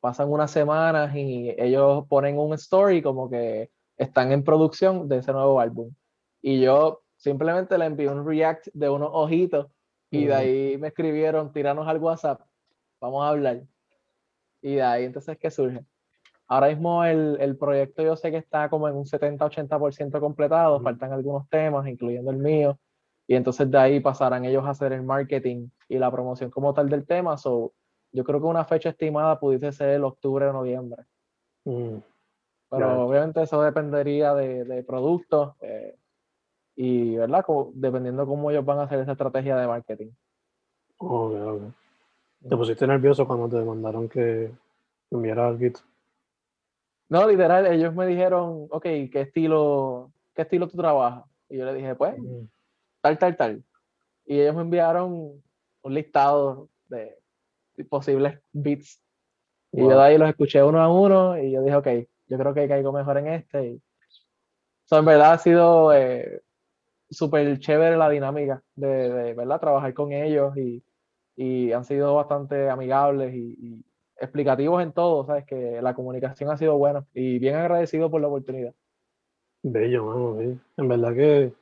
pasan 0.00 0.30
unas 0.30 0.50
semanas 0.50 1.14
y 1.14 1.54
ellos 1.58 2.06
ponen 2.08 2.38
un 2.38 2.54
story 2.54 3.02
como 3.02 3.28
que 3.28 3.70
están 3.96 4.32
en 4.32 4.44
producción 4.44 5.08
de 5.08 5.18
ese 5.18 5.32
nuevo 5.32 5.60
álbum. 5.60 5.92
Y 6.40 6.60
yo 6.60 7.02
simplemente 7.16 7.76
le 7.78 7.86
envié 7.86 8.08
un 8.08 8.26
react 8.26 8.68
de 8.72 8.88
unos 8.88 9.10
ojitos 9.12 9.66
y 10.10 10.26
de 10.26 10.34
ahí 10.34 10.78
me 10.78 10.88
escribieron, 10.88 11.52
tiranos 11.52 11.86
al 11.86 11.98
WhatsApp, 11.98 12.40
vamos 13.00 13.24
a 13.24 13.28
hablar. 13.28 13.62
Y 14.62 14.76
de 14.76 14.82
ahí 14.82 15.04
entonces, 15.04 15.36
¿qué 15.38 15.50
surge? 15.50 15.84
Ahora 16.46 16.68
mismo 16.68 17.04
el, 17.04 17.36
el 17.40 17.56
proyecto 17.58 18.02
yo 18.02 18.16
sé 18.16 18.30
que 18.30 18.38
está 18.38 18.70
como 18.70 18.88
en 18.88 18.94
un 18.94 19.04
70-80% 19.04 20.18
completado, 20.18 20.80
faltan 20.80 21.12
algunos 21.12 21.48
temas, 21.50 21.86
incluyendo 21.86 22.30
el 22.30 22.38
mío, 22.38 22.78
y 23.26 23.34
entonces 23.34 23.70
de 23.70 23.78
ahí 23.78 24.00
pasarán 24.00 24.46
ellos 24.46 24.64
a 24.64 24.70
hacer 24.70 24.92
el 24.94 25.02
marketing 25.02 25.68
y 25.88 25.98
la 25.98 26.10
promoción 26.10 26.50
como 26.50 26.72
tal 26.72 26.88
del 26.88 27.06
tema. 27.06 27.36
So, 27.36 27.74
yo 28.12 28.24
creo 28.24 28.40
que 28.40 28.46
una 28.46 28.64
fecha 28.64 28.90
estimada 28.90 29.38
pudiese 29.38 29.72
ser 29.72 29.90
el 29.90 30.04
octubre 30.04 30.46
o 30.46 30.52
noviembre. 30.52 31.04
Mm, 31.64 31.98
Pero 32.70 33.06
obviamente 33.06 33.42
eso 33.42 33.62
dependería 33.62 34.34
de, 34.34 34.64
de 34.64 34.82
productos 34.82 35.54
eh, 35.60 35.96
y, 36.76 37.16
¿verdad? 37.16 37.44
Como, 37.44 37.72
dependiendo 37.74 38.26
cómo 38.26 38.50
ellos 38.50 38.64
van 38.64 38.78
a 38.78 38.82
hacer 38.84 39.00
esa 39.00 39.12
estrategia 39.12 39.56
de 39.56 39.66
marketing. 39.66 40.10
Ok, 40.98 41.34
ok. 41.34 41.62
¿Te 42.48 42.56
pusiste 42.56 42.86
nervioso 42.86 43.26
cuando 43.26 43.48
te 43.48 43.64
mandaron 43.64 44.08
que 44.08 44.52
enviara 45.10 45.56
kit? 45.58 45.78
No, 47.08 47.26
literal, 47.26 47.66
ellos 47.66 47.94
me 47.94 48.06
dijeron, 48.06 48.68
ok, 48.70 48.82
¿qué 48.82 49.20
estilo, 49.22 50.12
qué 50.34 50.42
estilo 50.42 50.68
tú 50.68 50.76
trabajas? 50.76 51.24
Y 51.48 51.56
yo 51.56 51.64
le 51.64 51.74
dije, 51.74 51.94
pues, 51.94 52.14
tal, 53.00 53.18
tal, 53.18 53.36
tal. 53.36 53.64
Y 54.26 54.40
ellos 54.40 54.54
me 54.54 54.62
enviaron 54.62 55.42
un 55.82 55.94
listado 55.94 56.68
de 56.88 57.18
posibles 57.84 58.40
beats. 58.52 59.00
Y 59.72 59.80
yo 59.80 59.88
de 59.90 60.02
ahí 60.02 60.18
los 60.18 60.28
escuché 60.28 60.62
uno 60.62 60.80
a 60.80 60.88
uno 60.90 61.38
y 61.38 61.52
yo 61.52 61.62
dije, 61.62 61.76
ok, 61.76 61.88
yo 62.26 62.38
creo 62.38 62.54
que 62.54 62.68
caigo 62.68 62.92
mejor 62.92 63.18
en 63.18 63.28
este. 63.28 63.66
Y... 63.66 63.82
en 64.90 65.04
verdad 65.04 65.32
ha 65.32 65.38
sido 65.38 65.92
eh, 65.94 66.42
súper 67.10 67.58
chévere 67.58 67.96
la 67.96 68.08
dinámica 68.08 68.62
de, 68.74 69.34
¿verdad? 69.34 69.60
trabajar 69.60 69.92
con 69.94 70.12
ellos 70.12 70.56
y, 70.56 70.82
y 71.36 71.72
han 71.72 71.84
sido 71.84 72.14
bastante 72.14 72.68
amigables 72.68 73.34
y, 73.34 73.84
explicativos 74.20 74.82
en 74.82 74.90
todo, 74.90 75.24
¿sabes? 75.24 75.44
Que 75.46 75.80
la 75.80 75.94
comunicación 75.94 76.50
ha 76.50 76.56
sido 76.56 76.76
buena 76.76 77.06
y 77.14 77.38
bien 77.38 77.54
agradecido 77.54 78.10
por 78.10 78.20
la 78.20 78.26
oportunidad. 78.26 78.74
Bello, 79.62 80.06
vamos, 80.06 80.58
En 80.76 80.88
verdad 80.88 81.14
que 81.14 81.52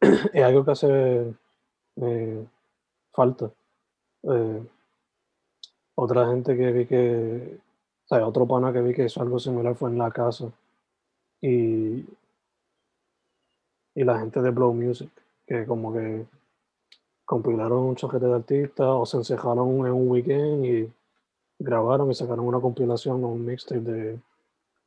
es 0.34 0.44
algo 0.44 0.62
que 0.62 0.70
hace 0.70 1.34
eh, 2.02 2.44
falta. 3.12 3.50
Eh, 4.24 4.62
otra 6.02 6.26
gente 6.28 6.56
que 6.56 6.72
vi 6.72 6.86
que, 6.86 7.58
o 8.04 8.08
sea, 8.08 8.26
otro 8.26 8.46
pana 8.46 8.72
que 8.72 8.80
vi 8.80 8.94
que 8.94 9.04
hizo 9.04 9.20
algo 9.20 9.38
similar 9.38 9.74
fue 9.74 9.90
en 9.90 9.98
la 9.98 10.10
casa. 10.10 10.50
Y, 11.42 12.06
y 13.94 14.04
la 14.04 14.18
gente 14.18 14.40
de 14.40 14.50
Blow 14.50 14.72
Music, 14.72 15.10
que 15.46 15.66
como 15.66 15.92
que 15.92 16.24
compilaron 17.26 17.80
un 17.80 17.96
choquete 17.96 18.24
de 18.24 18.34
artistas 18.34 18.86
o 18.86 19.04
se 19.04 19.18
encejaron 19.18 19.68
en 19.86 19.92
un 19.92 20.08
weekend 20.08 20.64
y 20.64 20.92
grabaron 21.58 22.10
y 22.10 22.14
sacaron 22.14 22.46
una 22.46 22.60
compilación 22.60 23.22
o 23.22 23.28
un 23.28 23.44
mixtape 23.44 23.80
de 23.80 24.18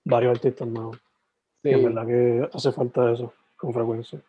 varios 0.03 0.31
artistas 0.31 0.67
nuevos. 0.67 0.97
Sí. 1.61 1.69
Y 1.69 1.83
verdad 1.83 2.07
que 2.07 2.49
hace 2.51 2.71
falta 2.71 3.11
eso 3.11 3.31
con 3.55 3.71
frecuencia. 3.71 4.19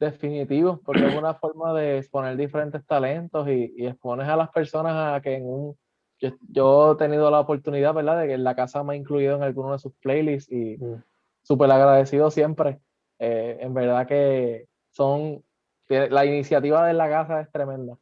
Definitivo, 0.00 0.80
porque 0.82 1.06
es 1.06 1.14
una 1.14 1.34
forma 1.34 1.74
de 1.74 1.98
exponer 1.98 2.38
diferentes 2.38 2.84
talentos 2.86 3.46
y, 3.48 3.74
y 3.76 3.86
expones 3.86 4.26
a 4.28 4.36
las 4.36 4.48
personas 4.48 5.14
a 5.14 5.20
que 5.20 5.34
en 5.36 5.46
un 5.46 5.76
yo, 6.18 6.92
he 6.92 6.96
tenido 6.96 7.30
la 7.30 7.40
oportunidad, 7.40 7.94
¿verdad?, 7.94 8.20
de 8.20 8.28
que 8.28 8.38
la 8.38 8.54
casa 8.54 8.82
me 8.82 8.94
ha 8.94 8.96
incluido 8.96 9.36
en 9.36 9.42
alguno 9.42 9.72
de 9.72 9.78
sus 9.78 9.92
playlists 9.94 10.50
y 10.50 10.76
mm. 10.78 11.02
súper 11.42 11.70
agradecido 11.70 12.30
siempre. 12.30 12.80
Eh, 13.18 13.58
en 13.60 13.74
verdad 13.74 14.06
que 14.06 14.66
son, 14.90 15.42
la 15.88 16.24
iniciativa 16.24 16.86
de 16.86 16.94
la 16.94 17.08
casa 17.08 17.40
es 17.40 17.50
tremenda. 17.50 17.96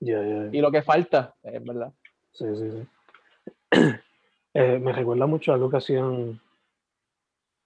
Y 0.00 0.60
lo 0.60 0.70
que 0.70 0.82
falta, 0.82 1.34
es 1.42 1.62
verdad. 1.64 1.92
Sí, 2.32 2.46
sí, 2.56 2.70
sí. 2.70 3.80
Eh, 4.52 4.80
me 4.80 4.92
recuerda 4.92 5.26
mucho 5.26 5.52
algo 5.52 5.70
que 5.70 5.76
hacían, 5.76 6.40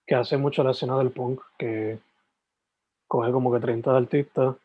que 0.07 0.15
hace 0.15 0.37
mucho 0.37 0.63
la 0.63 0.73
escena 0.73 0.99
del 0.99 1.13
punk, 1.13 1.41
que 1.57 1.99
coge 3.07 3.33
como 3.33 3.51
que 3.51 3.59
30 3.59 3.97
artistas, 3.97 4.57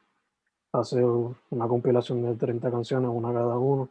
hace 0.73 1.01
una 1.01 1.65
compilación 1.69 2.21
de 2.23 2.35
30 2.35 2.71
canciones, 2.71 3.09
una 3.09 3.31
cada 3.31 3.57
uno 3.57 3.87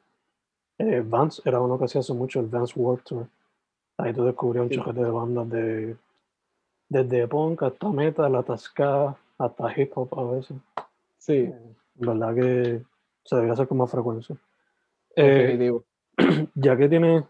eh, 0.78 1.02
Vance 1.04 1.42
era 1.44 1.60
uno 1.60 1.78
que 1.78 1.84
hacía 1.84 2.00
hace 2.00 2.14
mucho, 2.14 2.40
el 2.40 2.46
Vance 2.46 2.78
World 2.78 3.02
Tour. 3.02 3.26
Ahí 3.96 4.12
tú 4.12 4.24
descubrías 4.24 4.64
un 4.64 4.70
sí. 4.70 4.92
de 4.92 5.10
bandas 5.10 5.50
de 5.50 5.96
desde 6.88 7.28
punk 7.28 7.62
hasta 7.62 7.88
metal, 7.90 8.34
hasta 8.36 8.56
ska, 8.56 9.16
hasta 9.38 9.80
hip 9.80 9.92
hop 9.94 10.18
a 10.18 10.32
veces. 10.32 10.56
Sí. 11.18 11.36
Eh, 11.36 11.74
verdad 11.96 12.34
que 12.34 12.82
se 13.24 13.34
debería 13.34 13.52
hacer 13.52 13.68
con 13.68 13.78
más 13.78 13.90
frecuencia. 13.90 14.36
Eh, 15.16 15.72
ya 16.54 16.76
que 16.76 16.88
tienes, 16.88 17.24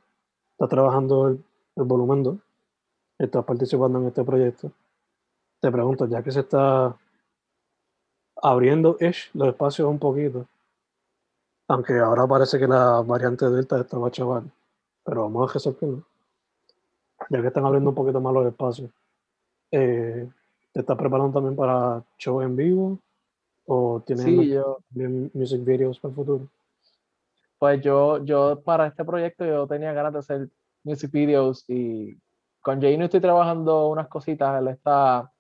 estás 0.53 0.69
trabajando 0.69 1.29
el, 1.29 1.45
el 1.77 1.85
volumen 1.85 2.23
2, 2.23 2.37
estás 3.19 3.45
participando 3.45 3.99
en 4.01 4.07
este 4.09 4.23
proyecto, 4.25 4.71
te 5.61 5.73
pregunto, 5.73 6.07
ya 6.07 6.23
que 6.23 6.31
se 6.31 6.41
está 6.41 6.97
abriendo 8.41 8.97
ish, 9.01 9.31
los 9.35 9.49
espacios 9.49 9.89
un 9.89 9.99
poquito, 9.99 10.47
aunque 11.69 11.99
ahora 11.99 12.27
parece 12.27 12.59
que 12.59 12.67
la 12.67 13.03
variante 13.03 13.49
Delta 13.49 13.79
está 13.81 13.99
más 13.99 14.11
chaval, 14.11 14.51
pero 15.05 15.23
vamos 15.23 15.51
a 15.51 15.55
resolverlo. 15.55 16.03
Ya 17.29 17.43
que 17.43 17.49
están 17.49 17.67
abriendo 17.67 17.91
un 17.91 17.97
poquito 17.97 18.21
más 18.21 18.33
los 18.33 18.47
espacios, 18.47 18.91
eh, 19.71 20.27
¿te 20.73 20.81
estás 20.81 20.97
preparando 20.97 21.33
también 21.33 21.55
para 21.55 22.03
show 22.17 22.41
en 22.41 22.57
vivo? 22.57 22.99
¿O 23.67 24.03
tienes 24.07 24.25
Sí, 24.25 24.49
yo, 24.49 24.79
music 25.35 25.63
videos 25.63 26.01
para 26.01 26.11
el 26.11 26.17
futuro? 26.17 26.49
pues 27.59 27.83
yo, 27.83 28.25
yo 28.25 28.63
para 28.65 28.87
este 28.87 29.05
proyecto 29.05 29.45
yo 29.45 29.67
tenía 29.67 29.93
ganas 29.93 30.13
de 30.13 30.19
hacer 30.21 30.49
music 30.85 31.11
videos 31.11 31.65
y 31.69 32.17
con 32.61 32.81
Jay 32.81 32.97
no 32.97 33.05
estoy 33.07 33.21
trabajando 33.21 33.89
unas 33.89 34.09
cositas, 34.09 34.61
él 34.61 34.69
está 34.69 35.31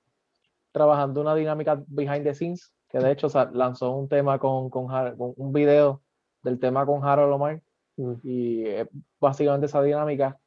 trabajando 0.72 1.20
una 1.20 1.34
dinámica 1.34 1.82
behind 1.86 2.24
the 2.24 2.34
scenes, 2.34 2.72
que 2.88 2.98
de 2.98 3.12
hecho 3.12 3.28
lanzó 3.52 3.92
un 3.92 4.08
tema 4.08 4.38
con, 4.38 4.68
con, 4.68 4.88
con 4.88 5.32
un 5.36 5.52
video 5.52 6.02
del 6.48 6.58
tema 6.58 6.84
con 6.86 7.04
Harold 7.04 7.32
Omar 7.32 7.60
Mm, 7.98 8.14
y 8.22 8.64
es 8.66 8.88
básicamente 9.20 9.66
esa 9.66 9.82
dinámica 9.82 10.38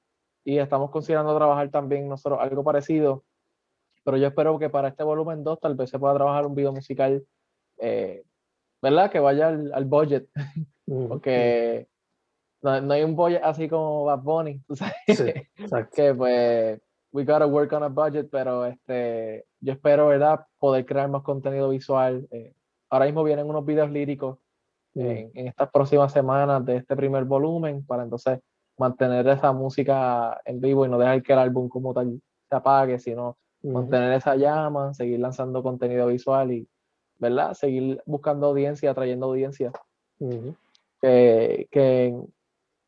y 0.44 0.58
estamos 0.58 0.90
considerando 0.90 1.36
trabajar 1.36 1.70
también 1.70 2.08
nosotros 2.08 2.40
algo 2.42 2.64
parecido, 2.64 3.26
pero 4.04 4.18
yo 4.18 4.28
espero 4.28 4.58
que 4.58 4.70
para 4.70 4.88
este 4.88 5.04
volumen 5.04 5.44
2 5.44 5.60
tal 5.60 5.76
vez 5.76 5.90
se 5.90 6.00
pueda 6.00 6.16
trabajar 6.16 6.46
un 6.46 6.56
video 6.56 6.72
musical, 6.72 7.24
eh, 7.78 8.24
¿verdad? 8.82 9.12
Que 9.12 9.20
vaya 9.20 9.50
al, 9.50 9.72
al 9.74 9.86
budget, 9.86 10.30
mm, 10.88 11.08
porque 11.08 11.88
no, 12.62 12.80
no 12.80 12.94
hay 12.94 13.04
un 13.04 13.16
budget 13.18 13.42
así 13.44 13.68
como 13.68 14.06
Bad 14.06 14.22
Bunny, 14.22 14.60
tú 14.66 14.76
sabes, 14.78 14.94
Sí, 15.08 15.34
que 15.94 16.16
pues 16.16 16.82
we 17.12 17.26
gotta 17.26 17.46
work 17.46 17.74
on 17.74 17.84
a 17.84 17.90
budget, 17.90 18.30
pero 18.32 18.66
este, 18.66 19.46
yo 19.60 19.74
espero, 19.74 20.08
¿verdad? 20.08 20.40
Poder 20.58 20.86
crear 20.86 21.10
más 21.10 21.24
contenido 21.24 21.68
visual. 21.68 22.26
eh, 22.32 22.54
ahora 22.90 23.06
mismo 23.08 23.26
vienen 23.26 23.50
unos 23.50 23.66
videos 23.66 23.92
líricos 23.92 24.38
En, 24.94 25.32
en 25.34 25.48
estas 25.48 25.72
próximas 25.72 26.12
semanas 26.12 26.66
de 26.66 26.78
este 26.78 26.96
primer 26.96 27.24
volumen 27.24 27.86
para 27.86 28.04
entonces 28.04 28.40
mantener 28.78 29.28
esa 29.28 29.52
música 29.54 30.42
en 30.44 30.60
vivo 30.60 30.86
y 30.86 30.90
no 30.90 30.98
dejar 30.98 31.22
que 31.24 31.34
el 31.34 31.40
álbum 31.40 31.70
como 31.70 31.94
tal 31.94 32.20
se 32.50 32.56
apague, 32.56 33.00
sino 33.00 33.38
mantener 33.64 34.14
esa 34.14 34.36
llama, 34.36 34.94
seguir 34.94 35.20
lanzando 35.20 35.62
contenido 35.62 36.08
visual 36.08 36.52
y, 36.52 36.68
¿verdad? 37.20 37.54
Seguir 37.54 38.02
buscando 38.06 38.48
audiencia, 38.48 38.94
trayendo 38.94 39.28
audiencia, 39.28 39.72
mm, 40.20 40.50
que, 41.02 41.68
que 41.72 42.20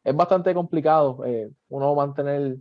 es 0.03 0.15
bastante 0.15 0.53
complicado 0.53 1.23
eh, 1.25 1.51
uno 1.69 1.95
mantener 1.95 2.57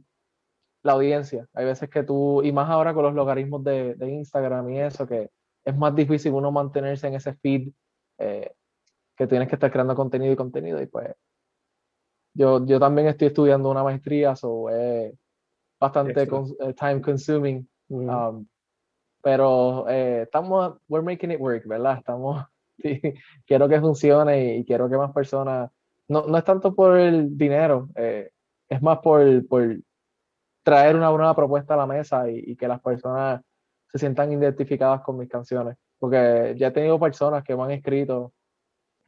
la 0.82 0.92
audiencia. 0.92 1.48
Hay 1.54 1.64
veces 1.64 1.88
que 1.88 2.02
tú, 2.02 2.42
y 2.42 2.52
más 2.52 2.68
ahora 2.68 2.92
con 2.92 3.04
los 3.04 3.14
logaritmos 3.14 3.64
de, 3.64 3.94
de 3.94 4.10
Instagram 4.10 4.70
y 4.70 4.80
eso, 4.80 5.06
que 5.06 5.30
es 5.64 5.76
más 5.76 5.94
difícil 5.94 6.32
uno 6.32 6.50
mantenerse 6.50 7.08
en 7.08 7.14
ese 7.14 7.34
feed 7.34 7.68
eh, 8.18 8.52
que 9.22 9.28
tienes 9.28 9.48
que 9.48 9.56
estar 9.56 9.70
creando 9.70 9.94
contenido 9.94 10.32
y 10.32 10.36
contenido. 10.36 10.80
Y 10.82 10.86
pues 10.86 11.14
yo, 12.34 12.64
yo 12.66 12.80
también 12.80 13.08
estoy 13.08 13.28
estudiando 13.28 13.70
una 13.70 13.82
maestría, 13.84 14.34
so 14.36 14.68
es 14.70 15.14
bastante 15.80 16.26
cons- 16.28 16.56
eh, 16.60 16.74
time 16.74 17.00
consuming. 17.00 17.68
mm, 17.88 18.08
um, 18.08 18.46
pero 19.22 19.88
eh, 19.88 20.22
estamos, 20.22 20.78
we're 20.88 21.04
making 21.04 21.30
it 21.32 21.40
work, 21.40 21.66
¿verdad? 21.66 21.98
Estamos, 21.98 22.44
sí, 22.78 23.00
quiero 23.46 23.68
que 23.68 23.80
funcione 23.80 24.56
y 24.56 24.64
quiero 24.64 24.88
que 24.88 24.96
más 24.96 25.12
personas, 25.12 25.70
no, 26.08 26.26
no 26.26 26.38
es 26.38 26.44
tanto 26.44 26.74
por 26.74 26.98
el 26.98 27.36
dinero, 27.36 27.88
eh, 27.96 28.30
es 28.68 28.82
más 28.82 28.98
por, 29.00 29.46
por 29.46 29.76
traer 30.64 30.96
una 30.96 31.10
nueva 31.10 31.34
propuesta 31.36 31.74
a 31.74 31.78
la 31.78 31.86
mesa 31.86 32.30
y, 32.30 32.38
y 32.52 32.56
que 32.56 32.68
las 32.68 32.80
personas 32.80 33.42
se 33.88 33.98
sientan 33.98 34.32
identificadas 34.32 35.02
con 35.02 35.18
mis 35.18 35.28
canciones. 35.28 35.76
Porque 35.98 36.54
ya 36.58 36.68
he 36.68 36.70
tenido 36.72 36.98
personas 36.98 37.44
que 37.44 37.54
me 37.56 37.62
han 37.64 37.70
escrito, 37.72 38.32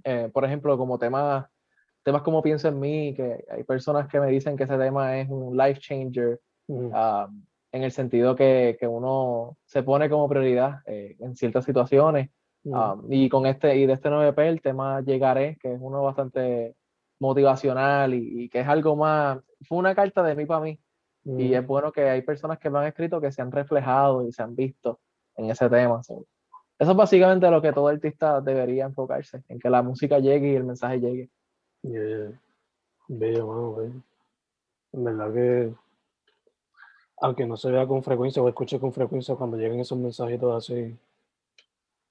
eh, 0.05 0.31
por 0.33 0.45
ejemplo, 0.45 0.77
como 0.79 0.99
temas, 0.99 1.47
temas 2.03 2.23
como 2.23 2.43
Pienso 2.43 2.69
en 2.69 2.79
mí, 2.79 3.15
que 3.15 3.45
hay 3.51 3.65
personas 3.65 4.09
que 4.09 4.21
me 4.21 4.29
dicen 4.29 4.57
que 4.57 4.65
ese 4.65 4.79
tema 4.79 5.19
es 5.19 5.29
un 5.29 5.57
life 5.57 5.81
changer, 5.81 6.41
mm, 6.69 6.91
ah, 6.93 7.29
en 7.73 7.83
el 7.83 7.91
sentido 7.91 8.37
que, 8.37 8.77
que 8.79 8.87
uno 8.87 9.57
se 9.65 9.83
pone 9.83 10.09
como 10.09 10.29
prioridad 10.29 10.81
eh, 10.87 11.17
en 11.19 11.35
ciertas 11.35 11.65
situaciones. 11.65 12.31
mm, 12.65 12.75
Ah, 12.75 12.97
y 13.09 13.29
con 13.29 13.47
este, 13.47 13.77
y 13.77 13.87
de 13.87 13.95
este 13.95 14.11
9P, 14.11 14.39
el 14.49 14.61
tema 14.63 15.01
Llegaré, 15.01 15.57
que 15.61 15.73
es 15.75 15.79
uno 15.81 16.03
bastante 16.03 16.77
motivacional 17.21 18.15
y, 18.15 18.45
y 18.45 18.49
que 18.49 18.61
es 18.61 18.69
algo 18.69 18.97
más, 18.97 19.39
fue 19.67 19.79
una 19.79 19.95
carta 19.95 20.23
de 20.23 20.35
mí 20.35 20.47
para 20.47 20.61
mí. 20.61 20.79
Y 21.27 21.55
es 21.55 21.67
bueno 21.67 21.91
que 21.91 22.03
hay 22.11 22.21
personas 22.21 22.59
que 22.59 22.69
me 22.69 22.79
han 22.79 22.87
escrito 22.87 23.19
que 23.21 23.33
se 23.33 23.41
han 23.41 23.51
reflejado 23.51 24.27
y 24.29 24.33
se 24.33 24.43
han 24.43 24.55
visto 24.55 25.01
en 25.37 25.51
ese 25.51 25.71
tema. 25.71 26.03
So, 26.03 26.27
eso 26.85 26.91
es 26.93 26.97
básicamente 26.99 27.51
lo 27.51 27.63
que 27.63 27.73
todo 27.73 27.89
artista 27.89 28.43
debería 28.43 28.85
enfocarse, 28.85 29.43
en 29.49 29.59
que 29.59 29.71
la 29.71 29.83
música 29.83 30.19
llegue 30.19 30.53
y 30.53 30.55
el 30.55 30.65
mensaje 30.65 31.01
llegue. 31.01 31.31
yeah. 31.83 32.41
Bello, 33.09 33.47
mano, 33.47 33.75
bello. 33.75 34.03
En 34.93 35.05
verdad 35.05 35.33
que, 35.33 35.75
aunque 37.23 37.47
no 37.47 37.57
se 37.57 37.71
vea 37.71 37.87
con 37.87 38.03
frecuencia 38.03 38.43
o 38.43 38.49
escuche 38.49 38.79
con 38.79 38.93
frecuencia, 38.93 39.35
cuando 39.35 39.57
lleguen 39.57 39.81
esos 39.81 39.99
mensajitos 39.99 40.55
así, 40.55 40.95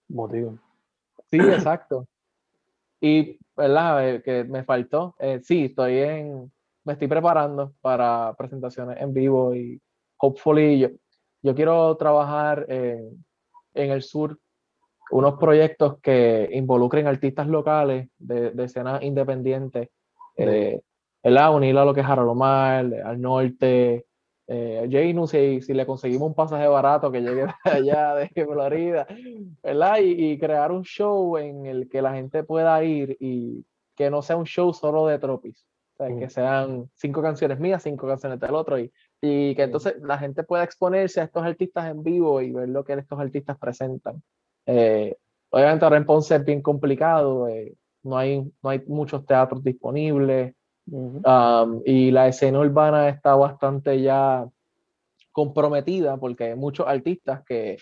motivan. 0.08 0.60
Sí, 1.30 1.38
exacto. 1.38 2.08
Y, 3.00 3.38
¿verdad? 3.56 4.24
Que 4.24 4.44
me 4.44 4.64
faltó. 4.64 5.16
eh, 5.20 5.40
sí, 5.44 5.66
estoy 5.66 6.00
en, 6.00 6.52
me 6.84 6.94
estoy 6.94 7.08
preparando 7.08 7.74
para 7.80 8.34
presentaciones 8.36 9.00
en 9.00 9.14
vivo 9.14 9.54
y 9.54 9.80
hopefully 10.18 10.80
yo, 10.80 10.90
yo 11.44 11.54
quiero 11.54 11.96
trabajar 11.96 12.66
en 12.68 13.24
el 13.74 14.02
sur 14.02 14.40
unos 15.14 15.38
proyectos 15.40 16.00
que 16.02 16.50
involucren 16.54 17.08
artistas 17.08 17.48
locales 17.48 18.10
de, 18.18 18.52
de 18.52 18.64
escenas 18.64 19.04
independientes, 19.04 19.90
eh, 20.38 20.82
¿verdad? 21.24 21.56
Unirlo 21.56 21.82
a 21.82 21.86
lo 21.86 21.94
que 21.94 22.02
es 22.02 22.08
Harold 22.08 22.30
Omar, 22.30 22.94
al 23.06 23.22
norte, 23.22 24.06
eh, 24.48 24.90
Janu, 24.92 25.28
si, 25.28 25.62
si 25.62 25.74
le 25.74 25.86
conseguimos 25.86 26.28
un 26.28 26.34
pasaje 26.34 26.68
barato 26.68 27.12
que 27.12 27.22
llegue 27.22 27.46
de 27.66 27.72
allá, 27.72 28.16
de 28.16 28.28
Florida, 28.30 29.06
¿verdad? 29.62 30.00
Y, 30.00 30.32
y 30.32 30.40
crear 30.40 30.72
un 30.72 30.84
show 30.84 31.38
en 31.38 31.66
el 31.68 31.88
que 31.90 32.02
la 32.02 32.14
gente 32.14 32.44
pueda 32.44 32.84
ir 32.84 33.16
y 33.20 33.64
que 33.96 34.10
no 34.10 34.22
sea 34.24 34.36
un 34.36 34.46
show 34.46 34.74
solo 34.74 35.06
de 35.08 35.20
Tropis. 35.20 35.64
O 35.94 35.98
sea, 35.98 36.10
Mm. 36.10 36.20
que 36.20 36.30
sean 36.30 36.90
cinco 36.96 37.22
canciones 37.22 37.60
mías, 37.60 37.84
cinco 37.84 38.08
canciones 38.08 38.40
del 38.40 38.56
otro, 38.56 38.80
y, 38.80 38.92
y 39.22 39.54
que 39.54 39.62
entonces 39.64 39.96
la 40.02 40.18
gente 40.18 40.44
pueda 40.44 40.64
exponerse 40.64 41.22
a 41.22 41.26
estos 41.26 41.44
artistas 41.44 41.92
en 41.92 42.02
vivo 42.02 42.42
y 42.42 42.52
ver 42.52 42.68
lo 42.70 42.84
que 42.84 42.94
estos 42.94 43.20
artistas 43.20 43.60
presentan. 43.60 44.24
Eh, 44.66 45.16
obviamente 45.50 45.86
ahora 45.86 45.98
en 45.98 46.06
Ponce 46.06 46.36
es 46.36 46.46
bien 46.46 46.62
complicado, 46.62 47.48
eh, 47.48 47.76
no, 48.04 48.18
hay, 48.18 48.42
no 48.62 48.70
hay 48.70 48.82
muchos 48.88 49.26
teatros 49.26 49.64
disponibles, 49.64 50.56
Ujú. 50.86 51.22
Um, 51.26 51.82
y 51.86 52.12
la 52.12 52.28
escena 52.28 52.60
urbana 52.60 53.10
está 53.10 53.36
bastante 53.36 54.02
ya 54.02 54.46
comprometida 55.32 56.18
porque 56.18 56.46
hay 56.46 56.56
muchos 56.56 56.88
artistas 56.88 57.44
que 57.46 57.78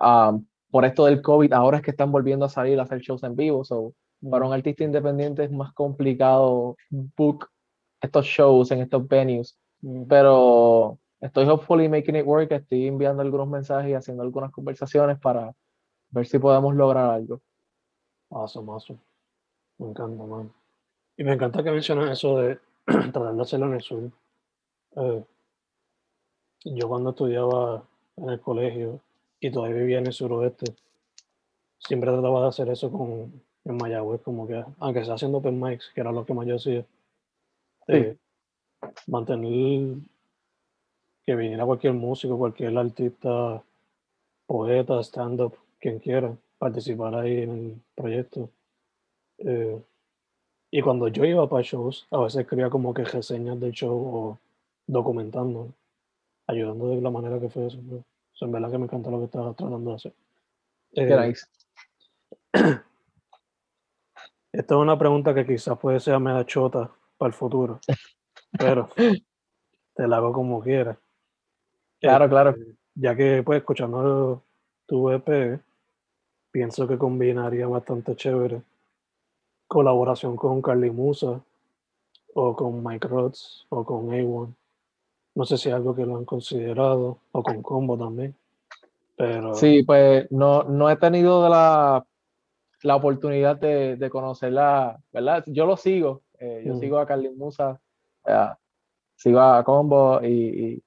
um, 0.00 0.44
por 0.70 0.84
esto 0.84 1.06
del 1.06 1.20
COVID 1.20 1.52
ahora 1.52 1.78
es 1.78 1.82
que 1.82 1.90
están 1.90 2.12
volviendo 2.12 2.44
a 2.44 2.48
salir 2.48 2.78
a 2.78 2.84
hacer 2.84 3.00
shows 3.00 3.24
en 3.24 3.34
vivo. 3.34 3.64
So, 3.64 3.94
para 4.30 4.46
un 4.46 4.52
artista 4.52 4.84
independiente 4.84 5.44
es 5.44 5.50
más 5.50 5.72
complicado 5.72 6.76
book 6.90 7.48
estos 8.00 8.26
shows 8.26 8.70
en 8.70 8.80
estos 8.80 9.06
venues. 9.08 9.58
Ujú. 9.82 10.06
Pero 10.08 10.98
estoy 11.20 11.46
hopefully 11.48 11.88
making 11.88 12.16
it 12.16 12.26
work. 12.26 12.52
Estoy 12.52 12.86
enviando 12.86 13.22
algunos 13.22 13.48
mensajes 13.48 13.90
y 13.90 13.94
haciendo 13.94 14.22
algunas 14.22 14.52
conversaciones 14.52 15.18
para 15.18 15.52
ver 16.10 16.26
si 16.26 16.38
podemos 16.38 16.74
lograr 16.74 17.10
algo. 17.10 17.40
Awesome, 18.30 18.70
awesome. 18.70 18.98
Me 19.78 19.88
encanta, 19.88 20.24
man. 20.24 20.52
Y 21.16 21.24
me 21.24 21.32
encanta 21.32 21.62
que 21.62 21.70
mencionas 21.70 22.10
eso 22.10 22.38
de 22.38 22.58
tratar 22.84 23.34
de 23.34 23.42
hacerlo 23.42 23.66
en 23.66 23.74
el 23.74 23.82
sur. 23.82 24.10
Eh, 24.96 25.24
yo 26.64 26.88
cuando 26.88 27.10
estudiaba 27.10 27.84
en 28.16 28.30
el 28.30 28.40
colegio 28.40 29.00
y 29.40 29.50
todavía 29.50 29.76
vivía 29.76 29.98
en 29.98 30.06
el 30.06 30.12
suroeste, 30.12 30.74
siempre 31.78 32.10
trataba 32.10 32.42
de 32.42 32.48
hacer 32.48 32.68
eso 32.68 32.90
con, 32.90 33.42
en 33.64 33.76
Mayagüez, 33.76 34.20
como 34.22 34.46
que, 34.46 34.64
aunque 34.78 35.04
sea 35.04 35.14
haciendo 35.14 35.38
open 35.38 35.60
mics, 35.60 35.90
que 35.94 36.00
era 36.00 36.12
lo 36.12 36.24
que 36.24 36.34
más 36.34 36.46
yo 36.46 36.56
hacía, 36.56 36.84
eh, 37.86 38.16
mantener 39.06 39.96
que 41.24 41.36
viniera 41.36 41.64
cualquier 41.64 41.92
músico, 41.92 42.38
cualquier 42.38 42.76
artista, 42.76 43.62
poeta, 44.46 45.02
stand-up, 45.02 45.56
quien 45.80 45.98
quiera, 45.98 46.36
participar 46.58 47.14
ahí 47.14 47.42
en 47.42 47.50
el 47.50 47.80
proyecto. 47.94 48.50
Eh, 49.38 49.80
y 50.70 50.82
cuando 50.82 51.08
yo 51.08 51.24
iba 51.24 51.48
para 51.48 51.62
shows, 51.62 52.06
a 52.10 52.18
veces 52.18 52.40
escribía 52.40 52.68
como 52.68 52.92
que 52.92 53.04
reseñas 53.04 53.58
del 53.58 53.72
show 53.72 53.96
o 53.96 54.38
documentando, 54.86 55.72
ayudando 56.46 56.88
de 56.88 57.00
la 57.00 57.10
manera 57.10 57.40
que 57.40 57.48
fue 57.48 57.66
eso. 57.66 57.78
¿no? 57.82 57.96
O 57.96 58.04
sea, 58.34 58.46
en 58.46 58.52
verdad 58.52 58.70
que 58.70 58.78
me 58.78 58.84
encanta 58.84 59.10
lo 59.10 59.18
que 59.18 59.24
estaba 59.24 59.54
tratando 59.54 59.90
de 59.90 59.96
hacer. 59.96 60.12
Qué 60.92 61.02
Eh. 61.02 61.34
Esta 64.52 64.74
es 64.74 64.80
una 64.80 64.98
pregunta 64.98 65.34
que 65.34 65.46
quizás 65.46 65.78
puede 65.78 66.00
ser 66.00 66.18
media 66.18 66.44
chota 66.44 66.90
para 67.18 67.28
el 67.28 67.34
futuro, 67.34 67.80
pero 68.58 68.88
te 69.94 70.08
la 70.08 70.16
hago 70.16 70.32
como 70.32 70.60
quiera. 70.60 70.98
Claro, 72.00 72.28
claro. 72.28 72.50
Este, 72.50 72.76
Ya 72.94 73.14
que, 73.14 73.42
pues, 73.44 73.58
escuchando 73.58 74.42
tu 74.86 75.10
EP, 75.10 75.60
pienso 76.58 76.88
que 76.88 76.98
combinaría 76.98 77.68
bastante 77.68 78.16
chévere 78.16 78.60
colaboración 79.68 80.34
con 80.34 80.60
Carly 80.60 80.90
Musa 80.90 81.40
o 82.34 82.56
con 82.56 82.82
Mike 82.82 83.06
Rhodes 83.06 83.64
o 83.68 83.84
con 83.84 84.08
A1. 84.08 84.52
No 85.36 85.44
sé 85.44 85.56
si 85.56 85.68
es 85.68 85.74
algo 85.76 85.94
que 85.94 86.04
lo 86.04 86.16
han 86.16 86.24
considerado 86.24 87.18
o 87.30 87.42
con 87.44 87.62
Combo 87.62 87.96
también. 87.96 88.34
Pero... 89.16 89.54
Sí, 89.54 89.84
pues 89.84 90.26
no, 90.32 90.64
no 90.64 90.90
he 90.90 90.96
tenido 90.96 91.48
la, 91.48 92.04
la 92.82 92.96
oportunidad 92.96 93.56
de, 93.56 93.94
de, 93.94 94.10
conocerla, 94.10 94.98
¿verdad? 95.12 95.44
Yo 95.46 95.64
lo 95.64 95.76
sigo, 95.76 96.22
eh, 96.40 96.64
yo 96.66 96.76
sigo 96.80 96.98
a 96.98 97.06
Carly 97.06 97.30
Musa, 97.30 97.80
sigo 99.14 99.38
a 99.38 99.62
Combo 99.62 100.20
y, 100.24 100.26
y, 100.26 100.82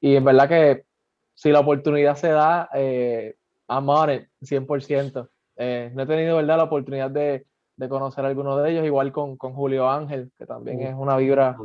y, 0.00 0.16
en 0.16 0.24
verdad 0.24 0.48
que 0.48 0.86
si 1.34 1.50
la 1.50 1.60
oportunidad 1.60 2.16
se 2.16 2.28
da, 2.28 2.70
eh, 2.72 3.36
I'm 3.70 3.88
on 3.88 4.10
it, 4.10 4.28
100%. 4.42 5.28
Eh, 5.56 5.90
no 5.94 6.02
he 6.02 6.06
tenido, 6.06 6.36
¿verdad?, 6.36 6.56
la 6.56 6.64
oportunidad 6.64 7.10
de, 7.10 7.46
de 7.76 7.88
conocer 7.88 8.24
a 8.24 8.28
alguno 8.28 8.56
de 8.56 8.72
ellos, 8.72 8.84
igual 8.84 9.12
con, 9.12 9.36
con 9.36 9.54
Julio 9.54 9.88
Ángel, 9.88 10.32
que 10.36 10.44
también 10.44 10.82
es 10.82 10.94
una 10.94 11.16
vibra 11.16 11.56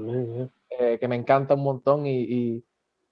eh, 0.69 0.99
que 0.99 1.07
me 1.07 1.15
encanta 1.15 1.55
un 1.55 1.63
montón 1.63 2.05
y, 2.05 2.21
y, 2.21 2.65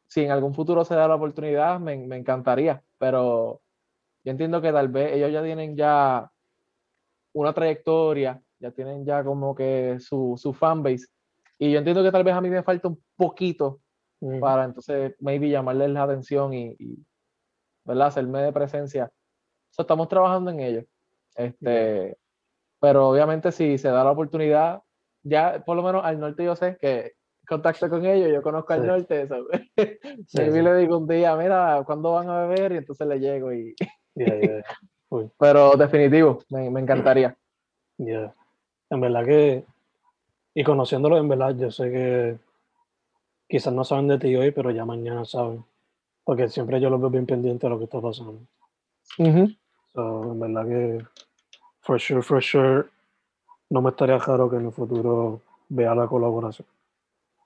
si 0.08 0.22
en 0.22 0.32
algún 0.32 0.54
futuro 0.54 0.86
se 0.86 0.94
da 0.94 1.08
la 1.08 1.16
oportunidad, 1.16 1.80
me, 1.80 1.98
me, 1.98 2.18
encantaría, 2.18 2.84
pero 3.00 3.62
yo 4.24 4.32
entiendo 4.32 4.62
que 4.62 4.72
tal 4.72 4.90
vez 4.90 5.14
ellos 5.14 5.32
ya 5.32 5.42
tienen 5.42 5.76
ya 5.76 6.32
una 7.34 7.52
trayectoria, 7.52 8.40
ya 8.60 8.70
tienen 8.70 9.06
ya 9.06 9.24
como 9.24 9.56
que 9.56 9.98
su, 10.00 10.36
su 10.38 10.54
fanbase, 10.54 11.08
y 11.58 11.72
yo 11.72 11.80
entiendo 11.80 12.04
que 12.04 12.12
tal 12.12 12.24
vez 12.24 12.36
a 12.36 12.42
mí 12.42 12.50
me 12.52 12.62
falta 12.62 12.90
un 12.90 13.02
poquito 13.16 13.80
para 14.40 14.66
entonces 14.66 15.16
maybe 15.20 15.50
llamarles 15.50 15.90
la 15.90 16.04
atención 16.04 16.54
y, 16.54 16.76
y 16.80 17.04
¿verdad? 17.86 18.08
hacerme 18.08 18.42
de 18.42 18.52
presencia. 18.52 19.12
So, 19.70 19.84
estamos 19.84 20.08
trabajando 20.08 20.52
en 20.52 20.60
ello. 20.60 20.86
Este, 21.36 22.18
pero 22.80 23.10
obviamente 23.10 23.52
si 23.52 23.78
se 23.78 23.90
da 23.90 24.04
la 24.04 24.12
oportunidad, 24.12 24.84
ya 25.24 25.64
por 25.66 25.76
lo 25.76 25.84
menos 25.84 26.04
al 26.06 26.20
norte 26.20 26.44
yo 26.44 26.56
sé 26.56 26.78
que 26.80 27.14
contacto 27.48 27.90
con 27.90 28.06
ellos, 28.06 28.32
yo 28.32 28.42
conozco 28.42 28.74
al 28.74 28.86
norte, 28.86 29.22
eso. 29.24 29.48
Sí, 30.28 30.42
le 30.42 30.76
digo 30.76 30.98
un 30.98 31.08
día, 31.08 31.36
mira, 31.36 31.84
¿cuándo 31.86 32.14
van 32.14 32.30
a 32.30 32.46
beber? 32.46 32.74
Y 32.74 32.78
entonces 32.78 33.08
le 33.08 33.20
llego 33.20 33.54
y... 33.54 33.76
Pero 35.38 35.76
definitivo, 35.76 36.40
me, 36.50 36.70
me 36.70 36.80
encantaría. 36.80 37.38
Yeah. 37.98 38.34
En 38.90 39.00
verdad 39.00 39.26
que, 39.26 39.66
y 40.56 40.64
conociéndolo 40.64 41.18
en 41.18 41.30
verdad, 41.30 41.56
yo 41.56 41.72
sé 41.72 41.92
que 41.92 42.38
quizás 43.48 43.74
no 43.74 43.84
saben 43.84 44.08
de 44.08 44.18
ti 44.18 44.36
hoy, 44.36 44.52
pero 44.52 44.72
ya 44.72 44.86
mañana 44.86 45.26
saben. 45.26 45.64
Porque 46.24 46.50
siempre 46.50 46.80
yo 46.80 46.90
los 46.90 47.00
veo 47.00 47.10
bien 47.10 47.26
pendientes 47.26 47.62
de 47.62 47.70
lo 47.70 47.78
que 47.78 47.86
está 47.86 48.00
pasando. 48.00 48.40
so, 49.94 50.32
en 50.32 50.40
verdad 50.40 50.66
que 50.66 51.06
for 51.82 52.00
sure, 52.00 52.22
for 52.22 52.42
sure, 52.42 52.86
no 53.70 53.82
me 53.82 53.90
estaría 53.90 54.18
raro 54.18 54.50
que 54.50 54.56
en 54.58 54.68
el 54.68 54.72
futuro 54.72 55.42
vea 55.70 55.94
la 55.96 56.08
colaboración. 56.08 56.68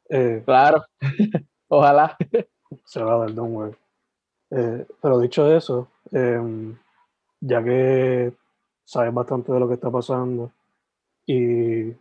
Eh, 0.10 0.42
claro, 0.46 0.84
ojalá. 1.68 2.16
Se 2.86 3.02
va 3.02 3.16
a 3.16 3.18
dar, 3.20 3.34
don't 3.34 3.54
worry. 3.54 3.76
Eh, 4.52 4.86
pero 5.02 5.20
dicho 5.20 5.52
eso, 5.54 5.90
eh, 6.12 6.76
ya 7.42 7.64
que 7.64 8.34
sabes 8.84 9.14
bastante 9.14 9.52
de 9.52 9.60
lo 9.60 9.68
que 9.68 9.74
está 9.74 9.92
pasando 9.92 10.52
y 11.26 11.94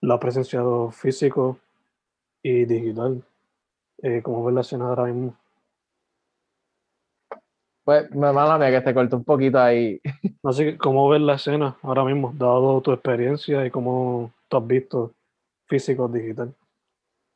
lo 0.00 0.14
has 0.14 0.20
presenciado 0.20 0.90
físico 0.90 1.58
y 2.42 2.64
digital, 2.64 3.22
eh, 4.02 4.20
¿cómo 4.22 4.44
ves 4.44 4.54
la 4.54 4.60
escena 4.62 4.88
ahora 4.88 5.04
mismo? 5.04 5.36
Pues, 7.88 8.14
mala 8.14 8.58
mía 8.58 8.70
que 8.70 8.82
te 8.82 8.92
corto 8.92 9.16
un 9.16 9.24
poquito 9.24 9.58
ahí. 9.58 9.98
Así 10.44 10.62
que, 10.62 10.76
¿cómo 10.76 11.08
ves 11.08 11.22
la 11.22 11.36
escena 11.36 11.78
ahora 11.80 12.04
mismo, 12.04 12.34
dado 12.36 12.82
tu 12.82 12.92
experiencia 12.92 13.64
y 13.64 13.70
cómo 13.70 14.30
tú 14.46 14.58
has 14.58 14.66
visto 14.66 15.14
físico 15.64 16.06
digital? 16.06 16.54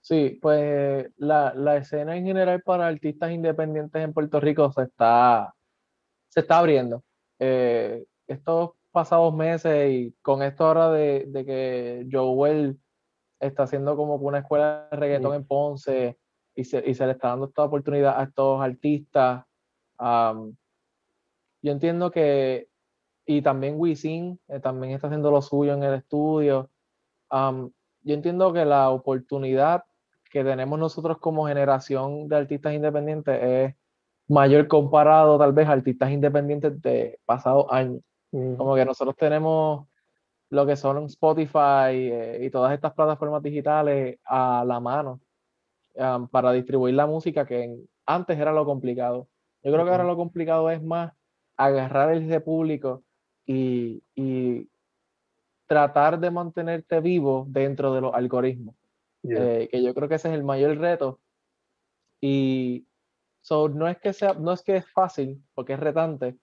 Sí, 0.02 0.38
pues 0.42 1.10
la, 1.16 1.54
la, 1.54 1.78
escena 1.78 2.18
en 2.18 2.26
general 2.26 2.60
para 2.60 2.86
artistas 2.86 3.32
independientes 3.32 4.04
en 4.04 4.12
Puerto 4.12 4.40
Rico 4.40 4.70
se 4.72 4.82
está, 4.82 5.54
se 6.28 6.40
está 6.40 6.58
abriendo. 6.58 7.02
Eh, 7.38 8.04
estos 8.26 8.72
pasados 8.90 9.34
meses 9.34 9.90
y 9.90 10.14
con 10.20 10.42
esto 10.42 10.66
ahora 10.66 10.90
de, 10.90 11.24
de 11.28 11.46
que 11.46 12.06
Joel 12.12 12.78
está 13.40 13.62
haciendo 13.62 13.96
como 13.96 14.16
una 14.16 14.40
escuela 14.40 14.86
de 14.90 14.98
reggaetón 14.98 15.34
en 15.34 15.46
Ponce 15.46 16.18
y 16.54 16.64
se, 16.64 16.86
y 16.86 16.94
se 16.94 17.06
le 17.06 17.12
está 17.12 17.28
dando 17.28 17.46
esta 17.46 17.64
oportunidad 17.64 18.20
a 18.20 18.24
estos 18.24 18.60
artistas. 18.60 19.46
Yo 21.62 21.72
entiendo 21.72 22.10
que 22.10 22.68
y 23.26 23.42
también 23.42 23.74
Wisin 23.78 24.40
eh, 24.48 24.60
también 24.60 24.94
está 24.94 25.06
haciendo 25.06 25.30
lo 25.30 25.42
suyo 25.42 25.74
en 25.74 25.82
el 25.82 25.94
estudio. 25.94 26.70
yo 27.30 28.14
entiendo 28.14 28.52
que 28.52 28.64
la 28.64 28.90
oportunidad 28.90 29.84
que 30.30 30.44
tenemos 30.44 30.78
nosotros 30.78 31.18
como 31.18 31.46
generación 31.46 32.28
de 32.28 32.36
artistas 32.36 32.74
independientes 32.74 33.42
es 33.42 33.74
mayor 34.28 34.66
comparado 34.68 35.38
tal 35.38 35.52
vez 35.52 35.68
a 35.68 35.72
artistas 35.72 36.10
independientes 36.10 36.80
de 36.82 37.20
pasados 37.24 37.66
años. 37.70 38.02
Como 38.30 38.74
que 38.74 38.84
nosotros 38.84 39.16
tenemos 39.16 39.86
lo 40.50 40.66
que 40.66 40.76
son 40.76 41.04
Spotify 41.04 41.92
eh, 41.92 42.38
y 42.42 42.50
todas 42.50 42.72
estas 42.74 42.92
plataformas 42.94 43.42
digitales 43.42 44.18
a 44.24 44.64
la 44.66 44.80
mano 44.80 45.20
para 46.30 46.52
distribuir 46.52 46.94
la 46.94 47.06
música 47.06 47.44
que 47.46 47.76
antes 48.06 48.38
era 48.38 48.52
lo 48.52 48.64
complicado. 48.64 49.28
Yo 49.62 49.72
creo 49.72 49.84
que 49.84 49.90
ahora 49.90 50.04
lo 50.04 50.16
complicado 50.16 50.70
es 50.70 50.82
más 50.82 51.12
agarrar 51.56 52.12
ese 52.14 52.40
público 52.40 53.04
y, 53.46 54.02
y, 54.14 54.68
tratar 55.72 56.20
de 56.20 56.30
mantenerte 56.30 57.00
vivo 57.00 57.46
dentro 57.48 57.94
de 57.94 58.02
los 58.02 58.14
algoritmos. 58.14 58.74
Eh, 59.22 59.68
que 59.70 59.82
yo 59.82 59.94
creo 59.94 60.06
que 60.06 60.16
ese 60.16 60.28
es 60.28 60.34
el 60.34 60.44
mayor 60.44 60.76
reto. 60.76 61.18
Y 62.20 62.86
so, 63.40 63.70
no, 63.70 63.88
es 63.88 63.96
que 63.98 64.12
sea, 64.12 64.34
no 64.34 64.52
es 64.52 64.62
que 64.62 64.76
es 64.76 64.90
fácil, 64.92 65.42
porque 65.54 65.72
es 65.72 65.80
retante, 65.80 66.36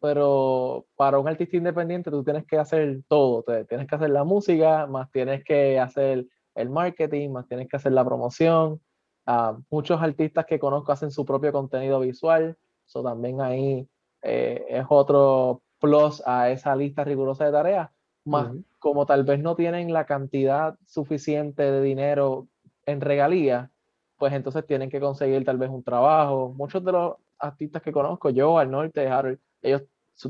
pero 0.00 0.86
para 0.94 1.18
un 1.18 1.26
artista 1.26 1.56
independiente 1.56 2.12
tú 2.12 2.22
tienes 2.22 2.46
que 2.46 2.58
hacer 2.58 3.02
todo. 3.08 3.42
Tienes 3.68 3.88
que 3.88 3.94
hacer 3.96 4.10
la 4.10 4.22
música, 4.22 4.86
más 4.86 5.10
tienes 5.10 5.42
que 5.42 5.80
hacer 5.80 6.26
el 6.54 6.70
marketing, 6.70 7.30
más 7.30 7.48
tienes 7.48 7.68
que 7.68 7.76
hacer 7.76 7.90
la 7.90 8.04
promoción. 8.04 8.80
Uh, 9.26 9.60
muchos 9.68 10.00
artistas 10.00 10.46
que 10.46 10.60
conozco 10.60 10.92
hacen 10.92 11.10
su 11.10 11.24
propio 11.24 11.50
contenido 11.50 11.98
visual, 11.98 12.56
eso 12.86 13.02
también 13.02 13.40
ahí 13.40 13.88
eh, 14.22 14.64
es 14.68 14.86
otro 14.88 15.62
plus 15.80 16.22
a 16.26 16.50
esa 16.50 16.74
lista 16.74 17.04
rigurosa 17.04 17.44
de 17.44 17.52
tareas, 17.52 17.90
más 18.24 18.50
como 18.78 19.06
tal 19.06 19.24
vez 19.24 19.40
no 19.40 19.54
tienen 19.54 19.92
la 19.92 20.04
cantidad 20.06 20.76
suficiente 20.86 21.62
de 21.62 21.82
dinero 21.82 22.48
en 22.86 23.00
regalías, 23.00 23.70
pues 24.16 24.32
entonces 24.32 24.66
tienen 24.66 24.90
que 24.90 25.00
conseguir 25.00 25.44
tal 25.44 25.58
vez 25.58 25.70
un 25.70 25.82
trabajo. 25.82 26.52
Muchos 26.56 26.84
de 26.84 26.92
los 26.92 27.14
artistas 27.38 27.82
que 27.82 27.92
conozco, 27.92 28.30
yo, 28.30 28.58
al 28.58 28.70
norte, 28.70 29.06
Harold, 29.06 29.38
ellos 29.62 29.82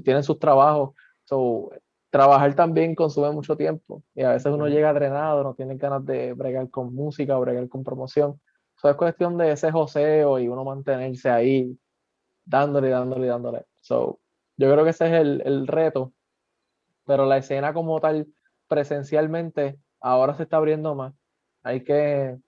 tienen 0.02 0.22
sus 0.22 0.38
trabajos. 0.38 0.94
So, 1.24 1.70
trabajar 2.10 2.54
también 2.54 2.94
consume 2.94 3.30
mucho 3.30 3.56
tiempo 3.56 4.02
y 4.14 4.22
a 4.22 4.30
veces 4.30 4.52
uno 4.52 4.68
llega 4.68 4.92
drenado, 4.92 5.42
no 5.42 5.54
tiene 5.54 5.76
ganas 5.76 6.04
de 6.04 6.32
bregar 6.32 6.70
con 6.70 6.94
música 6.94 7.36
o 7.36 7.40
bregar 7.40 7.68
con 7.68 7.84
promoción. 7.84 8.40
Eso 8.76 8.90
es 8.90 8.96
cuestión 8.96 9.36
de 9.36 9.52
ese 9.52 9.70
joseo 9.70 10.38
y 10.38 10.48
uno 10.48 10.64
mantenerse 10.64 11.28
ahí 11.30 11.78
dándole, 12.46 12.88
dándole, 12.88 13.26
dándole. 13.26 13.66
So, 13.80 14.20
yo 14.56 14.72
creo 14.72 14.84
que 14.84 14.90
ese 14.90 15.06
es 15.06 15.12
el, 15.12 15.42
el 15.44 15.66
reto, 15.66 16.12
pero 17.04 17.26
la 17.26 17.36
escena 17.36 17.74
como 17.74 18.00
tal, 18.00 18.26
presencialmente, 18.68 19.78
ahora 20.00 20.34
se 20.34 20.44
está 20.44 20.56
abriendo 20.56 20.94
más. 20.94 21.12
Hay 21.62 21.84
que 21.84 22.38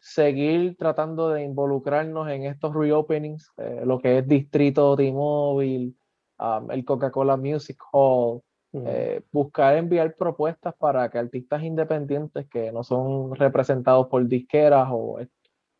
seguir 0.00 0.76
tratando 0.76 1.30
de 1.30 1.44
involucrarnos 1.44 2.28
en 2.28 2.44
estos 2.44 2.74
reopenings, 2.74 3.52
eh, 3.58 3.82
lo 3.84 3.98
que 3.98 4.18
es 4.18 4.26
Distrito 4.26 4.96
T-Mobile, 4.96 5.92
um, 6.40 6.70
el 6.70 6.84
Coca-Cola 6.84 7.36
Music 7.36 7.78
Hall, 7.92 8.40
eh, 8.72 9.22
buscar 9.30 9.76
enviar 9.76 10.14
propuestas 10.16 10.74
para 10.74 11.08
que 11.10 11.18
artistas 11.18 11.62
independientes 11.62 12.48
que 12.48 12.72
no 12.72 12.82
son 12.82 13.34
representados 13.36 14.08
por 14.08 14.26
disqueras 14.26 14.88
o, 14.90 15.20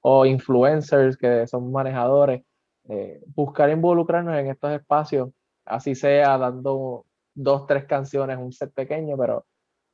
o 0.03 0.27
influencers 0.27 1.17
que 1.17 1.47
son 1.47 1.73
manejadores, 1.73 2.43
eh, 2.89 3.23
buscar 3.35 3.71
involucrarnos 3.71 4.37
en 4.37 4.49
estos 4.49 4.73
espacios 4.73 5.31
así 5.65 5.95
sea 5.95 6.39
dando 6.39 7.07
dos, 7.35 7.67
tres 7.67 7.85
canciones, 7.85 8.39
un 8.39 8.53
set 8.53 8.73
pequeño, 8.73 9.17
pero 9.17 9.45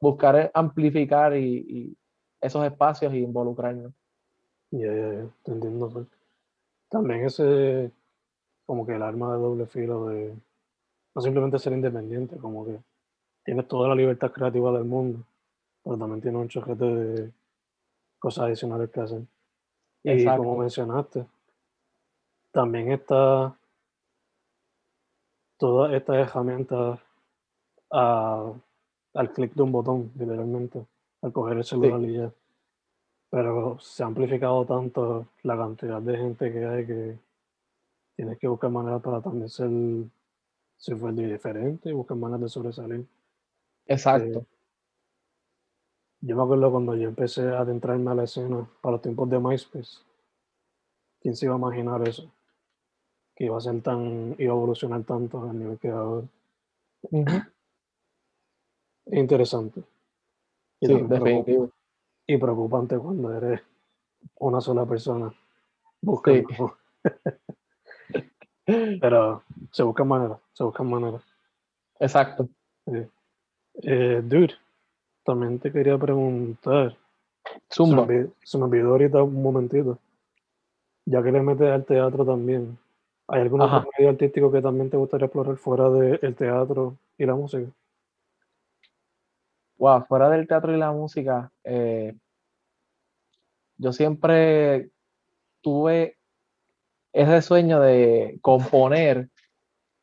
buscar 0.01 0.51
amplificar 0.55 1.37
y, 1.37 1.97
esos 2.41 2.65
espacios 2.65 3.13
y 3.15 3.19
involucrarnos. 3.19 3.93
Ya, 4.71 4.87
ya, 4.87 5.13
ya, 5.13 5.27
te 5.43 5.53
entiendo. 5.53 5.89
Pues. 5.89 6.07
También 6.89 7.25
ese, 7.25 7.91
como 8.65 8.87
que 8.87 8.95
el 8.95 9.03
arma 9.03 9.33
de 9.35 9.41
doble 9.41 9.67
filo 9.67 10.07
de 10.07 10.35
no 11.15 11.23
simplemente 11.23 11.59
ser 11.59 11.73
independiente, 11.73 12.37
como 12.37 12.65
que 12.65 12.79
tienes 13.45 13.67
toda 13.67 13.89
la 13.89 13.95
libertad 13.95 14.31
creativa 14.31 14.71
del 14.73 14.85
mundo, 14.85 15.25
pero 15.83 15.99
también 15.99 16.21
tienes 16.21 16.41
un 16.41 16.49
choquete 16.49 16.85
de 16.85 17.33
cosas 18.21 18.45
adicionales 18.45 18.91
que 18.91 19.01
hacer. 19.01 19.23
Y 20.05 20.25
como 20.25 20.57
mencionaste, 20.57 21.27
también 22.53 22.93
está 22.93 23.57
todas 25.59 25.93
estas 25.93 26.17
herramientas 26.17 27.01
a- 27.91 28.53
al 29.15 29.33
clic 29.33 29.55
de 29.55 29.63
un 29.63 29.73
botón, 29.73 30.13
literalmente, 30.17 30.87
al 31.23 31.33
coger 31.33 31.59
el 31.59 31.65
celular 31.65 32.01
y 32.03 32.15
ya. 32.15 32.33
Pero 33.31 33.79
se 33.79 34.03
ha 34.03 34.07
amplificado 34.07 34.65
tanto 34.65 35.27
la 35.43 35.57
cantidad 35.57 36.01
de 36.01 36.17
gente 36.17 36.53
que 36.53 36.65
hay 36.65 36.87
que 36.87 37.19
tienes 38.17 38.39
que 38.39 38.49
buscar 38.49 38.71
maneras 38.71 39.01
para 39.01 39.21
también 39.21 39.49
ser, 39.49 39.71
ser 40.77 40.97
diferente 41.15 41.89
y 41.89 41.93
buscar 41.93 42.17
maneras 42.17 42.41
de 42.41 42.49
sobresalir. 42.49 43.07
Exacto. 43.87 44.45
Yo 46.21 46.35
me 46.37 46.43
acuerdo 46.43 46.71
cuando 46.73 46.97
yo 46.97 47.09
empecé 47.09 47.49
a 47.49 47.61
adentrarme 47.61 48.11
a 48.11 48.15
la 48.15 48.25
escena 48.25 48.69
para 48.81 48.95
los 48.95 49.03
tiempos 49.03 49.31
de 49.31 49.39
MySpace. 49.39 49.99
¿Quién 51.21 51.37
se 51.37 51.47
iba 51.47 51.55
a 51.55 51.59
imaginar 51.59 52.07
eso? 52.09 52.29
Que 53.39 53.45
iba 53.45 53.57
a 53.57 53.61
ser 53.61 53.81
tan, 53.83 54.35
iba 54.37 54.53
a 54.53 54.57
evolucionar 54.57 55.05
tanto 55.05 55.49
al 55.49 55.57
nivel 55.57 55.79
que 55.79 55.89
ahora. 55.91 56.27
Interesante. 59.07 59.83
Y 60.81 60.87
Sí, 60.87 60.93
preocup- 60.95 61.09
definitivo. 61.09 61.71
Y 62.27 62.37
preocupante 62.37 62.99
cuando 62.99 63.33
eres 63.33 63.61
una 64.41 64.61
sola 64.61 64.85
persona 64.87 65.33
buscando. 66.03 66.49
Pero 69.01 69.43
se 69.71 69.83
buscan 69.83 70.09
maneras, 70.09 70.39
se 70.53 70.63
buscan 70.65 70.91
maneras. 70.91 71.23
Exacto. 72.01 72.49
Eh, 73.83 74.21
dude, 74.25 74.55
también 75.25 75.59
te 75.59 75.73
quería 75.73 75.97
preguntar. 75.97 76.97
Se 77.71 77.83
me, 77.83 77.89
Zumba. 77.89 78.03
olvidó, 78.03 78.31
se 78.43 78.59
me 78.59 78.65
olvidó 78.65 78.89
ahorita 78.91 79.23
un 79.23 79.43
momentito. 79.43 79.99
Ya 81.07 81.23
que 81.23 81.33
le 81.33 81.41
metes 81.41 81.71
al 81.71 81.87
teatro 81.87 82.27
también, 82.27 82.77
¿hay 83.29 83.43
algún 83.43 83.63
Ajá. 83.63 83.79
otro 83.79 83.91
medio 83.99 84.11
artístico 84.11 84.51
que 84.51 84.63
también 84.63 84.91
te 84.91 84.97
gustaría 84.97 85.27
explorar 85.27 85.57
fuera 85.57 85.89
del 85.91 86.35
teatro 86.35 86.99
y 87.17 87.27
la 87.27 87.35
música? 87.35 87.71
Wow, 89.77 90.07
fuera 90.07 90.29
del 90.31 90.49
teatro 90.49 90.75
y 90.75 90.79
la 90.79 90.91
música, 90.91 91.53
eh, 91.63 92.17
yo 93.77 93.93
siempre 93.93 94.91
tuve 95.61 96.17
ese 97.13 97.43
sueño 97.43 97.81
de 97.81 98.39
componer 98.43 99.29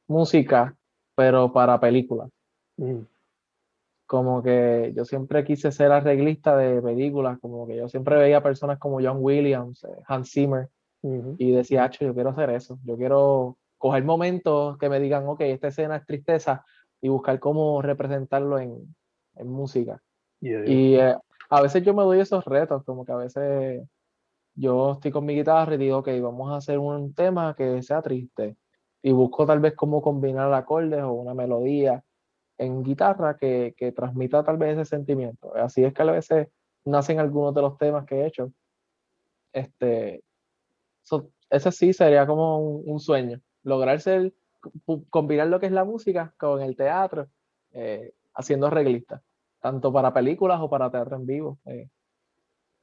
música, 0.07 0.75
pero 1.15 1.51
para 1.51 1.79
películas. 1.79 2.29
Mm, 2.77 3.01
Como 4.05 4.43
que 4.43 4.93
yo 4.95 5.03
siempre 5.03 5.43
quise 5.43 5.71
ser 5.71 5.91
arreglista 5.91 6.55
de 6.55 6.81
películas, 6.81 7.39
como 7.39 7.67
que 7.67 7.75
yo 7.75 7.89
siempre 7.89 8.15
veía 8.17 8.41
personas 8.43 8.77
como 8.77 9.01
John 9.01 9.17
Williams, 9.19 9.83
eh, 9.83 9.87
Hans 10.07 10.31
Zimmer, 10.31 10.69
ujú, 11.05 11.35
y 11.37 11.51
decía, 11.51 11.83
"Acho, 11.85 12.05
yo 12.05 12.13
quiero 12.13 12.29
hacer 12.29 12.49
eso, 12.49 12.79
yo 12.83 12.97
quiero 12.97 13.57
coger 13.77 14.03
momentos 14.03 14.77
que 14.77 14.89
me 14.89 14.99
digan, 14.99 15.27
ok, 15.27 15.41
esta 15.41 15.67
escena 15.67 15.97
es 15.97 16.05
tristeza, 16.05 16.65
y 17.01 17.09
buscar 17.09 17.39
cómo 17.39 17.81
representarlo 17.83 18.57
en, 18.57 18.95
en 19.35 19.47
música. 19.47 20.01
yeah, 20.41 20.59
yeah. 20.63 20.65
Y 20.65 20.95
eh, 20.95 21.15
a 21.49 21.61
veces 21.61 21.83
yo 21.83 21.93
me 21.93 22.03
doy 22.03 22.19
esos 22.19 22.43
retos, 22.45 22.83
como 22.83 23.05
que 23.05 23.11
a 23.11 23.17
veces 23.17 23.87
yo 24.55 24.93
estoy 24.93 25.11
con 25.11 25.25
mi 25.25 25.35
guitarra 25.35 25.75
y 25.75 25.77
digo, 25.77 25.99
ok, 25.99 26.09
vamos 26.21 26.51
a 26.51 26.57
hacer 26.57 26.79
un 26.79 27.13
tema 27.13 27.55
que 27.55 27.81
sea 27.83 28.01
triste. 28.01 28.57
Y 29.03 29.11
busco 29.11 29.45
tal 29.45 29.59
vez 29.59 29.75
cómo 29.75 30.01
combinar 30.01 30.51
acordes 30.53 31.03
o 31.03 31.11
una 31.11 31.35
melodía 31.35 32.03
en 32.57 32.81
guitarra 32.81 33.37
que, 33.37 33.75
que 33.77 33.91
transmita 33.91 34.43
tal 34.43 34.57
vez 34.57 34.77
ese 34.77 34.85
sentimiento. 34.85 35.53
Así 35.55 35.83
es 35.83 35.93
que 35.93 36.01
a 36.01 36.05
veces 36.05 36.47
nacen 36.85 37.19
algunos 37.19 37.53
de 37.53 37.61
los 37.61 37.77
temas 37.77 38.05
que 38.05 38.21
he 38.21 38.25
hecho. 38.25 38.51
Este, 39.53 40.23
so- 41.05 41.29
ese 41.49 41.71
sí 41.71 41.93
sería 41.93 42.27
como 42.27 42.59
un, 42.59 42.83
un 42.85 42.99
sueño, 42.99 43.41
lograr 43.63 44.01
ser, 44.01 44.33
combinar 45.09 45.47
lo 45.47 45.59
que 45.61 45.67
es 45.67 45.71
la 45.71 45.85
música 45.85 46.33
con 46.37 46.61
el 46.61 46.75
teatro, 46.75 47.29
eh, 47.73 48.13
haciendo 48.33 48.67
arreglista, 48.67 49.23
tanto 49.61 49.93
para 49.93 50.13
películas 50.13 50.59
o 50.61 50.69
para 50.69 50.91
teatro 50.91 51.15
en 51.15 51.25
vivo. 51.25 51.59
eh. 51.67 51.89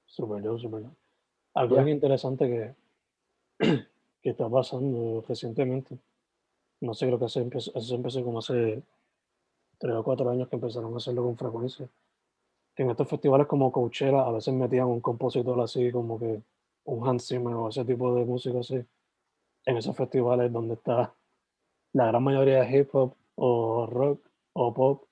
Súper 0.06 0.42
súper. 0.58 0.84
Algo 1.54 1.76
bien 1.76 1.88
interesante 1.90 2.48
que, 2.48 2.74
que 4.22 4.30
está 4.30 4.48
pasando 4.48 5.24
recientemente. 5.28 5.98
No 6.80 6.94
sé, 6.94 7.06
creo 7.06 7.18
que 7.18 7.28
se 7.28 7.40
empezó, 7.40 7.72
eso 7.74 7.94
empezó 7.94 8.24
como 8.24 8.40
hace 8.40 8.82
tres 9.78 9.94
o 9.96 10.04
cuatro 10.04 10.30
años 10.30 10.48
que 10.48 10.56
empezaron 10.56 10.94
a 10.94 10.98
hacerlo 10.98 11.24
con 11.24 11.36
frecuencia. 11.36 11.88
Que 12.74 12.84
en 12.84 12.90
estos 12.90 13.08
festivales 13.08 13.46
como 13.46 13.72
Coachella 13.72 14.22
a 14.22 14.32
veces 14.32 14.54
metían 14.54 14.86
un 14.88 15.00
compositor 15.00 15.60
así 15.60 15.92
como 15.92 16.18
que 16.18 16.42
un 16.84 17.08
Hans 17.08 17.26
Zimmer 17.28 17.54
o 17.54 17.68
ese 17.68 17.84
tipo 17.84 18.14
de 18.14 18.24
música 18.24 18.60
así. 18.60 18.84
En 19.64 19.76
esos 19.76 19.96
festivales 19.96 20.52
donde 20.52 20.74
está 20.74 21.14
la 21.92 22.06
gran 22.06 22.22
mayoría 22.22 22.62
de 22.62 22.78
hip 22.78 22.94
hop 22.94 23.14
o 23.36 23.86
rock 23.86 24.20
o 24.54 24.74
pop 24.74 25.04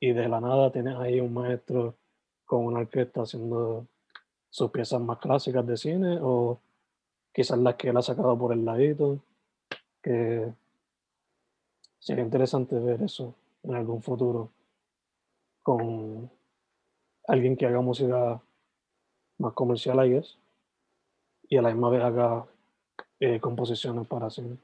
y 0.00 0.12
de 0.12 0.28
la 0.28 0.40
nada 0.40 0.70
tienes 0.70 0.96
ahí 0.96 1.20
un 1.20 1.34
maestro 1.34 1.94
con 2.44 2.64
una 2.64 2.80
orquesta 2.80 3.22
haciendo 3.22 3.86
sus 4.50 4.70
piezas 4.70 5.00
más 5.00 5.18
clásicas 5.18 5.66
de 5.66 5.76
cine 5.76 6.18
o 6.22 6.58
quizás 7.32 7.58
las 7.58 7.74
que 7.74 7.90
él 7.90 7.96
ha 7.96 8.02
sacado 8.02 8.38
por 8.38 8.52
el 8.52 8.64
ladito, 8.64 9.20
que 10.02 10.52
sería 11.98 12.24
interesante 12.24 12.78
ver 12.78 13.02
eso 13.02 13.34
en 13.62 13.74
algún 13.74 14.02
futuro 14.02 14.50
con 15.62 16.30
alguien 17.26 17.56
que 17.56 17.66
haga 17.66 17.80
música 17.80 18.40
más 19.38 19.52
comercial, 19.52 20.04
I 20.04 20.10
guess, 20.14 20.38
y 21.48 21.56
a 21.56 21.62
la 21.62 21.70
misma 21.70 21.90
vez 21.90 22.02
haga 22.02 22.46
eh, 23.20 23.40
composiciones 23.40 24.06
para 24.06 24.30
cine. 24.30 24.56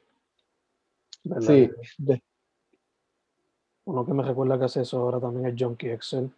¿Verdad? 1.24 1.47
Sí, 1.47 1.70
de- 1.99 2.22
Uno 3.87 4.05
que 4.05 4.12
me 4.12 4.22
recuerda 4.22 4.59
que 4.59 4.64
hace 4.64 4.82
eso 4.82 4.99
ahora 4.99 5.20
también 5.20 5.47
es 5.47 5.62
Junkie 5.62 5.91
Excel, 5.91 6.30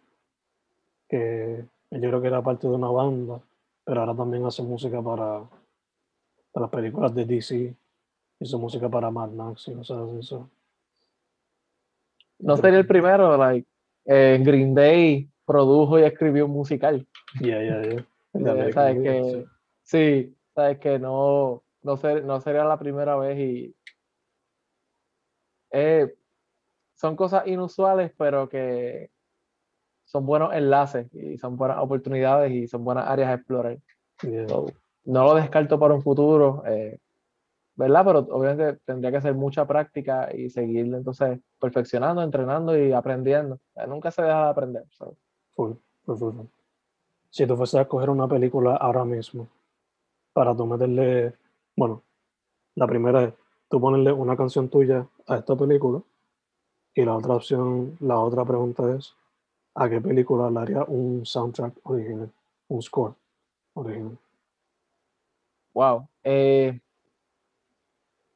que 1.07 1.65
yo 1.91 1.99
creo 1.99 2.21
que 2.21 2.27
era 2.27 2.41
parte 2.41 2.67
de 2.67 2.73
una 2.73 2.89
banda, 2.89 3.39
pero 3.83 4.01
ahora 4.01 4.15
también 4.15 4.45
hace 4.45 4.63
música 4.63 5.01
para, 5.01 5.43
para 6.51 6.65
las 6.65 6.69
películas 6.69 7.15
de 7.15 7.25
DC, 7.25 7.75
hizo 8.39 8.59
música 8.59 8.89
para 8.89 9.09
Mad 9.11 9.29
Max 9.29 9.67
y 9.67 9.73
cosas 9.73 10.09
así. 10.09 10.23
so. 10.23 10.49
no 12.39 12.57
sería 12.57 12.79
el 12.79 12.87
primero, 12.87 13.37
like, 13.37 13.67
eh, 14.05 14.39
Green 14.43 14.73
Day 14.75 15.29
produjo 15.45 15.99
y 15.99 16.03
escribió 16.03 16.45
un 16.45 16.51
musical. 16.51 17.07
Yeah, 17.39 17.61
yeah, 17.63 17.81
yeah. 17.83 18.05
Eh, 18.33 19.01
que, 19.01 19.45
sí, 19.83 20.36
sabes 20.57 20.79
que 20.79 20.97
no, 20.97 21.61
no, 21.83 21.97
ser- 21.97 22.25
no 22.25 22.41
sería 22.41 22.63
la 22.63 22.79
primera 22.79 23.15
vez 23.15 23.37
y 23.37 23.75
eh, 25.71 26.11
son 26.95 27.15
cosas 27.15 27.45
inusuales, 27.45 28.11
pero 28.17 28.49
que 28.49 29.11
son 30.05 30.25
buenos 30.25 30.51
enlaces 30.55 31.13
y 31.13 31.37
son 31.37 31.57
buenas 31.57 31.77
oportunidades 31.77 32.51
y 32.51 32.67
son 32.67 32.83
buenas 32.83 33.07
áreas 33.07 33.29
a 33.29 33.33
explorar. 33.35 33.77
sí. 34.19 34.31
Yeah. 34.31 34.47
So, 34.47 34.65
no 35.05 35.25
lo 35.25 35.35
descarto 35.35 35.77
para 35.79 35.93
un 35.93 36.01
futuro, 36.01 36.63
eh, 36.65 36.97
¿verdad? 37.75 38.03
Pero 38.03 38.19
obviamente 38.31 38.81
tendría 38.83 39.11
que 39.11 39.17
hacer 39.17 39.35
mucha 39.35 39.67
práctica 39.67 40.29
y 40.35 40.49
seguir 40.49 40.87
entonces 40.87 41.39
perfeccionando, 41.59 42.23
entrenando 42.23 42.75
y 42.75 42.93
aprendiendo. 42.93 43.59
Eh, 43.75 43.85
nunca 43.87 44.09
se 44.09 44.23
deja 44.23 44.45
de 44.45 44.49
aprender. 44.49 44.85
so. 44.89 45.15
Full, 45.51 45.73
full, 46.03 46.17
full. 46.17 46.45
Si 47.29 47.45
tú 47.45 47.55
fueses 47.55 47.75
a 47.75 47.81
escoger 47.83 48.09
una 48.09 48.27
película 48.27 48.75
ahora 48.75 49.05
mismo, 49.05 49.47
para 50.37 50.55
tú 50.55 50.67
meterle, 50.67 51.33
bueno, 51.75 52.03
la 52.75 52.85
primera 52.85 53.23
es 53.23 53.33
tú 53.67 53.81
ponerle 53.81 54.13
una 54.13 54.37
canción 54.37 54.69
tuya 54.69 55.07
a 55.25 55.37
esta 55.37 55.55
película 55.55 55.99
y 56.93 57.03
la 57.03 57.15
otra 57.15 57.33
opción, 57.33 57.97
la 58.01 58.19
otra 58.19 58.45
pregunta 58.45 58.83
es 58.95 59.15
¿a 59.73 59.89
qué 59.89 59.99
película 59.99 60.51
le 60.51 60.59
haría 60.59 60.83
un 60.83 61.25
soundtrack 61.25 61.79
original, 61.85 62.31
un 62.67 62.81
score 62.83 63.15
original? 63.73 64.15
Wow. 65.73 66.07
Eh, 66.23 66.81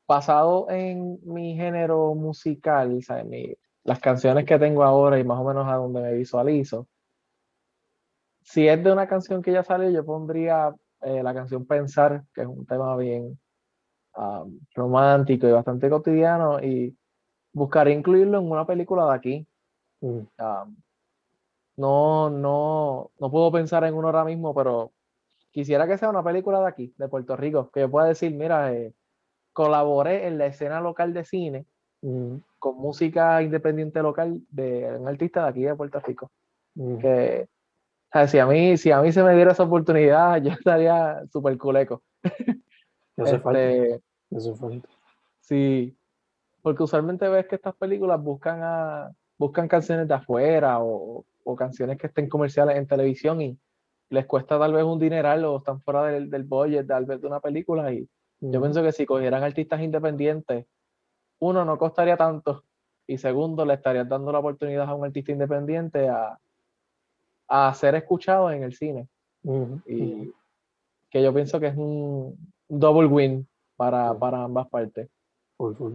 basado 0.07 0.71
en 0.71 1.19
mi 1.23 1.55
género 1.55 2.15
musical, 2.15 3.03
¿sabes? 3.03 3.27
Mi- 3.27 3.55
las 3.83 3.99
canciones 3.99 4.45
que 4.45 4.57
tengo 4.57 4.83
ahora 4.83 5.19
y 5.19 5.23
más 5.23 5.39
o 5.39 5.43
menos 5.43 5.67
a 5.67 5.75
donde 5.75 6.01
me 6.01 6.13
visualizo. 6.13 6.87
Si 8.41 8.67
es 8.67 8.83
de 8.83 8.91
una 8.91 9.07
canción 9.07 9.43
que 9.43 9.51
ya 9.51 9.63
salió, 9.63 9.91
yo 9.91 10.03
pondría 10.03 10.73
eh, 11.01 11.23
la 11.23 11.33
canción 11.33 11.65
Pensar, 11.65 12.23
que 12.33 12.41
es 12.41 12.47
un 12.47 12.65
tema 12.65 12.95
bien 12.97 13.39
um, 14.15 14.59
romántico 14.75 15.47
y 15.47 15.51
bastante 15.51 15.89
cotidiano, 15.89 16.61
y 16.61 16.95
buscaré 17.53 17.91
incluirlo 17.91 18.39
en 18.39 18.49
una 18.51 18.65
película 18.65 19.05
de 19.05 19.15
aquí. 19.15 19.47
Mm, 20.01 20.21
Um, 20.39 20.75
no, 21.77 22.29
no, 22.29 23.11
no 23.19 23.31
puedo 23.31 23.51
pensar 23.51 23.83
en 23.83 23.93
uno 23.93 24.07
ahora 24.07 24.25
mismo, 24.25 24.53
pero 24.53 24.91
quisiera 25.51 25.87
que 25.87 25.97
sea 25.97 26.09
una 26.09 26.23
película 26.23 26.59
de 26.59 26.67
aquí, 26.67 26.93
de 26.97 27.07
Puerto 27.07 27.35
Rico, 27.35 27.69
que 27.71 27.81
yo 27.81 27.89
pueda 27.91 28.07
decir, 28.07 28.33
mira, 28.33 28.73
eh, 28.73 28.93
colaboré 29.53 30.27
en 30.27 30.37
la 30.37 30.47
escena 30.47 30.81
local 30.81 31.13
de 31.13 31.25
cine 31.25 31.65
mm, 32.01 32.35
con 32.59 32.77
música 32.77 33.41
independiente 33.41 34.01
local 34.01 34.41
de 34.49 34.97
un 34.97 35.07
artista 35.07 35.43
de 35.43 35.49
aquí 35.49 35.63
de 35.63 35.75
Puerto 35.75 35.99
Rico. 35.99 36.31
mm. 36.75 36.97
Que, 36.97 37.47
sea, 38.11 38.27
si 38.27 38.39
a 38.39 38.45
mí, 38.45 38.77
si 38.77 38.91
a 38.91 39.01
mí 39.01 39.11
se 39.11 39.23
me 39.23 39.35
diera 39.35 39.51
esa 39.51 39.63
oportunidad, 39.63 40.37
yo 40.43 40.51
estaría 40.51 41.23
súper 41.31 41.57
culeco. 41.57 42.03
¿Qué 42.23 43.21
hace 43.21 43.39
falta? 43.39 43.63
Este, 43.63 44.01
¿Qué 44.29 44.35
hace 44.37 44.55
falta? 44.55 44.89
sí, 45.39 45.97
porque 46.61 46.83
usualmente 46.83 47.27
ves 47.27 47.47
que 47.47 47.55
estas 47.55 47.75
películas 47.75 48.21
buscan, 48.21 48.59
a, 48.61 49.11
buscan 49.37 49.67
canciones 49.67 50.07
de 50.07 50.13
afuera 50.13 50.79
o, 50.79 51.25
o 51.43 51.55
canciones 51.55 51.97
que 51.97 52.07
estén 52.07 52.29
comerciales 52.29 52.77
en 52.77 52.87
televisión 52.87 53.41
y 53.41 53.57
les 54.09 54.25
cuesta 54.25 54.59
tal 54.59 54.73
vez 54.73 54.83
un 54.83 54.99
dineral 54.99 55.43
o 55.45 55.57
están 55.57 55.81
fuera 55.81 56.03
del, 56.03 56.29
del 56.29 56.43
budget 56.43 56.87
tal 56.87 57.05
vez 57.05 57.21
de 57.21 57.27
una 57.27 57.39
película 57.39 57.91
y 57.91 58.07
yo 58.41 58.59
pienso 58.59 58.81
que 58.81 58.91
si 58.91 59.05
cogieran 59.05 59.43
artistas 59.43 59.81
independientes, 59.81 60.65
uno, 61.39 61.63
no 61.63 61.77
costaría 61.77 62.17
tanto 62.17 62.63
y 63.07 63.17
segundo, 63.17 63.65
le 63.65 63.75
estarías 63.75 64.07
dando 64.07 64.31
la 64.31 64.39
oportunidad 64.39 64.87
a 64.89 64.95
un 64.95 65.05
artista 65.05 65.31
independiente 65.31 66.09
a, 66.09 66.39
a 67.51 67.73
ser 67.73 67.95
escuchado 67.95 68.49
en 68.49 68.63
el 68.63 68.73
cine 68.73 69.09
Ujú. 69.43 69.81
y 69.85 70.33
que 71.09 71.21
yo 71.21 71.33
pienso 71.33 71.59
que 71.59 71.67
es 71.67 71.75
un 71.75 72.37
double 72.69 73.07
win 73.07 73.47
para, 73.75 74.17
para 74.17 74.43
ambas 74.43 74.69
partes. 74.69 75.09
Full, 75.57 75.75
full. 75.75 75.93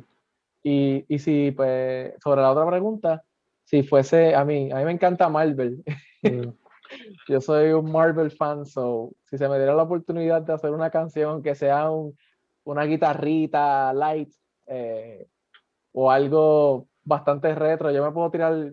Y, 0.63 1.05
y 1.09 1.19
si, 1.19 1.53
pues, 1.53 2.13
sobre 2.23 2.43
la 2.43 2.53
otra 2.53 2.67
pregunta, 2.67 3.23
si 3.65 3.83
fuese, 3.83 4.35
a 4.35 4.45
mí, 4.45 4.71
a 4.71 4.77
mí 4.77 4.85
me 4.85 4.93
encanta 4.93 5.29
Marvel. 5.29 5.83
Mm, 6.23 6.51
Yo 7.29 7.41
soy 7.41 7.73
un 7.73 7.91
Marvel 7.91 8.31
fan, 8.31 8.67
so 8.67 9.13
si 9.25 9.39
se 9.39 9.49
me 9.49 9.57
diera 9.57 9.75
la 9.75 9.85
oportunidad 9.85 10.43
de 10.43 10.53
hacer 10.53 10.71
una 10.71 10.91
canción 10.91 11.43
que 11.43 11.55
sea 11.55 11.91
un, 11.91 12.17
una 12.65 12.85
guitarrita 12.85 13.93
light 13.93 14.33
eh, 14.67 15.27
o 15.93 16.11
algo 16.11 16.87
bastante 17.03 17.55
retro, 17.55 17.91
yo 17.91 18.05
me 18.05 18.13
puedo 18.13 18.31
tirar, 18.31 18.73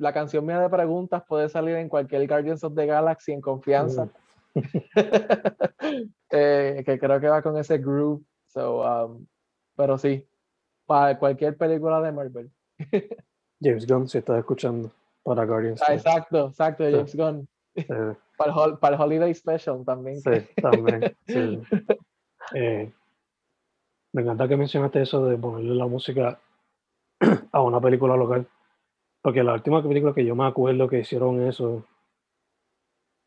la 0.00 0.14
canción 0.14 0.46
mía 0.46 0.58
de 0.58 0.70
preguntas 0.70 1.22
puede 1.28 1.50
salir 1.50 1.76
en 1.76 1.88
cualquier 1.90 2.26
Guardians 2.26 2.64
of 2.64 2.74
the 2.74 2.86
Galaxy 2.86 3.32
en 3.32 3.42
confianza, 3.42 4.08
mm. 4.54 4.60
eh, 6.30 6.82
que 6.86 6.98
creo 6.98 7.20
que 7.20 7.28
va 7.28 7.42
con 7.42 7.58
ese 7.58 7.76
groove. 7.76 8.22
So, 8.46 8.80
um, 8.80 9.26
pero 9.76 9.98
sí, 9.98 10.26
para 10.86 11.18
cualquier 11.18 11.56
película 11.56 12.00
de 12.00 12.12
Marvel. 12.12 12.50
James 13.60 13.86
Gunn, 13.86 14.08
si 14.08 14.18
estás 14.18 14.38
escuchando, 14.38 14.90
para 15.22 15.44
Guardians. 15.44 15.82
Ah, 15.86 15.92
exacto, 15.92 16.48
exacto, 16.48 16.86
Sí. 16.86 16.92
James 16.92 17.14
Gunn. 17.14 17.48
Eh, 17.74 18.14
Para 18.38 18.64
el, 18.64 18.78
para 18.78 18.96
el 18.96 19.02
Holiday 19.02 19.34
Special 19.34 19.84
también. 19.84 20.18
sí, 20.22 20.30
también. 20.62 21.14
sí. 21.26 21.60
Eh, 22.54 22.90
me 24.14 24.22
encanta 24.22 24.48
que 24.48 24.56
mencionaste 24.56 25.02
eso 25.02 25.26
de 25.26 25.36
ponerle 25.36 25.74
la 25.74 25.86
música 25.86 26.40
a 27.52 27.60
una 27.60 27.78
película 27.82 28.16
local. 28.16 28.48
Porque 29.22 29.42
la 29.42 29.54
última 29.54 29.82
película 29.82 30.14
que 30.14 30.24
yo 30.24 30.34
me 30.34 30.46
acuerdo 30.46 30.88
que 30.88 31.00
hicieron 31.00 31.42
eso, 31.42 31.84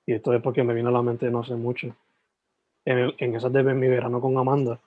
y 0.05 0.13
esto 0.13 0.33
es 0.33 0.41
porque 0.41 0.63
me 0.63 0.73
vino 0.73 0.89
a 0.89 0.91
la 0.91 1.01
mente 1.01 1.29
no 1.29 1.43
sé 1.43 1.55
mucho, 1.55 1.95
en, 2.85 2.97
el- 2.97 3.15
en 3.19 3.35
esas 3.35 3.53
de 3.53 3.63
mi 3.63 3.87
verano 3.87 4.19
con 4.19 4.37
Amanda, 4.37 4.79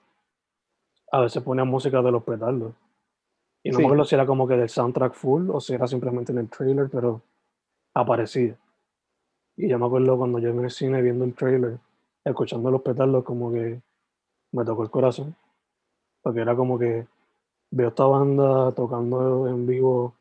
a 1.12 1.20
veces 1.20 1.42
ponían 1.42 1.68
música 1.68 2.02
de 2.02 2.10
los 2.10 2.24
petardos. 2.24 2.74
Y 3.62 3.70
no 3.70 3.76
Sí. 3.78 3.82
me 3.82 3.86
acuerdo 3.88 4.04
si 4.04 4.14
era 4.14 4.26
como 4.26 4.46
que 4.46 4.56
del 4.56 4.68
soundtrack 4.68 5.14
full 5.14 5.50
o 5.50 5.60
si 5.60 5.74
era 5.74 5.86
simplemente 5.86 6.32
en 6.32 6.38
el 6.38 6.48
trailer, 6.48 6.88
pero 6.90 7.20
aparecía. 7.94 8.56
Y 9.56 9.68
yo 9.68 9.78
me 9.78 9.86
acuerdo 9.86 10.18
cuando 10.18 10.38
yo 10.38 10.50
en 10.50 10.64
el 10.64 10.70
cine 10.70 11.00
viendo 11.02 11.24
el 11.24 11.34
trailer, 11.34 11.78
escuchando 12.24 12.70
los 12.70 12.82
petardos, 12.82 13.24
como 13.24 13.52
que 13.52 13.80
me 14.52 14.64
tocó 14.64 14.82
el 14.82 14.90
corazón. 14.90 15.34
Porque 16.22 16.40
era 16.40 16.54
como 16.54 16.78
que 16.78 17.06
veo 17.70 17.88
esta 17.88 18.04
banda 18.04 18.72
tocando 18.72 19.48
en 19.48 19.66
vivo 19.66 20.14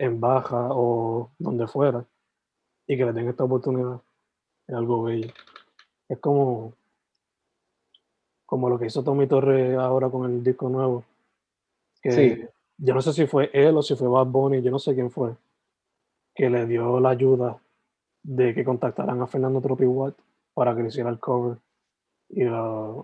en 0.00 0.20
baja 0.20 0.68
o 0.70 1.30
donde 1.38 1.66
fuera 1.66 2.04
y 2.86 2.96
que 2.96 3.04
le 3.04 3.12
den 3.12 3.28
esta 3.28 3.44
oportunidad 3.44 4.00
es 4.66 4.74
algo 4.74 5.02
bello. 5.02 5.30
Es 6.08 6.18
como, 6.20 6.72
como 8.46 8.68
lo 8.70 8.78
que 8.78 8.86
hizo 8.86 9.02
Tommy 9.04 9.26
Torres 9.26 9.76
ahora 9.76 10.08
con 10.08 10.24
el 10.30 10.42
disco 10.42 10.68
nuevo. 10.68 11.04
Que 12.00 12.12
Sí. 12.12 12.44
yo 12.78 12.94
no 12.94 13.02
sé 13.02 13.12
si 13.12 13.26
fue 13.26 13.50
él 13.52 13.76
o 13.76 13.82
si 13.82 13.94
fue 13.96 14.08
Bad 14.08 14.26
Bunny, 14.26 14.62
yo 14.62 14.70
no 14.70 14.78
sé 14.78 14.94
quién 14.94 15.10
fue, 15.10 15.34
que 16.34 16.48
le 16.48 16.64
dio 16.66 17.00
la 17.00 17.10
ayuda 17.10 17.58
de 18.22 18.54
que 18.54 18.64
contactaran 18.64 19.20
a 19.20 19.26
Fernando 19.26 19.60
Tropi 19.60 19.84
Watt 19.84 20.14
para 20.54 20.74
que 20.74 20.82
le 20.82 20.88
hiciera 20.88 21.10
el 21.10 21.18
cover. 21.18 21.58
Y 22.30 22.44
la- 22.44 23.02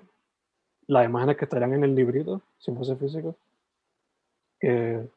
las 0.86 1.04
imágenes 1.06 1.36
que 1.36 1.44
estarían 1.44 1.72
en 1.74 1.84
el 1.84 1.94
librito, 1.94 2.40
si 2.58 2.72
fuese 2.74 2.94
físico, 2.96 3.34
que 4.60 5.08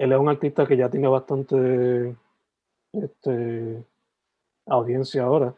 él 0.00 0.12
es 0.12 0.18
un 0.18 0.28
artista 0.30 0.66
que 0.66 0.78
ya 0.78 0.88
tiene 0.88 1.08
bastante 1.08 2.16
este, 2.92 3.84
audiencia 4.66 5.24
ahora, 5.24 5.54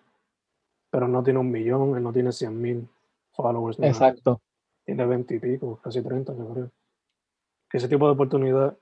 pero 0.91 1.07
no 1.07 1.23
tiene 1.23 1.39
un 1.39 1.51
millón, 1.51 1.97
él 1.97 2.03
no 2.03 2.13
tiene 2.13 2.33
100 2.33 2.61
mil 2.61 2.89
followers. 3.31 3.79
Exacto. 3.81 4.41
Tiene 4.85 5.07
20 5.07 5.37
y 5.37 5.39
pico, 5.39 5.79
casi 5.81 6.03
30, 6.03 6.35
yo 6.37 6.49
creo. 6.53 6.71
Que 7.71 7.79
ese 7.79 7.89
tipo 7.89 8.05
de 8.07 8.13
oportunidad, 8.15 8.77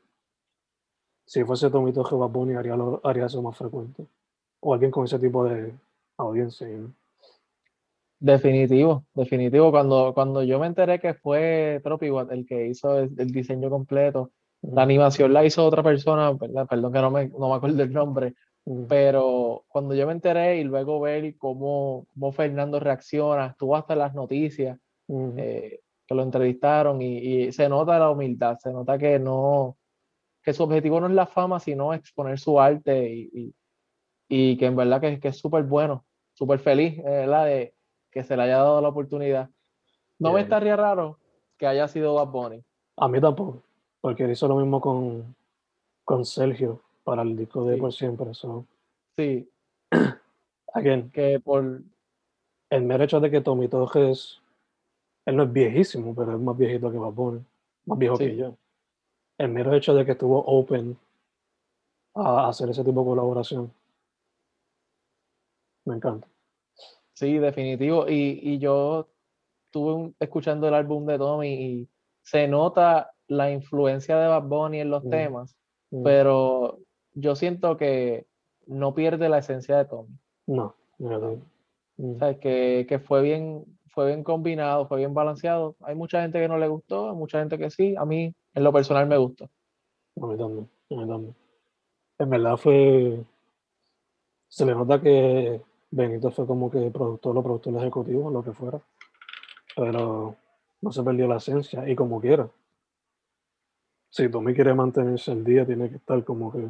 si 1.26 1.44
fuese 1.44 1.68
Torres 1.68 1.94
Bad 1.94 2.30
Bunny, 2.30 2.54
haría, 2.54 2.74
lo- 2.74 3.02
haría 3.04 3.26
eso 3.26 3.42
más 3.42 3.56
frecuente. 3.58 4.06
O 4.60 4.72
alguien 4.72 4.90
con 4.90 5.04
ese 5.04 5.18
tipo 5.18 5.44
de 5.44 5.74
audiencia. 6.16 6.66
¿no? 6.68 6.90
Definitivo, 8.18 9.04
definitivo. 9.14 9.70
Cuando, 9.70 10.14
cuando 10.14 10.42
yo 10.42 10.58
me 10.58 10.66
enteré 10.68 10.98
que 10.98 11.12
fue 11.12 11.80
Tropiwatt 11.84 12.32
el 12.32 12.46
que 12.46 12.66
hizo 12.66 12.98
el, 12.98 13.14
el 13.18 13.30
diseño 13.30 13.68
completo, 13.68 14.30
la 14.62 14.82
animación 14.82 15.32
la 15.32 15.44
hizo 15.44 15.64
otra 15.64 15.82
persona, 15.82 16.32
¿verdad? 16.32 16.66
Perdón 16.68 16.92
que 16.92 17.00
no 17.00 17.10
me, 17.10 17.28
no 17.28 17.48
me 17.48 17.54
acuerdo 17.54 17.82
el 17.82 17.92
nombre, 17.92 18.34
pero 18.88 19.64
cuando 19.68 19.94
yo 19.94 20.06
me 20.06 20.12
enteré 20.12 20.58
y 20.58 20.64
luego 20.64 21.00
ver 21.00 21.36
cómo, 21.38 22.06
cómo 22.12 22.32
Fernando 22.32 22.78
reacciona, 22.78 23.46
estuvo 23.46 23.74
hasta 23.76 23.96
las 23.96 24.14
noticias, 24.14 24.78
eh, 25.08 25.80
que 26.06 26.14
lo 26.14 26.22
entrevistaron 26.22 27.00
y, 27.00 27.18
y 27.18 27.52
se 27.52 27.68
nota 27.68 27.98
la 27.98 28.10
humildad, 28.10 28.58
se 28.58 28.72
nota 28.72 28.98
que 28.98 29.18
no, 29.18 29.78
que 30.42 30.52
su 30.52 30.62
objetivo 30.62 31.00
no 31.00 31.06
es 31.06 31.14
la 31.14 31.26
fama, 31.26 31.58
sino 31.58 31.94
exponer 31.94 32.38
su 32.38 32.60
arte 32.60 33.08
y, 33.12 33.30
y, 33.32 33.54
y 34.28 34.56
que 34.56 34.66
en 34.66 34.76
verdad 34.76 35.00
que, 35.00 35.20
que 35.20 35.28
es 35.28 35.38
súper 35.38 35.64
bueno, 35.64 36.04
súper 36.34 36.58
feliz, 36.58 36.98
eh, 36.98 37.02
¿verdad? 37.02 37.46
De 37.46 37.74
que 38.10 38.24
se 38.24 38.36
le 38.36 38.42
haya 38.42 38.58
dado 38.58 38.80
la 38.80 38.88
oportunidad. 38.88 39.48
No 40.18 40.32
me 40.32 40.42
estaría 40.42 40.76
raro 40.76 41.18
que 41.56 41.66
haya 41.66 41.88
sido 41.88 42.14
Bad 42.14 42.28
Bunny. 42.28 42.64
A 42.96 43.08
mí 43.08 43.20
tampoco, 43.20 43.62
porque 44.00 44.24
él 44.24 44.30
hizo 44.32 44.48
lo 44.48 44.56
mismo 44.56 44.80
con, 44.80 45.34
con 46.04 46.24
Sergio 46.24 46.80
para 47.04 47.22
el 47.22 47.36
disco 47.36 47.64
de 47.64 47.74
Sí. 47.74 47.80
Por 47.80 47.92
Siempre. 47.92 48.34
So, 48.34 48.66
Sí, 49.16 49.48
again, 50.74 51.10
que 51.10 51.40
por, 51.40 51.82
el 52.70 52.82
mero 52.84 53.04
hecho 53.04 53.20
de 53.20 53.30
que 53.30 53.40
Tommy 53.40 53.68
Torres, 53.68 54.40
él 55.26 55.36
no 55.36 55.42
es 55.42 55.52
viejísimo, 55.52 56.14
pero 56.14 56.32
es 56.34 56.40
más 56.40 56.56
viejito 56.56 56.90
que 56.90 56.98
Bad 56.98 57.12
Bunny, 57.12 57.44
más 57.86 57.98
viejo 57.98 58.16
Sí. 58.16 58.26
que 58.26 58.36
yo. 58.36 58.56
El 59.38 59.48
mero 59.50 59.74
hecho 59.74 59.94
de 59.94 60.04
que 60.04 60.12
estuvo 60.12 60.38
open 60.46 60.96
a 62.14 62.48
hacer 62.48 62.68
ese 62.70 62.84
tipo 62.84 63.00
de 63.00 63.06
colaboración, 63.06 63.72
me 65.86 65.96
encanta. 65.96 66.28
sí, 67.14 67.38
definitivo. 67.38 68.06
Y, 68.08 68.40
y 68.42 68.58
yo 68.58 69.08
estuve 69.66 69.92
un- 69.94 70.16
escuchando 70.20 70.68
el 70.68 70.74
álbum 70.74 71.04
de 71.06 71.18
Tommy 71.18 71.48
y 71.54 71.88
se 72.22 72.46
nota 72.48 73.12
la 73.30 73.50
influencia 73.52 74.18
de 74.18 74.26
Bad 74.26 74.42
Bunny 74.42 74.80
en 74.80 74.90
los 74.90 75.04
Mm. 75.04 75.10
temas, 75.10 75.56
Mm, 75.92 76.02
pero 76.02 76.78
yo 77.14 77.34
siento 77.36 77.76
que 77.76 78.26
no 78.66 78.92
pierde 78.94 79.28
la 79.28 79.38
esencia 79.38 79.78
de 79.78 79.84
Tommy. 79.84 80.16
No, 80.46 80.74
negativo. 80.98 81.38
Mm, 81.96 82.18
¿Sabes? 82.18 82.38
Que, 82.38 82.86
que 82.88 82.98
fue 82.98 83.22
bien, 83.22 83.64
fue 83.88 84.06
bien 84.06 84.22
combinado, 84.24 84.86
fue 84.86 84.98
bien 84.98 85.14
balanceado. 85.14 85.76
Hay 85.82 85.94
mucha 85.94 86.22
gente 86.22 86.40
que 86.40 86.48
no 86.48 86.58
le 86.58 86.68
gustó, 86.68 87.10
hay 87.10 87.16
mucha 87.16 87.38
gente 87.40 87.56
que 87.58 87.70
sí. 87.70 87.94
A 87.96 88.04
mí, 88.04 88.34
en 88.54 88.64
lo 88.64 88.72
personal, 88.72 89.06
me 89.06 89.16
gustó. 89.16 89.48
A 90.20 90.26
mí 90.26 90.36
también, 90.36 90.68
a 90.90 90.94
mí 90.94 91.08
también. 91.08 91.34
En 92.18 92.30
verdad 92.30 92.56
fue. 92.56 93.24
Se 94.48 94.66
le 94.66 94.74
nota 94.74 95.00
que 95.00 95.60
Benito 95.90 96.30
fue 96.32 96.46
como 96.46 96.70
que 96.70 96.90
productor 96.90 97.36
o 97.36 97.42
productor 97.42 97.76
ejecutivo, 97.76 98.30
lo 98.30 98.42
que 98.42 98.52
fuera. 98.52 98.80
Pero 99.76 100.34
no 100.80 100.92
se 100.92 101.02
perdió 101.02 101.28
la 101.28 101.36
esencia 101.36 101.88
y 101.88 101.94
como 101.94 102.20
quiera. 102.20 102.48
Si 104.10 104.28
Tommy 104.28 104.54
quiere 104.54 104.74
mantenerse 104.74 105.30
al 105.32 105.44
día, 105.44 105.64
tiene 105.64 105.88
que 105.88 105.96
estar 105.96 106.22
como 106.24 106.52
que. 106.52 106.64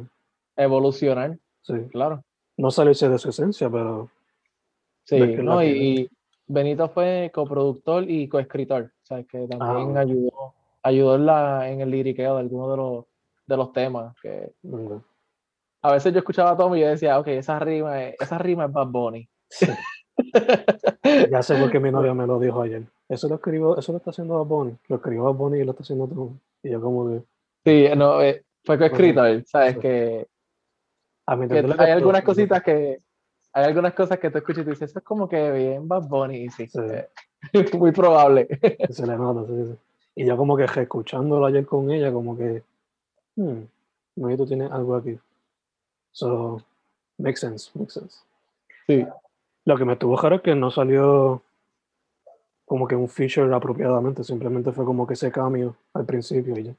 Evolucionar, 0.55 1.37
Sí. 1.61 1.73
claro. 1.91 2.23
No 2.57 2.69
salirse 2.71 3.09
de 3.09 3.17
su 3.17 3.29
esencia, 3.29 3.69
pero. 3.69 4.09
Sí, 5.03 5.17
que 5.17 5.41
no, 5.43 5.63
y, 5.63 6.09
Benito 6.47 6.89
fue 6.89 7.31
coproductor 7.33 8.07
y 8.09 8.27
coescritor, 8.27 8.91
¿sabes? 9.03 9.25
Que 9.27 9.47
también 9.47 9.97
Ah. 9.97 10.01
ayudó, 10.01 10.53
ayudó 10.83 11.15
en, 11.15 11.25
la, 11.25 11.69
en 11.69 11.81
el 11.81 11.89
liriqueo 11.89 12.35
de 12.35 12.41
algunos 12.41 12.69
de 12.71 12.77
los, 12.77 13.05
de 13.47 13.57
los 13.57 13.71
temas. 13.71 14.15
Que 14.21 14.51
a 15.81 15.91
veces 15.93 16.13
yo 16.13 16.19
escuchaba 16.19 16.51
a 16.51 16.57
Tommy 16.57 16.79
y 16.79 16.81
yo 16.81 16.89
decía, 16.89 17.17
ok, 17.19 17.27
esa 17.29 17.57
rima 17.59 18.03
es, 18.03 18.15
esa 18.19 18.37
rima 18.37 18.65
es 18.65 18.71
Bad 18.71 18.87
Bunny. 18.87 19.27
Sí. 19.49 19.67
Ya 21.31 21.41
sé 21.41 21.55
por 21.57 21.71
qué 21.71 21.79
mi 21.79 21.89
novia 21.91 22.13
me 22.13 22.27
lo 22.27 22.39
dijo 22.39 22.61
ayer. 22.61 22.83
Eso 23.09 23.27
lo 23.27 23.35
escribió, 23.35 23.75
eso 23.77 23.91
lo 23.91 23.97
está 23.97 24.11
haciendo 24.11 24.37
Bad 24.37 24.45
Bunny. 24.45 24.77
Lo 24.87 24.97
escribió 24.97 25.23
Bad 25.23 25.33
Bunny 25.33 25.59
y 25.59 25.63
lo 25.63 25.71
está 25.71 25.83
haciendo 25.83 26.07
Tommy. 26.07 26.37
Y 26.63 26.69
yo 26.69 26.79
como 26.81 27.09
que. 27.09 27.23
Sí, 27.65 27.87
no, 27.95 28.21
eh, 28.21 28.43
fue 28.63 28.77
coescritor, 28.77 29.43
¿sabes? 29.45 29.75
Sí. 29.75 29.79
Que, 29.79 30.27
A 31.27 31.35
mi 31.35 31.47
que 31.47 31.59
hay 31.77 31.91
algunas 31.91 32.23
cositas 32.23 32.61
que 32.63 32.99
hay 33.53 33.65
algunas 33.65 33.93
cosas 33.93 34.17
que 34.17 34.29
tú 34.29 34.37
escuchas 34.37 34.61
y 34.61 34.65
tú 34.65 34.69
dices, 34.71 34.89
eso 34.89 34.99
es 34.99 35.05
como 35.05 35.27
que 35.27 35.51
bien 35.51 35.87
Bad 35.87 36.07
Bunny, 36.07 36.49
sí, 36.49 36.67
Sí. 36.67 36.79
eh, 36.79 37.09
muy 37.77 37.91
probable. 37.91 38.47
Se 38.89 39.05
le 39.05 39.17
nota, 39.17 39.45
sí, 39.45 39.53
sí. 39.53 39.77
Y 40.15 40.25
yo 40.25 40.37
como 40.37 40.55
que 40.57 40.65
escuchándolo 40.65 41.45
ayer 41.45 41.65
con 41.65 41.91
ella, 41.91 42.11
como 42.11 42.37
que, 42.37 42.63
hmm, 43.35 43.61
maybe 44.15 44.37
tú 44.37 44.45
tienes 44.45 44.71
algo 44.71 44.95
aquí. 44.95 45.17
So, 46.11 46.61
makes 47.17 47.39
sense, 47.39 47.71
makes 47.73 47.93
sense. 47.93 48.19
Sí. 48.87 49.05
Lo 49.65 49.77
que 49.77 49.85
me 49.85 49.93
estuvo 49.93 50.17
raro 50.17 50.37
es 50.37 50.41
que 50.41 50.55
no 50.55 50.71
salió 50.71 51.41
como 52.65 52.87
que 52.87 52.95
un 52.95 53.09
feature 53.09 53.53
apropiadamente, 53.53 54.23
simplemente 54.23 54.71
fue 54.71 54.85
como 54.85 55.05
que 55.05 55.13
ese 55.13 55.31
cambio 55.31 55.75
al 55.93 56.05
principio 56.05 56.57
y 56.57 56.63
ya. 56.63 56.75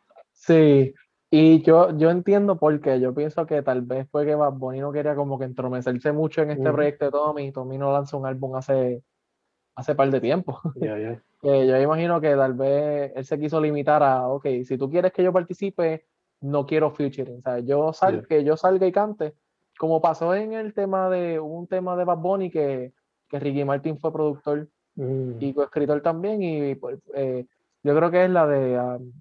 Sí, 0.47 0.93
y 1.31 1.63
yo, 1.63 1.97
yo 1.97 2.11
entiendo 2.11 2.57
por 2.59 2.81
qué. 2.81 3.01
Yo 3.01 3.15
pienso 3.15 3.47
que 3.47 3.63
tal 3.63 3.83
vez 3.83 4.09
fue 4.11 4.27
que 4.27 4.35
Bad 4.35 4.55
Bunny 4.55 4.81
no 4.81 4.93
quería 4.93 5.15
como 5.15 5.39
que 5.39 5.45
entromecerse 5.45 6.13
mucho 6.13 6.43
en 6.43 6.51
este 6.51 6.73
proyecto 6.73 7.07
de 7.07 7.11
Tommy. 7.13 7.53
Tommy 7.53 7.79
no 7.79 7.93
lanzó 7.93 8.19
un 8.19 8.27
álbum 8.27 8.57
hace, 8.57 9.03
hace 9.75 9.95
par 9.95 10.11
de 10.11 10.21
tiempo. 10.21 10.61
Ya. 10.77 11.23
Que 11.41 11.67
yo 11.67 11.81
imagino 11.81 12.21
que 12.21 12.37
tal 12.37 12.55
vez 12.55 13.13
él 13.17 13.25
se 13.25 13.39
quiso 13.39 13.61
limitar 13.61 14.03
a, 14.03 14.29
ok, 14.29 14.47
si 14.65 14.79
tú 14.79 14.89
quieres 14.89 15.13
que 15.13 15.25
yo 15.25 15.33
participe, 15.33 16.07
no 16.41 16.67
quiero 16.67 16.91
featuring. 16.91 17.39
O 17.39 17.43
sea, 17.43 17.59
yo 17.59 17.93
sal, 17.93 18.15
Yeah. 18.15 18.27
que 18.29 18.45
yo 18.45 18.57
salga 18.57 18.87
y 18.87 18.93
cante, 18.93 19.35
como 19.79 20.01
pasó 20.01 20.35
en 20.35 20.53
el 20.53 20.73
tema 20.73 21.11
de, 21.11 21.41
un 21.41 21.67
tema 21.67 21.97
de 21.97 22.05
Bad 22.05 22.19
Bunny 22.19 22.51
que, 22.51 22.93
que 23.29 23.41
Ricky 23.41 23.65
Martin 23.65 23.99
fue 23.99 24.13
productor 24.13 24.69
Mm, 24.95 25.37
y 25.41 25.55
coescritor 25.55 26.03
también, 26.03 26.43
y 26.43 26.75
pues, 26.75 26.99
eh, 27.15 27.47
yo 27.83 27.97
creo 27.97 28.11
que 28.11 28.25
es 28.25 28.31
la 28.31 28.47
de, 28.47 28.79
um, 28.79 29.13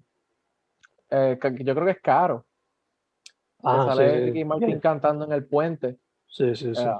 eh, 1.12 1.38
que- 1.40 1.62
yo 1.64 1.74
creo 1.74 1.84
que 1.86 1.92
es 1.92 2.00
Caro, 2.00 2.44
que 3.58 3.62
Ah, 3.64 3.84
sale 3.86 4.10
sí, 4.10 4.18
sí. 4.18 4.24
Ricky 4.26 4.44
Martin 4.44 4.80
cantando 4.80 5.24
en 5.24 5.32
el 5.32 5.44
puente, 5.46 5.98
Sí, 6.26 6.54
sí, 6.56 6.74
sí. 6.74 6.82
eh, 6.82 6.94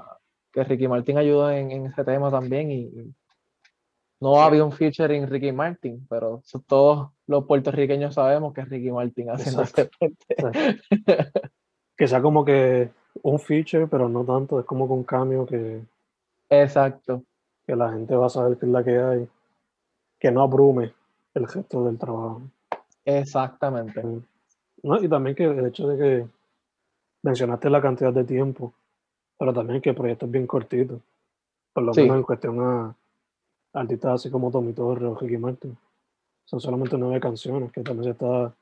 que 0.51 0.63
Ricky 0.63 0.87
Martin 0.87 1.17
ayudó 1.17 1.49
en, 1.51 1.71
en 1.71 1.85
ese 1.87 2.03
tema 2.05 2.29
también, 2.31 2.71
y, 2.71 2.81
y 2.83 3.13
no 4.21 4.41
había 4.41 4.63
un 4.63 4.71
featuring 4.71 5.27
Ricky 5.27 5.51
Martin, 5.51 6.05
pero 6.09 6.41
todos 6.67 7.09
los 7.27 7.45
puertorriqueños 7.45 8.13
sabemos 8.13 8.53
que 8.53 8.61
es 8.61 8.69
Ricky 8.69 8.91
Martin 8.91 9.29
haciendo 9.31 9.63
ese 9.63 9.89
puente. 9.99 10.79
Que 11.97 12.07
sea 12.07 12.21
como 12.21 12.45
que 12.45 12.89
un 13.21 13.39
feature, 13.39 13.87
pero 13.87 14.07
no 14.09 14.23
tanto, 14.23 14.59
es 14.59 14.65
como 14.65 14.87
que 14.87 14.93
un 14.93 15.03
cambio 15.03 15.45
que, 15.45 15.81
Exacto, 16.49 17.23
que 17.65 17.75
la 17.75 17.91
gente 17.91 18.15
va 18.15 18.27
a 18.27 18.29
saber 18.29 18.57
que 18.57 18.65
es 18.65 18.71
la 18.71 18.83
que 18.83 18.97
hay, 18.97 19.27
que 20.19 20.31
no 20.31 20.41
abrume 20.41 20.93
el 21.33 21.47
gesto 21.47 21.83
del 21.85 21.97
trabajo. 21.97 22.43
Exactamente. 23.05 24.01
No, 24.83 25.01
y 25.01 25.07
también 25.07 25.35
que 25.35 25.45
el 25.45 25.65
hecho 25.65 25.87
de 25.87 25.97
que 25.97 26.27
mencionaste 27.23 27.69
la 27.69 27.81
cantidad 27.81 28.13
de 28.13 28.23
tiempo, 28.23 28.73
pero 29.37 29.53
también 29.53 29.81
que 29.81 29.89
el 29.91 29.95
proyecto 29.95 30.25
es 30.25 30.31
bien 30.31 30.45
cortito, 30.47 30.99
por 31.73 31.83
lo 31.83 31.93
Sí. 31.93 32.01
menos 32.01 32.17
en 32.17 32.23
cuestión 32.23 32.59
a 32.61 32.95
artistas 33.73 34.13
así 34.15 34.29
como 34.29 34.51
Tommy 34.51 34.73
Torres 34.73 35.03
o 35.09 35.15
Ricky 35.15 35.37
Martin. 35.37 35.77
Son 36.45 36.59
solamente 36.59 36.97
nueve 36.97 37.19
canciones 37.19 37.71
que 37.71 37.81
también 37.81 38.03
se 38.03 38.09
está 38.11 38.53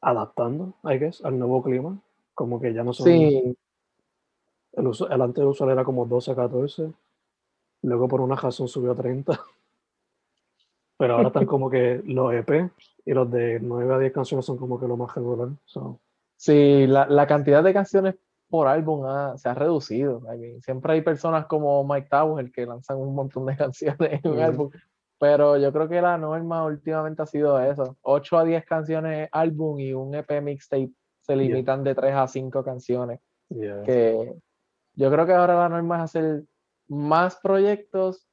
adaptando, 0.00 0.74
I 0.84 0.98
guess, 0.98 1.24
al 1.24 1.38
nuevo 1.38 1.62
clima. 1.62 1.98
Como 2.34 2.60
que 2.60 2.72
ya 2.74 2.82
no 2.82 2.92
son. 2.92 3.06
Sí, 3.06 3.56
El, 4.72 4.86
uso- 4.86 5.08
el 5.10 5.20
antes 5.20 5.44
usual 5.44 5.70
era 5.70 5.84
como 5.84 6.06
12 6.06 6.32
a 6.32 6.34
14, 6.34 6.90
luego 7.82 8.08
por 8.08 8.20
una 8.20 8.36
razón 8.36 8.68
subió 8.68 8.92
a 8.92 8.96
30. 8.96 9.38
Pero 11.02 11.14
ahora 11.14 11.28
están 11.28 11.46
como 11.46 11.68
que 11.68 12.00
los 12.04 12.32
EP 12.32 12.70
y 13.04 13.12
los 13.12 13.28
de 13.28 13.58
9 13.60 13.94
a 13.94 13.98
10 13.98 14.12
canciones 14.12 14.46
son 14.46 14.56
como 14.56 14.78
que 14.78 14.86
lo 14.86 14.96
más 14.96 15.12
regular. 15.16 15.48
So, 15.64 15.98
sí, 16.36 16.86
la, 16.86 17.06
la 17.08 17.26
cantidad 17.26 17.60
de 17.64 17.72
canciones 17.72 18.14
por 18.48 18.68
álbum 18.68 19.04
ha- 19.06 19.36
se 19.36 19.48
ha 19.48 19.54
reducido. 19.54 20.22
I 20.32 20.38
mean, 20.38 20.60
siempre 20.62 20.92
hay 20.92 21.00
personas 21.00 21.46
como 21.46 21.82
Mike 21.82 22.06
Towers 22.08 22.52
que 22.52 22.66
lanzan 22.66 22.98
un 22.98 23.16
montón 23.16 23.46
de 23.46 23.56
canciones 23.64 24.20
en 24.22 24.30
un 24.30 24.38
álbum, 24.38 24.70
pero 25.18 25.56
yo 25.56 25.72
creo 25.72 25.88
que 25.88 26.00
la 26.00 26.16
norma 26.16 26.64
últimamente 26.64 27.20
ha 27.22 27.26
sido 27.26 27.58
eso. 27.60 27.96
8 28.02 28.38
a 28.38 28.44
10 28.44 28.64
canciones 28.64 29.28
álbum 29.32 29.80
y 29.80 29.92
un 29.92 30.14
EP 30.14 30.40
mixtape 30.40 30.92
se 31.20 31.34
limitan 31.34 31.82
de 31.82 31.96
3 31.96 32.14
a 32.14 32.28
5 32.28 32.62
canciones. 32.62 33.18
yeah. 33.48 33.82
Que 33.82 34.32
yo 34.94 35.10
creo 35.10 35.26
que 35.26 35.32
ahora 35.32 35.56
la 35.56 35.68
norma 35.68 35.96
es 35.96 36.02
hacer 36.04 36.44
más 36.86 37.40
proyectos 37.40 38.28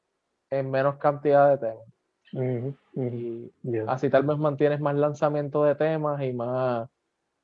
en 0.51 0.69
menos 0.69 0.97
cantidad 0.97 1.49
de 1.49 1.57
temas. 1.57 1.85
Ujú, 2.33 2.75
ujú, 2.93 3.07
Y 3.15 3.51
yeah. 3.63 3.85
así 3.87 4.09
tal 4.09 4.23
vez 4.23 4.37
mantienes 4.37 4.79
más 4.79 4.95
lanzamiento 4.95 5.63
de 5.63 5.75
temas 5.75 6.21
y 6.21 6.31
más, 6.33 6.87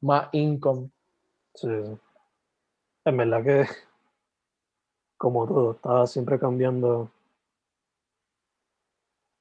más 0.01 0.29
income. 0.33 0.89
Sí, 1.55 1.67
sí. 1.67 1.97
En 3.05 3.17
verdad 3.17 3.43
que, 3.43 3.65
como 5.17 5.47
todo, 5.47 5.71
está 5.71 6.05
siempre 6.07 6.39
cambiando, 6.39 7.09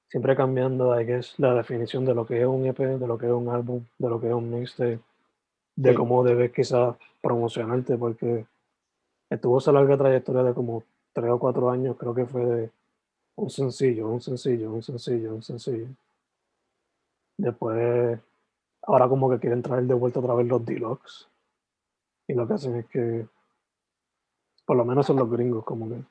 siempre 0.08 0.36
cambiando, 0.36 0.98
I 0.98 1.04
guess, 1.04 1.38
la 1.38 1.54
definición 1.54 2.04
de 2.04 2.14
lo 2.14 2.24
que 2.26 2.40
es 2.40 2.46
un 2.46 2.64
EP, 2.66 2.78
de 2.98 3.06
lo 3.06 3.18
que 3.18 3.26
es 3.26 3.32
un 3.32 3.48
álbum, 3.48 3.84
de 3.98 4.08
lo 4.08 4.20
que 4.20 4.28
es 4.28 4.34
un 4.34 4.50
mixtape, 4.50 5.00
de 5.76 5.90
Sí. 5.90 5.96
cómo 5.96 6.22
debes 6.24 6.52
quizás 6.52 6.96
promocionarte, 7.20 7.96
porque 7.98 8.46
estuvo 9.30 9.58
esa 9.58 9.72
larga 9.72 9.96
trayectoria 9.96 10.42
de 10.44 10.54
como 10.54 10.84
tres 11.12 11.30
o 11.30 11.38
cuatro 11.38 11.70
años, 11.70 11.96
creo 11.98 12.14
que 12.14 12.26
fue 12.26 12.44
de 12.44 12.70
un 13.36 13.50
sencillo, 13.50 14.08
un 14.08 14.20
sencillo, 14.20 14.72
un 14.72 14.82
sencillo, 14.82 15.34
un 15.34 15.42
sencillo. 15.42 15.88
Después, 17.36 18.20
ahora 18.82 19.08
como 19.08 19.28
que 19.30 19.40
quieren 19.40 19.62
traer 19.62 19.84
de 19.84 19.94
vuelta 19.94 20.20
otra 20.20 20.34
vez 20.34 20.46
los 20.46 20.64
deluxe. 20.64 21.28
Y 22.28 22.34
lo 22.34 22.46
que 22.46 22.54
hacen 22.54 22.76
es 22.76 22.86
que, 22.86 23.26
por 24.64 24.76
lo 24.76 24.84
menos 24.84 25.06
son 25.06 25.16
los 25.16 25.30
gringos, 25.30 25.64
como 25.64 25.88
que 25.88 26.02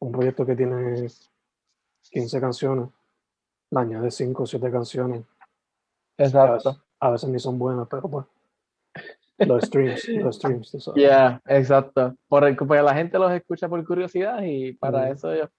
un 0.00 0.12
proyecto 0.12 0.46
que 0.46 0.56
tiene 0.56 1.08
15 2.10 2.40
canciones, 2.40 2.88
le 3.70 3.80
añade 3.80 4.10
5 4.10 4.42
o 4.42 4.46
7 4.46 4.70
canciones. 4.70 5.24
A 6.18 6.22
Exacto. 6.22 6.70
veces, 6.70 6.82
a 7.00 7.10
veces 7.10 7.28
ni 7.28 7.38
son 7.38 7.58
buenas, 7.58 7.88
pero 7.88 8.08
pues. 8.08 8.26
Los 9.38 9.64
streams, 9.64 10.08
los 10.08 10.36
streams, 10.36 10.70
tú 10.70 10.80
sabes. 10.80 11.02
Yeah, 11.02 11.42
exacto. 11.44 12.16
Por 12.26 12.56
porque 12.56 12.80
la 12.82 12.94
gente 12.94 13.18
los 13.18 13.30
escucha 13.32 13.68
por 13.68 13.84
curiosidad 13.84 14.42
y 14.42 14.72
para 14.72 15.10
eso 15.10 15.34
yo. 15.34 15.50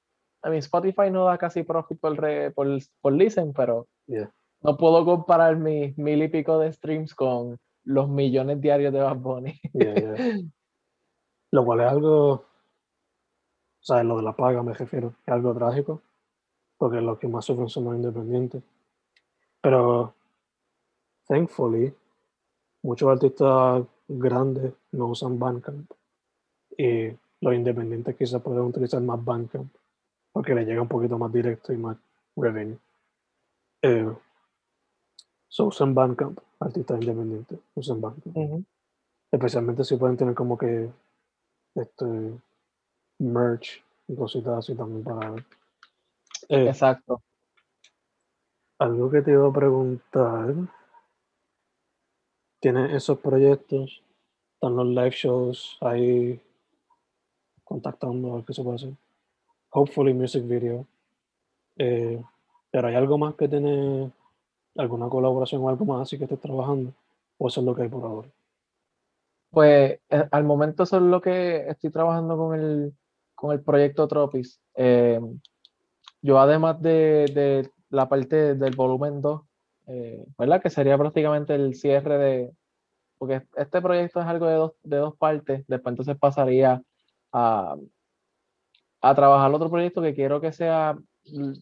A 0.43 0.49
mí 0.49 0.57
Spotify 0.57 1.09
no 1.11 1.25
da 1.25 1.37
casi 1.37 1.63
profit 1.63 1.99
por, 1.99 2.15
re- 2.17 2.51
por, 2.51 2.67
por 3.01 3.13
listen, 3.13 3.53
pero 3.53 3.87
Yeah. 4.07 4.31
no 4.61 4.77
puedo 4.77 5.03
comparar 5.03 5.57
mis 5.57 5.97
mil 5.97 6.23
y 6.23 6.29
pico 6.29 6.57
de 6.59 6.71
streams 6.71 7.13
con 7.13 7.57
los 7.83 8.07
millones 8.09 8.61
diarios 8.61 8.93
de 8.93 9.01
Bad 9.01 9.17
Bunny. 9.17 9.59
Yeah, 9.73 9.95
yeah. 9.95 10.15
Lo 11.51 11.65
cual 11.65 11.79
es 11.81 11.87
algo, 11.87 12.31
o 12.33 12.43
sea, 13.79 14.03
lo 14.03 14.17
de 14.17 14.23
la 14.23 14.33
paga 14.35 14.61
me 14.63 14.73
refiero, 14.73 15.13
es 15.25 15.33
algo 15.33 15.53
trágico, 15.53 16.01
porque 16.77 17.01
los 17.01 17.17
que 17.19 17.27
más 17.27 17.45
sufren 17.45 17.69
son 17.69 17.85
los 17.85 17.95
independientes. 17.95 18.61
Pero, 19.61 20.13
thankfully, 21.27 21.93
muchos 22.83 23.09
artistas 23.09 23.83
grandes 24.07 24.73
no 24.91 25.07
usan 25.07 25.39
Bandcamp 25.39 25.89
y 26.77 27.07
los 27.41 27.53
independientes 27.53 28.15
quizás 28.15 28.41
pueden 28.41 28.61
utilizar 28.63 29.01
más 29.01 29.23
Bandcamp 29.23 29.73
porque 30.37 30.53
le 30.53 30.65
llega 30.65 30.83
un 30.83 30.87
poquito 30.87 31.17
más 31.17 31.33
directo 31.33 31.73
y 31.73 31.77
más 31.77 31.97
revenue. 32.35 32.77
Eh, 33.81 34.15
so 35.47 35.65
usan 35.65 35.95
Bandcamp, 35.95 36.37
artistas 36.59 37.01
independientes, 37.01 37.57
usan 37.73 37.99
Bandcamp 37.99 38.63
especialmente 39.31 39.83
si 39.83 39.97
pueden 39.97 40.15
tener 40.15 40.35
como 40.35 40.55
que 40.55 40.91
este 41.73 42.39
merch 43.17 43.83
y 44.07 44.15
cositas 44.15 44.59
así 44.59 44.75
también 44.75 45.03
para 45.03 45.31
ver. 45.31 45.45
Eh, 46.49 46.67
Exacto. 46.67 47.23
algo 48.77 49.09
que 49.09 49.23
te 49.23 49.31
iba 49.31 49.47
a 49.47 49.51
preguntar 49.51 50.53
¿tienes 52.59 52.93
esos 52.93 53.17
proyectos? 53.17 54.03
¿Están 54.53 54.75
los 54.75 54.85
live 54.85 55.09
shows 55.09 55.79
ahí 55.81 56.39
contactando 57.63 58.33
a 58.33 58.35
ver 58.35 58.45
qué 58.45 58.53
se 58.53 58.61
puede 58.61 58.75
hacer? 58.75 59.06
Hopefully 59.77 60.11
music 60.11 60.43
video. 60.47 60.87
Eh, 61.77 62.19
pero 62.71 62.87
hay 62.87 62.95
algo 62.95 63.19
más 63.19 63.35
que 63.35 63.47
tiene 63.47 64.11
alguna 64.75 65.07
colaboración 65.07 65.61
o 65.61 65.69
algo 65.69 65.85
más 65.85 66.01
así 66.01 66.17
que 66.17 66.23
estés 66.23 66.39
trabajando 66.39 66.93
o 67.37 67.47
eso 67.47 67.59
es 67.59 67.65
lo 67.65 67.75
que 67.75 67.83
hay 67.83 67.87
por 67.87 68.03
ahora. 68.03 68.27
Pues 69.51 69.99
eh, 70.09 70.27
al 70.31 70.43
momento 70.45 70.81
eso 70.81 70.97
es 70.97 71.03
lo 71.03 71.21
que 71.21 71.67
estoy 71.69 71.91
trabajando 71.91 72.35
con 72.37 72.59
el, 72.59 72.93
con 73.35 73.51
el 73.51 73.61
proyecto 73.61 74.07
Tropis. 74.07 74.59
Eh, 74.73 75.21
yo 76.23 76.39
además 76.39 76.81
de, 76.81 77.25
de 77.31 77.69
la 77.91 78.09
parte 78.09 78.55
del 78.55 78.75
volumen 78.75 79.21
2, 79.21 79.41
eh, 79.89 80.25
¿verdad? 80.39 80.59
Que 80.59 80.71
sería 80.71 80.97
prácticamente 80.97 81.53
el 81.53 81.75
cierre 81.75 82.17
de, 82.17 82.51
porque 83.19 83.43
este 83.55 83.79
proyecto 83.79 84.21
es 84.21 84.25
algo 84.25 84.47
de 84.47 84.55
dos, 84.55 84.71
de 84.81 84.97
dos 84.97 85.15
partes, 85.17 85.63
después 85.67 85.93
entonces 85.93 86.17
pasaría 86.17 86.81
a, 87.31 87.75
a 89.01 89.15
trabajar 89.15 89.53
otro 89.53 89.69
proyecto 89.69 90.01
que 90.01 90.13
quiero 90.13 90.41
que 90.41 90.51
sea 90.51 90.97
mm, 91.25 91.53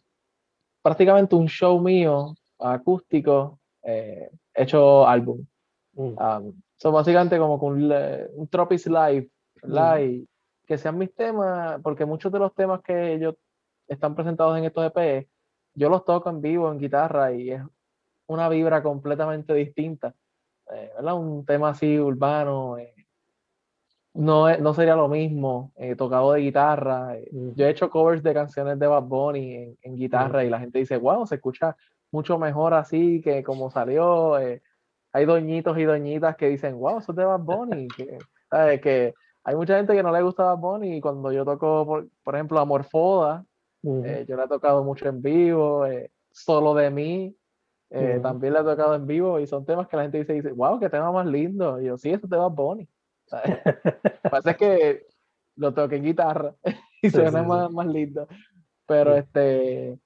prácticamente 0.82 1.36
un 1.36 1.48
show 1.48 1.80
mío 1.80 2.36
acústico 2.60 3.60
eh, 3.84 4.30
hecho 4.54 5.08
álbum. 5.08 5.46
Mm, 5.94 6.16
Um, 6.18 6.62
so 6.78 6.92
básicamente 6.92 7.38
como 7.38 7.56
un, 7.56 7.92
un 8.36 8.48
Tropis 8.48 8.88
Live, 8.88 9.30
¿verdad? 9.62 10.00
Y 10.00 10.28
que 10.66 10.78
sean 10.78 10.98
mis 10.98 11.14
temas, 11.14 11.80
porque 11.82 12.06
muchos 12.06 12.32
de 12.32 12.40
los 12.40 12.54
temas 12.54 12.82
que 12.82 13.14
ellos 13.14 13.36
están 13.88 14.16
presentados 14.16 14.58
en 14.58 14.66
estos 14.66 14.86
EP, 14.86 15.28
yo 15.74 15.90
los 15.90 16.04
toco 16.04 16.30
en 16.30 16.42
vivo, 16.42 16.72
en 16.72 16.80
guitarra, 16.80 17.32
y 17.34 17.52
es 17.52 17.62
una 18.28 18.50
vibra 18.50 18.82
completamente 18.82 19.54
distinta. 19.54 20.14
Eh, 20.72 20.92
¿verdad? 20.96 21.16
Un 21.16 21.46
tema 21.46 21.70
así 21.70 22.00
urbano, 22.00 22.78
eh, 22.78 22.95
no, 24.16 24.58
no 24.58 24.74
sería 24.74 24.96
lo 24.96 25.08
mismo 25.08 25.72
eh, 25.76 25.96
tocado 25.96 26.34
de 26.34 26.42
guitarra. 26.42 27.16
Yo 27.56 27.66
he 27.66 27.70
hecho 27.70 27.90
covers 27.90 28.24
de 28.24 28.34
canciones 28.34 28.80
de 28.80 28.88
Bad 28.88 29.04
Bunny 29.04 29.78
en, 29.82 29.96
guitarra 29.96 30.44
y 30.44 30.50
la 30.50 30.60
gente 30.60 30.80
dice, 30.80 30.98
wow, 30.98 31.26
se 31.28 31.36
escucha 31.36 31.76
mucho 32.12 32.40
mejor 32.40 32.74
así 32.74 33.22
que 33.22 33.44
como 33.44 33.70
salió. 33.70 34.36
hay 34.36 35.26
doñitos 35.26 35.78
y 35.78 35.84
doñitas 35.84 36.36
que 36.36 36.50
dicen, 36.50 36.78
wow, 36.78 37.00
eso 37.00 37.12
es 37.12 37.16
de 37.16 37.26
Bad 37.26 37.42
Bunny. 37.42 37.88
que, 37.90 38.18
que 38.82 39.14
hay 39.44 39.56
mucha 39.56 39.78
gente 39.78 39.94
que 39.94 40.04
no 40.04 40.12
le 40.12 40.22
gusta 40.22 40.46
Bad 40.46 40.58
Bunny 40.58 40.98
y 40.98 41.02
cuando 41.02 41.32
yo 41.32 41.46
toco, 41.46 41.86
por, 41.86 42.08
por 42.24 42.36
ejemplo, 42.36 42.60
Amorfoda, 42.60 43.46
yo 43.84 44.36
la 44.36 44.46
he 44.46 44.48
tocado 44.48 44.84
mucho 44.84 45.08
en 45.08 45.22
vivo, 45.22 45.86
solo 46.32 46.74
de 46.74 46.90
mí, 46.90 47.36
eh, 47.90 48.20
también 48.22 48.54
le 48.54 48.60
ha 48.60 48.64
tocado 48.64 48.96
en 48.96 49.06
vivo 49.06 49.40
y 49.40 49.48
son 49.48 49.66
temas 49.66 49.88
que 49.88 49.96
la 49.96 50.04
gente 50.04 50.18
dice, 50.18 50.34
dice 50.34 50.52
wow, 50.52 50.80
qué 50.80 50.90
tema 50.90 51.12
más 51.12 51.26
lindo. 51.26 51.82
Y 51.82 51.86
yo, 51.86 51.98
sí, 51.98 52.18
tema 52.30 52.48
es 52.48 52.54
Bonnie. 52.54 52.88
Lo 52.88 52.88
que 52.88 52.95
pasa 54.30 54.52
es 54.52 54.58
que 54.58 55.08
lo 55.56 55.74
toqué 55.74 55.98
en 55.98 56.04
guitarra 56.04 56.56
y 57.02 57.10
se 57.10 57.22
suena 57.22 57.44
más, 57.44 57.72
más, 57.72 57.88
lindo. 57.88 58.28
Pero 58.88 59.16
este, 59.16 59.98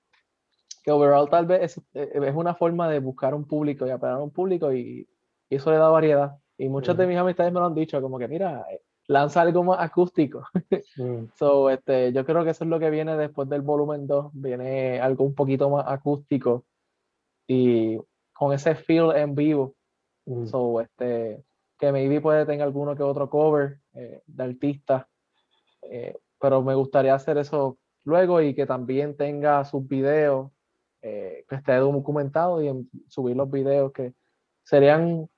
que 0.83 0.91
overall 0.91 1.29
tal 1.29 1.45
vez 1.45 1.77
es, 1.77 1.81
es, 1.93 2.35
una 2.35 2.55
forma 2.55 2.89
de 2.89 2.99
buscar 2.99 3.33
un 3.33 3.45
público 3.45 3.85
y 3.85 3.89
apelar 3.89 4.15
a 4.15 4.23
un 4.23 4.31
público 4.31 4.71
y, 4.73 5.07
y, 5.49 5.55
eso 5.55 5.71
le 5.71 5.77
da 5.77 5.89
variedad. 5.89 6.37
Y 6.57 6.69
muchas 6.69 6.97
de 6.97 7.07
mis 7.07 7.17
amistades 7.17 7.51
me 7.51 7.59
lo 7.59 7.65
han 7.65 7.75
dicho, 7.75 8.01
como 8.01 8.19
que 8.19 8.27
mira, 8.27 8.65
eh, 8.71 8.81
lanza 9.07 9.41
algo 9.41 9.63
más 9.63 9.79
acústico. 9.79 10.45
so, 11.35 11.69
este, 11.69 12.13
yo 12.13 12.25
creo 12.25 12.43
que 12.43 12.51
eso 12.51 12.63
es 12.63 12.69
lo 12.69 12.79
que 12.79 12.89
viene 12.89 13.17
después 13.17 13.49
del 13.49 13.61
volumen 13.61 14.07
2, 14.07 14.31
viene 14.33 14.99
algo 15.01 15.25
un 15.25 15.33
poquito 15.33 15.69
más 15.69 15.85
acústico 15.87 16.65
y 17.47 17.97
con 18.33 18.53
ese 18.53 18.75
feel 18.75 19.11
en 19.15 19.35
vivo. 19.35 19.75
Mm. 20.25 20.45
So, 20.45 20.79
este, 20.81 21.43
que 21.79 21.91
maybe 21.91 22.19
puede 22.19 22.45
tener 22.45 22.61
alguno 22.61 22.95
que 22.95 23.03
otro 23.03 23.29
cover 23.29 23.79
eh, 23.93 24.21
de 24.27 24.43
artista, 24.43 25.07
eh, 25.81 26.17
pero 26.39 26.61
me 26.61 26.75
gustaría 26.75 27.15
hacer 27.15 27.37
eso 27.37 27.77
luego 28.03 28.41
y 28.41 28.53
que 28.53 28.65
también 28.65 29.15
tenga 29.15 29.63
sus 29.63 29.87
videos, 29.87 30.51
eh, 31.01 31.45
que 31.47 31.55
esté 31.55 31.75
documentado 31.75 32.61
y 32.61 32.89
subir 33.07 33.37
los 33.37 33.49
videos 33.49 33.93
que 33.93 34.13
serían 34.63 35.29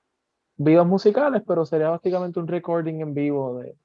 videos 0.56 0.86
musicales, 0.86 1.42
pero 1.46 1.64
sería 1.64 1.90
básicamente 1.90 2.40
un 2.40 2.48
recording 2.48 3.00
en 3.00 3.14
vivo 3.14 3.60
de 3.60 3.76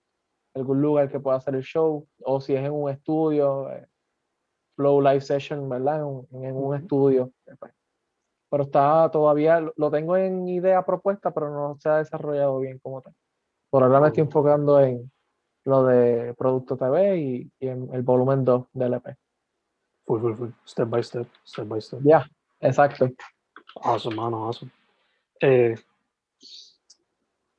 algún 0.55 0.81
lugar 0.81 1.11
que 1.11 1.19
pueda 1.19 1.37
hacer 1.37 1.53
el 1.53 1.63
show, 1.63 2.07
o 2.23 2.41
si 2.41 2.55
es 2.55 2.65
en 2.65 2.71
un 2.71 2.89
estudio, 2.89 3.69
Flow 4.75 5.01
Live 5.01 5.21
Session, 5.21 5.69
¿verdad? 5.69 6.01
En, 6.31 6.43
en 6.43 6.55
un 6.55 6.75
estudio. 6.75 7.31
Pues, 7.59 7.71
pero 8.49 8.63
está 8.63 9.09
todavía, 9.11 9.59
lo 9.75 9.91
tengo 9.91 10.15
en 10.17 10.47
idea 10.47 10.85
propuesta, 10.85 11.31
pero 11.31 11.49
no 11.51 11.77
se 11.79 11.89
ha 11.89 11.97
desarrollado 11.97 12.59
bien 12.59 12.79
como 12.79 13.01
tal. 13.01 13.13
Por 13.69 13.83
ahora 13.83 13.99
me 13.99 14.07
estoy 14.07 14.23
enfocando 14.23 14.79
en 14.79 15.11
lo 15.65 15.85
de 15.85 16.33
Producto 16.35 16.77
TV 16.77 17.17
y, 17.17 17.51
en 17.59 17.93
el 17.93 18.01
volumen 18.01 18.45
2 18.45 18.67
del 18.73 18.93
EP. 18.93 19.15
Full, 20.05 20.21
full, 20.21 20.33
full. 20.35 20.49
Step 20.65 20.87
by 20.87 21.03
step, 21.03 21.27
step 21.45 21.67
by 21.67 21.81
step. 21.81 21.99
Ya, 22.03 22.25
exacto. 22.61 23.09
Awesome, 23.81 24.15
mano, 24.15 24.45
awesome. 24.47 24.71
Eh, 25.41 25.75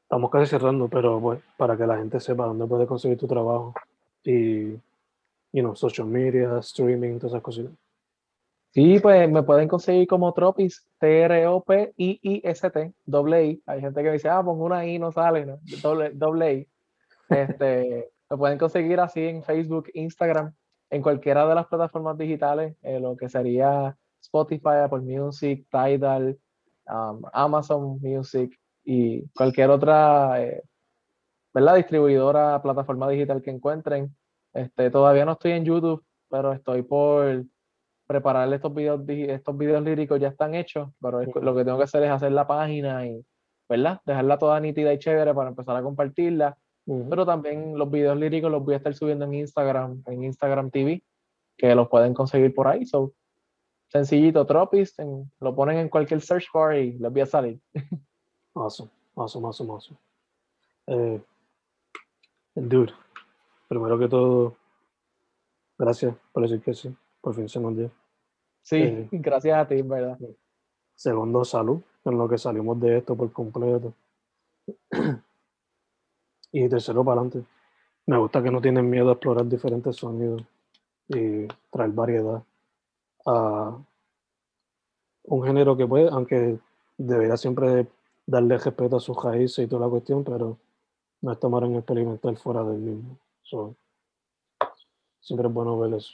estamos 0.03 0.31
casi 0.31 0.47
cerrando, 0.47 0.89
pero 0.89 1.21
bueno, 1.21 1.43
para 1.59 1.77
que 1.77 1.87
la 1.87 1.99
gente 1.99 2.19
sepa 2.19 2.47
dónde 2.47 2.67
puede 2.67 2.87
conseguir 2.87 3.19
tu 3.19 3.27
trabajo 3.27 3.75
y, 4.25 4.73
you 5.53 5.61
know, 5.61 5.77
social 5.77 6.07
media, 6.07 6.59
streaming, 6.61 7.19
todas 7.19 7.33
esas 7.33 7.43
cosas. 7.43 7.67
Sí, 8.71 8.99
pues 9.01 9.31
me 9.31 9.43
pueden 9.43 9.67
conseguir 9.67 10.07
como 10.07 10.33
Tropis, 10.35 10.87
T-R-O-P-I-I-S-T, 11.01 12.93
doble 13.07 13.47
I. 13.47 13.63
Hay 13.67 13.81
gente 13.81 14.03
que 14.03 14.13
dice, 14.13 14.29
ah, 14.29 14.43
pongo 14.43 14.65
una 14.65 14.87
I, 14.87 14.99
no 14.99 15.11
sale, 15.11 15.47
¿no? 15.47 15.59
Doble, 15.83 16.11
doble 16.11 16.53
I. 16.55 16.69
Este, 17.31 18.11
me 18.31 18.37
pueden 18.37 18.59
conseguir 18.59 19.01
así 19.01 19.25
en 19.25 19.43
Facebook, 19.43 19.89
Instagram, 19.95 20.55
en 20.91 21.03
cualquiera 21.03 21.47
de 21.49 21.55
las 21.55 21.67
plataformas 21.67 22.19
digitales, 22.19 22.77
eh, 22.83 23.01
lo 23.01 23.17
que 23.17 23.29
sería 23.29 23.97
Spotify, 24.21 24.83
Apple 24.85 25.01
Music, 25.01 25.67
Tidal, 25.71 26.39
um, 26.87 27.23
Amazon 27.33 27.99
Music 28.01 28.59
y 28.85 29.27
cualquier 29.31 29.71
otra, 29.71 30.43
eh, 30.43 30.63
¿verdad? 31.55 31.77
Distribuidora, 31.77 32.61
plataforma 32.63 33.09
digital 33.09 33.43
que 33.43 33.51
encuentren. 33.51 34.15
Este, 34.53 34.91
todavía 34.91 35.25
no 35.25 35.33
estoy 35.33 35.53
en 35.53 35.65
YouTube, 35.65 36.05
pero 36.29 36.53
estoy 36.53 36.83
por 36.83 37.45
prepararle 38.09 38.57
estos 38.57 38.75
videos, 38.75 39.03
estos 39.07 39.57
videos 39.57 39.83
líricos 39.85 40.19
ya 40.19 40.29
están 40.29 40.55
hechos, 40.55 40.89
pero 41.01 41.21
lo 41.23 41.55
que 41.55 41.65
tengo 41.65 41.77
que 41.77 41.85
hacer 41.85 42.03
es 42.03 42.11
hacer 42.11 42.33
la 42.33 42.47
página 42.47 43.07
y, 43.07 43.23
¿verdad? 43.69 44.01
Dejarla 44.07 44.39
toda 44.39 44.59
nítida 44.61 44.93
y 44.95 44.99
chévere 44.99 45.35
para 45.35 45.51
empezar 45.51 45.77
a 45.77 45.83
compartirla. 45.83 46.57
Pero 46.87 47.27
también 47.27 47.77
los 47.77 47.91
videos 47.91 48.17
líricos 48.17 48.51
los 48.51 48.65
voy 48.65 48.73
a 48.73 48.77
estar 48.79 48.95
subiendo 48.95 49.27
en 49.27 49.35
Instagram, 49.35 50.03
en 50.07 50.25
Instagram 50.25 50.71
TV, 50.71 51.05
que 51.59 51.75
los 51.75 51.87
pueden 51.91 52.15
conseguir 52.15 52.55
por 52.55 52.67
ahí. 52.67 52.87
So, 52.87 53.13
sencillito, 53.89 54.47
Tropis, 54.47 54.97
lo 55.39 55.55
ponen 55.55 55.77
en 55.77 55.91
cualquier 55.91 56.23
search 56.23 56.47
bar 56.55 56.79
y 56.79 56.93
les 56.93 57.13
voy 57.13 57.21
a 57.21 57.27
salir. 57.27 57.61
Awesome, 58.55 58.91
awesome, 59.15 59.47
awesome, 59.47 59.71
awesome. 59.71 59.99
Eh, 60.89 61.21
dude, 62.57 62.93
primero 63.69 63.97
que 63.97 64.09
todo, 64.09 64.57
gracias 65.79 66.17
por 66.33 66.43
decir 66.43 66.61
que 66.61 66.75
sí 66.75 66.97
por 67.21 67.35
fin 67.35 67.49
se 67.49 67.61
nos 67.61 67.77
dio. 67.77 67.91
Sí, 68.69 68.77
eh, 68.77 69.09
gracias 69.13 69.59
a 69.59 69.67
ti, 69.67 69.81
¿verdad? 69.81 70.19
Segundo, 70.95 71.43
salud, 71.43 71.81
en 72.05 72.19
lo 72.19 72.29
que 72.29 72.37
salimos 72.37 72.79
de 72.79 72.99
esto 72.99 73.17
por 73.17 73.33
completo. 73.33 73.95
y 76.53 76.69
tercero, 76.69 77.03
para 77.03 77.23
adelante. 77.23 77.49
Me 78.05 78.19
gusta 78.19 78.43
que 78.43 78.51
no 78.51 78.61
tienen 78.61 78.91
miedo 78.91 79.09
a 79.09 79.13
explorar 79.13 79.47
diferentes 79.47 79.97
sonidos 79.97 80.43
y 81.09 81.47
traer 81.71 81.93
variedad 81.93 82.43
a 83.25 83.79
un 85.25 85.45
género 85.45 85.75
que 85.75 85.87
puede, 85.87 86.11
aunque 86.11 86.59
debería 86.99 87.39
siempre 87.39 87.87
darle 88.27 88.59
respeto 88.59 88.97
a 88.97 89.01
sus 89.01 89.17
raíces 89.23 89.65
y 89.65 89.67
toda 89.67 89.87
la 89.87 89.91
cuestión, 89.91 90.25
pero 90.25 90.59
no 91.23 91.33
es 91.33 91.41
tomar 91.41 91.65
en 91.65 91.77
experimental 91.77 92.37
fuera 92.37 92.63
del 92.65 92.81
mismo. 92.81 93.19
siempre 95.21 95.49
es 95.49 95.55
bueno 95.55 95.79
ver 95.79 95.95
eso. 95.95 96.13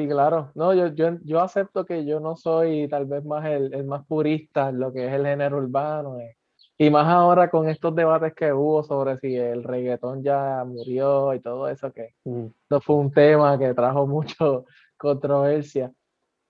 Sí, 0.00 0.08
claro. 0.08 0.50
No, 0.54 0.72
yo, 0.72 0.86
yo, 0.94 1.18
yo 1.24 1.40
acepto 1.42 1.84
que 1.84 2.06
yo 2.06 2.20
no 2.20 2.34
soy 2.34 2.88
tal 2.88 3.04
vez 3.04 3.22
más 3.22 3.44
el, 3.44 3.74
el 3.74 3.84
más 3.84 4.06
purista 4.06 4.70
en 4.70 4.80
lo 4.80 4.94
que 4.94 5.06
es 5.06 5.12
el 5.12 5.26
género 5.26 5.58
urbano. 5.58 6.18
Eh. 6.18 6.38
Y 6.78 6.88
más 6.88 7.06
ahora 7.06 7.50
con 7.50 7.68
estos 7.68 7.94
debates 7.94 8.32
que 8.34 8.50
hubo 8.50 8.82
sobre 8.82 9.18
si 9.18 9.36
el 9.36 9.62
reggaetón 9.62 10.22
ya 10.22 10.64
murió 10.64 11.34
y 11.34 11.40
todo 11.40 11.68
eso, 11.68 11.92
que 11.92 12.14
mm. 12.24 12.46
no 12.70 12.80
fue 12.80 12.96
un 12.96 13.12
tema 13.12 13.58
que 13.58 13.74
trajo 13.74 14.06
mucho 14.06 14.64
controversia. 14.96 15.92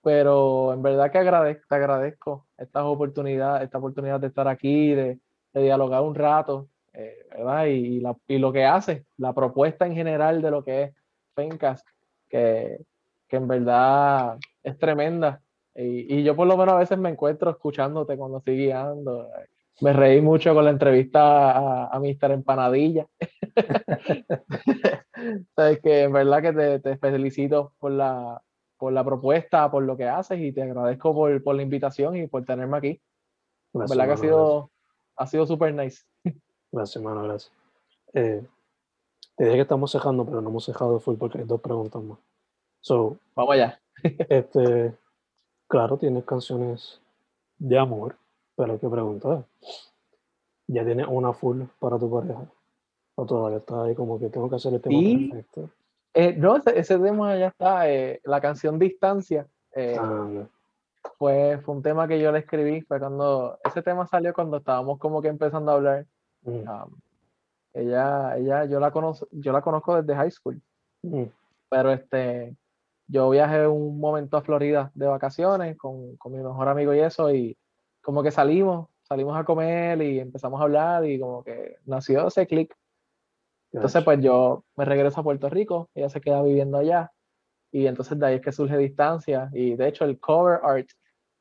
Pero 0.01 0.71
en 0.71 0.81
verdad 0.81 1.11
que 1.11 1.17
agradezco, 1.17 1.65
te 1.67 1.75
agradezco 1.75 2.47
esta 2.57 2.85
oportunidad, 2.85 3.63
esta 3.63 3.79
oportunidad 3.79 4.21
de 4.21 4.27
estar 4.27 4.47
aquí, 4.47 4.93
de, 4.95 5.19
de 5.53 5.61
dialogar 5.61 6.03
un 6.03 6.15
rato, 6.15 6.69
eh, 6.93 7.27
¿verdad? 7.31 7.65
Y, 7.65 7.99
la, 7.99 8.15
y, 8.29 8.37
lo 8.37 8.53
que 8.53 8.63
hace, 8.63 9.05
la 9.17 9.33
propuesta 9.33 9.85
en 9.85 9.93
general 9.93 10.41
de 10.41 10.51
lo 10.51 10.63
que 10.63 10.83
es 10.83 10.95
Fencas, 11.35 11.83
que 12.29 12.79
que 13.31 13.37
en 13.37 13.47
verdad 13.47 14.37
es 14.61 14.77
tremenda. 14.77 15.41
Y, 15.73 16.17
y, 16.17 16.23
yo 16.23 16.35
por 16.35 16.47
lo 16.47 16.57
menos 16.57 16.75
a 16.75 16.79
veces 16.79 16.97
me 16.97 17.09
encuentro 17.09 17.49
escuchándote 17.49 18.17
cuando 18.17 18.39
estoy 18.39 18.57
guiando. 18.57 19.29
Me 19.79 19.93
reí 19.93 20.19
mucho 20.19 20.53
con 20.53 20.65
la 20.65 20.71
entrevista 20.71 21.51
a, 21.51 21.87
a 21.87 21.99
Mr. 21.99 22.31
Empanadilla. 22.31 23.07
Sabes 25.55 25.79
que 25.79 26.03
en 26.03 26.11
verdad 26.11 26.41
que 26.41 26.51
te, 26.51 26.79
te, 26.79 26.97
felicito 26.97 27.71
por 27.79 27.93
la, 27.93 28.41
por 28.77 28.91
la 28.91 29.05
propuesta, 29.05 29.71
por 29.71 29.83
lo 29.83 29.95
que 29.95 30.09
haces 30.09 30.37
y 30.37 30.51
te 30.51 30.63
agradezco 30.63 31.13
por, 31.13 31.41
por 31.41 31.55
la 31.55 31.61
invitación 31.61 32.17
y 32.17 32.27
por 32.27 32.43
tenerme 32.43 32.77
aquí. 32.77 33.01
Gracias, 33.73 33.97
verdad 33.97 34.13
que 34.13 34.19
ha 34.19 34.23
sido, 34.23 34.71
ha 35.15 35.25
sido 35.25 35.47
súper 35.47 35.73
nice. 35.73 36.03
Gracias, 36.73 36.97
hermano, 36.97 37.23
gracias. 37.23 37.53
Eh, 38.13 38.45
te 39.37 39.45
dije 39.45 39.55
que 39.55 39.61
estamos 39.61 39.91
cejando, 39.91 40.25
pero 40.25 40.41
no 40.41 40.49
hemos 40.49 40.65
cejado 40.65 40.99
full 40.99 41.15
porque 41.17 41.39
hay 41.39 41.45
dos 41.45 41.61
preguntas 41.61 42.01
más. 42.01 42.17
So, 42.81 43.17
Vamos 43.35 43.53
allá. 43.53 43.79
este, 44.29 44.93
claro, 45.67 45.97
tienes 45.97 46.25
canciones 46.25 46.99
de 47.59 47.77
amor, 47.77 48.17
pero 48.55 48.73
hay 48.73 48.79
que 48.79 48.89
preguntar. 48.89 49.45
¿Ya 50.67 50.83
tienes 50.83 51.05
una 51.07 51.31
full 51.33 51.63
para 51.79 51.99
tu 51.99 52.09
pareja? 52.09 52.45
¿O 53.15 53.25
todavía 53.25 53.59
está 53.59 53.83
ahí 53.83 53.93
como 53.93 54.19
que 54.19 54.29
tengo 54.29 54.49
que 54.49 54.55
hacer 54.55 54.73
el 54.73 54.81
tema 54.81 54.99
perfecto? 54.99 55.69
Eh, 56.13 56.33
no, 56.33 56.57
ese, 56.57 56.97
tema 56.97 57.37
ya 57.37 57.47
está. 57.47 57.89
Eh, 57.89 58.19
la 58.23 58.41
canción 58.41 58.79
Distancia. 58.79 59.47
Eh, 59.75 59.95
ah, 59.99 60.47
fue, 61.17 61.59
fue 61.63 61.75
un 61.75 61.81
tema 61.81 62.07
que 62.07 62.19
yo 62.19 62.31
le 62.31 62.39
escribí. 62.39 62.81
Fue 62.81 62.99
cuando. 62.99 63.59
Ese 63.63 63.81
tema 63.81 64.07
salió 64.07 64.33
cuando 64.33 64.57
estábamos 64.57 64.97
como 64.97 65.21
que 65.21 65.27
empezando 65.27 65.71
a 65.71 65.75
hablar. 65.75 66.05
Mm. 66.43 66.67
Um, 66.67 66.99
ella, 67.73 68.37
ella, 68.37 68.65
yo 68.65 68.79
la 68.79 68.91
conozco, 68.91 69.27
yo 69.31 69.51
la 69.51 69.61
conozco 69.61 70.01
desde 70.01 70.15
high 70.15 70.31
school. 70.31 70.61
Mm. 71.03 71.25
Pero 71.69 71.91
este 71.91 72.55
yo 73.11 73.29
viajé 73.29 73.67
un 73.67 73.99
momento 73.99 74.37
a 74.37 74.41
Florida 74.41 74.91
de 74.95 75.07
vacaciones 75.07 75.77
con, 75.77 76.15
con 76.17 76.31
mi 76.31 76.39
mejor 76.39 76.67
amigo 76.67 76.93
y 76.93 76.99
eso, 76.99 77.31
y 77.33 77.57
como 78.01 78.23
que 78.23 78.31
salimos, 78.31 78.89
salimos 79.03 79.37
a 79.37 79.43
comer 79.43 80.01
y 80.01 80.19
empezamos 80.19 80.59
a 80.59 80.63
hablar 80.63 81.05
y 81.05 81.19
como 81.19 81.43
que 81.43 81.77
nació 81.85 82.27
ese 82.27 82.47
clic. 82.47 82.75
Entonces, 83.73 84.03
pues 84.03 84.19
yo 84.21 84.65
me 84.75 84.85
regreso 84.85 85.21
a 85.21 85.23
Puerto 85.23 85.49
Rico, 85.49 85.89
ella 85.93 86.09
se 86.09 86.21
queda 86.21 86.41
viviendo 86.41 86.77
allá 86.77 87.11
y 87.71 87.87
entonces 87.87 88.19
de 88.19 88.25
ahí 88.25 88.35
es 88.35 88.41
que 88.41 88.51
surge 88.51 88.77
distancia 88.77 89.49
y 89.53 89.75
de 89.75 89.87
hecho 89.87 90.03
el 90.03 90.19
cover 90.19 90.59
art 90.63 90.89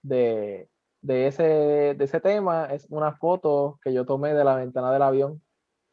de, 0.03 0.69
de, 1.01 1.27
ese, 1.27 1.43
de 1.43 2.05
ese 2.05 2.21
tema 2.21 2.67
es 2.67 2.87
una 2.89 3.13
foto 3.13 3.81
que 3.83 3.93
yo 3.93 4.05
tomé 4.05 4.35
de 4.35 4.45
la 4.45 4.55
ventana 4.55 4.93
del 4.93 5.03
avión 5.03 5.43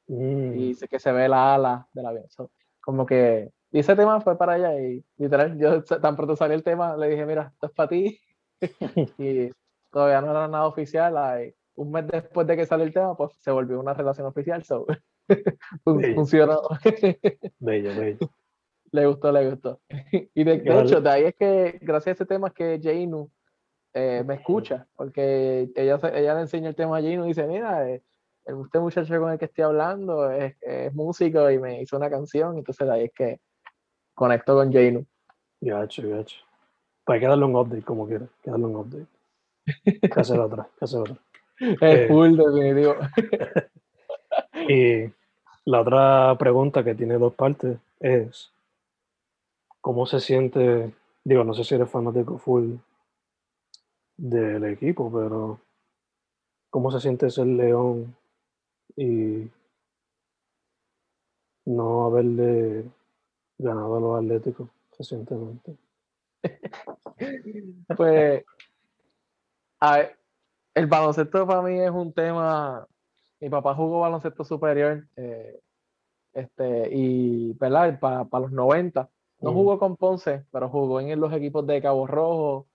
Mm, 0.08 0.58
y 0.58 0.74
sé 0.74 0.88
que 0.88 1.00
se 1.00 1.12
ve 1.12 1.28
la 1.28 1.56
ala 1.56 1.88
del 1.94 2.06
avión. 2.06 2.30
So, 2.30 2.52
como 2.80 3.06
que 3.06 3.52
y 3.78 3.82
ese 3.82 3.96
tema 3.96 4.20
fue 4.22 4.36
para 4.36 4.58
ella 4.58 4.76
y 4.82 5.06
literal, 5.18 5.56
yo 5.60 5.84
tan 5.84 6.16
pronto 6.16 6.36
salió 6.36 6.56
el 6.56 6.64
tema, 6.64 6.98
le 6.98 7.10
dije, 7.10 7.28
mira, 7.28 7.52
esto 7.54 7.68
es 7.68 7.74
para 7.74 7.90
ti. 7.90 8.20
y 9.20 9.52
todavía 9.92 10.20
no 10.20 10.32
era 10.32 10.48
nada 10.48 10.66
oficial. 10.66 11.16
ay, 11.16 11.54
un 11.76 11.92
mes 11.92 12.08
después 12.08 12.48
de 12.48 12.58
que 12.58 12.66
salió 12.66 12.88
el 12.88 12.92
tema, 12.92 13.16
pues 13.16 13.34
se 13.36 13.52
volvió 13.52 13.80
una 13.80 13.94
relación 13.94 14.26
oficial. 14.26 14.64
So, 14.64 14.88
funcionó. 16.16 16.62
bello, 17.60 17.96
bello. 17.96 18.18
le 18.94 19.06
gustó, 19.06 19.32
le 19.32 19.48
gustó. 19.48 19.80
y 20.12 20.44
de, 20.44 20.58
de 20.58 20.80
hecho, 20.80 21.00
de 21.00 21.10
ahí 21.12 21.24
es 21.26 21.36
que, 21.36 21.78
gracias 21.80 22.08
a 22.08 22.24
ese 22.24 22.26
tema, 22.26 22.48
es 22.48 22.56
que 22.56 22.80
Jainu 22.82 23.30
eh, 23.94 24.24
me 24.26 24.34
escucha, 24.34 24.88
porque 24.96 25.70
ella, 25.76 26.00
ella 26.16 26.34
le 26.34 26.42
enseña 26.42 26.70
el 26.70 26.76
tema 26.76 26.98
a 26.98 27.02
Jainu 27.02 27.26
y 27.26 27.28
dice, 27.28 27.46
mira, 27.46 27.88
eh, 27.88 28.02
este 28.44 28.80
muchacho 28.80 29.20
con 29.20 29.32
el 29.32 29.38
que 29.38 29.46
estoy 29.46 29.66
hablando 29.66 30.32
es, 30.32 30.56
es 30.62 30.92
músico 30.96 31.52
y 31.52 31.60
me 31.60 31.84
hizo 31.84 31.96
una 31.96 32.10
canción, 32.10 32.58
entonces 32.58 32.88
de 32.88 32.94
ahí 32.94 33.04
es 33.04 33.14
que 33.14 33.40
conecto 34.18 34.56
con 34.56 34.74
Jainu. 34.74 35.06
Gacho, 35.62 36.10
gacho. 36.10 36.38
Pues 37.06 37.16
hay 37.16 37.20
que 37.22 37.28
darle 37.28 37.46
un 37.46 37.56
update 37.56 37.84
como 37.84 38.08
quiera. 38.08 38.26
Hay 38.26 38.42
que 38.44 38.52
darle 38.52 38.66
un 38.66 38.76
update. 38.76 39.06
¿Qué 40.02 40.20
hacer 40.20 40.40
otra? 40.40 40.68
¿Qué 40.78 40.86
hacer 40.86 41.00
otra? 41.02 41.16
Es 41.60 41.78
Eh. 41.82 42.08
full, 42.08 42.36
definitivo. 42.36 42.96
Y 44.70 45.10
la 45.66 45.82
otra 45.82 46.36
pregunta 46.38 46.84
que 46.84 46.94
tiene 46.96 47.18
dos 47.18 47.34
partes 47.34 47.78
es 48.00 48.52
¿cómo 49.82 50.06
se 50.06 50.20
siente? 50.20 50.94
Digo, 51.24 51.44
no 51.44 51.54
sé 51.54 51.64
si 51.64 51.76
eres 51.76 51.90
fanático 51.90 52.38
full 52.38 52.76
del 54.18 54.64
equipo, 54.66 55.12
pero 55.12 55.60
¿cómo 56.70 56.92
se 56.92 57.00
siente 57.00 57.30
ser 57.30 57.48
León 57.48 58.16
y 58.96 59.48
no 61.66 62.06
haberle 62.06 62.84
ganado 63.58 63.96
a 63.96 64.00
los 64.00 64.24
Atléticos 64.24 64.70
recientemente? 64.98 65.78
Pues, 67.98 68.44
a 69.80 69.98
ver, 69.98 70.18
el 70.76 70.86
baloncesto 70.86 71.48
para 71.48 71.64
mí 71.64 71.80
es 71.80 71.90
un 71.90 72.14
tema. 72.14 72.86
Mi 73.40 73.50
papá 73.50 73.74
jugó 73.74 74.02
baloncesto 74.02 74.44
superior, 74.44 75.08
eh, 75.16 75.60
este, 76.34 76.90
y, 76.92 77.54
¿verdad? 77.54 78.00
Para, 78.00 78.28
los 78.40 78.52
90. 78.52 79.10
No 79.42 79.54
jugó 79.54 79.80
con 79.80 79.98
Ponce, 79.98 80.46
pero 80.52 80.70
jugó 80.70 81.00
en 81.00 81.20
los 81.20 81.34
equipos 81.34 81.66
de 81.66 81.82
Cabo 81.82 82.06
Rojo. 82.06 82.68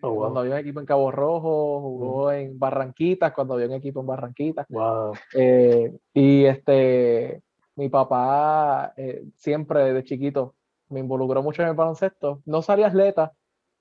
Oh, 0.00 0.10
wow. 0.10 0.18
Cuando 0.18 0.40
había 0.40 0.54
un 0.54 0.60
equipo 0.60 0.80
en 0.80 0.86
Cabo 0.86 1.10
Rojo, 1.10 1.80
jugó 1.80 2.32
en 2.32 2.58
Barranquitas, 2.58 3.32
cuando 3.32 3.54
había 3.54 3.66
un 3.66 3.72
equipo 3.74 4.00
en 4.00 4.06
Barranquitas. 4.06 4.66
Wow. 4.68 5.12
Eh, 5.34 5.96
y 6.12 6.44
este, 6.44 7.42
mi 7.76 7.88
papá 7.88 8.94
eh, 8.96 9.24
siempre 9.36 9.84
desde 9.84 10.04
chiquito 10.04 10.54
me 10.88 11.00
involucró 11.00 11.42
mucho 11.42 11.62
en 11.62 11.68
el 11.68 11.74
baloncesto. 11.74 12.42
No 12.44 12.62
salía 12.62 12.88
atleta, 12.88 13.32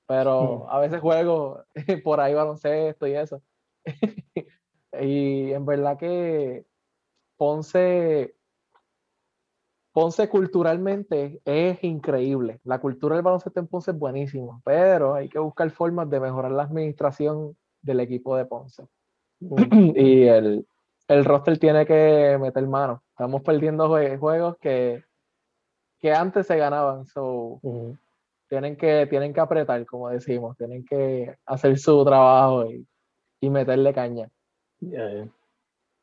pero 0.08 0.70
a 0.70 0.80
veces 0.80 1.02
juego 1.02 1.64
por 2.04 2.20
ahí 2.20 2.34
baloncesto 2.34 3.08
y 3.08 3.14
eso. 3.14 3.41
y 5.00 5.52
en 5.52 5.66
verdad 5.66 5.98
que 5.98 6.66
Ponce, 7.38 8.36
Ponce 9.91 10.30
culturalmente 10.30 11.41
es 11.46 11.84
increíble. 11.84 12.60
La 12.64 12.80
cultura 12.80 13.16
del 13.16 13.24
baloncesto 13.24 13.60
en 13.60 13.68
Ponce 13.68 13.91
es 13.91 14.00
buenísima, 14.00 14.62
pero 14.64 15.14
hay 15.16 15.30
que 15.30 15.39
buscar 15.39 15.70
formas 15.72 16.10
de 16.10 16.20
mejorar 16.20 16.52
la 16.52 16.64
administración 16.64 17.56
del 17.82 18.00
equipo 18.00 18.36
de 18.36 18.46
Ponce 18.46 18.88
Mm, 19.44 19.56
y 19.96 20.24
el, 20.28 20.66
el 21.14 21.26
roster 21.26 21.57
tiene 21.57 21.86
que 21.86 22.38
meter 22.39 22.68
mano. 22.68 23.03
Estamos 23.09 23.41
perdiendo 23.41 23.88
jue- 23.89 24.18
juegos 24.20 24.57
que, 24.57 25.03
que 25.99 26.11
antes 26.14 26.47
se 26.47 26.57
ganaban, 26.57 27.05
so 27.05 27.59
mm, 27.61 27.91
tienen 28.49 28.76
que, 28.76 29.07
tienen 29.07 29.34
que 29.34 29.39
apretar, 29.39 29.86
como 29.86 30.09
decimos, 30.09 30.57
tienen 30.57 30.86
que 30.86 31.36
hacer 31.45 31.78
su 31.78 32.03
trabajo 32.03 32.66
y, 32.70 32.86
y 33.41 33.49
meterle 33.49 33.93
caña. 33.93 34.30
yeah, 34.80 35.09
yeah. 35.11 35.28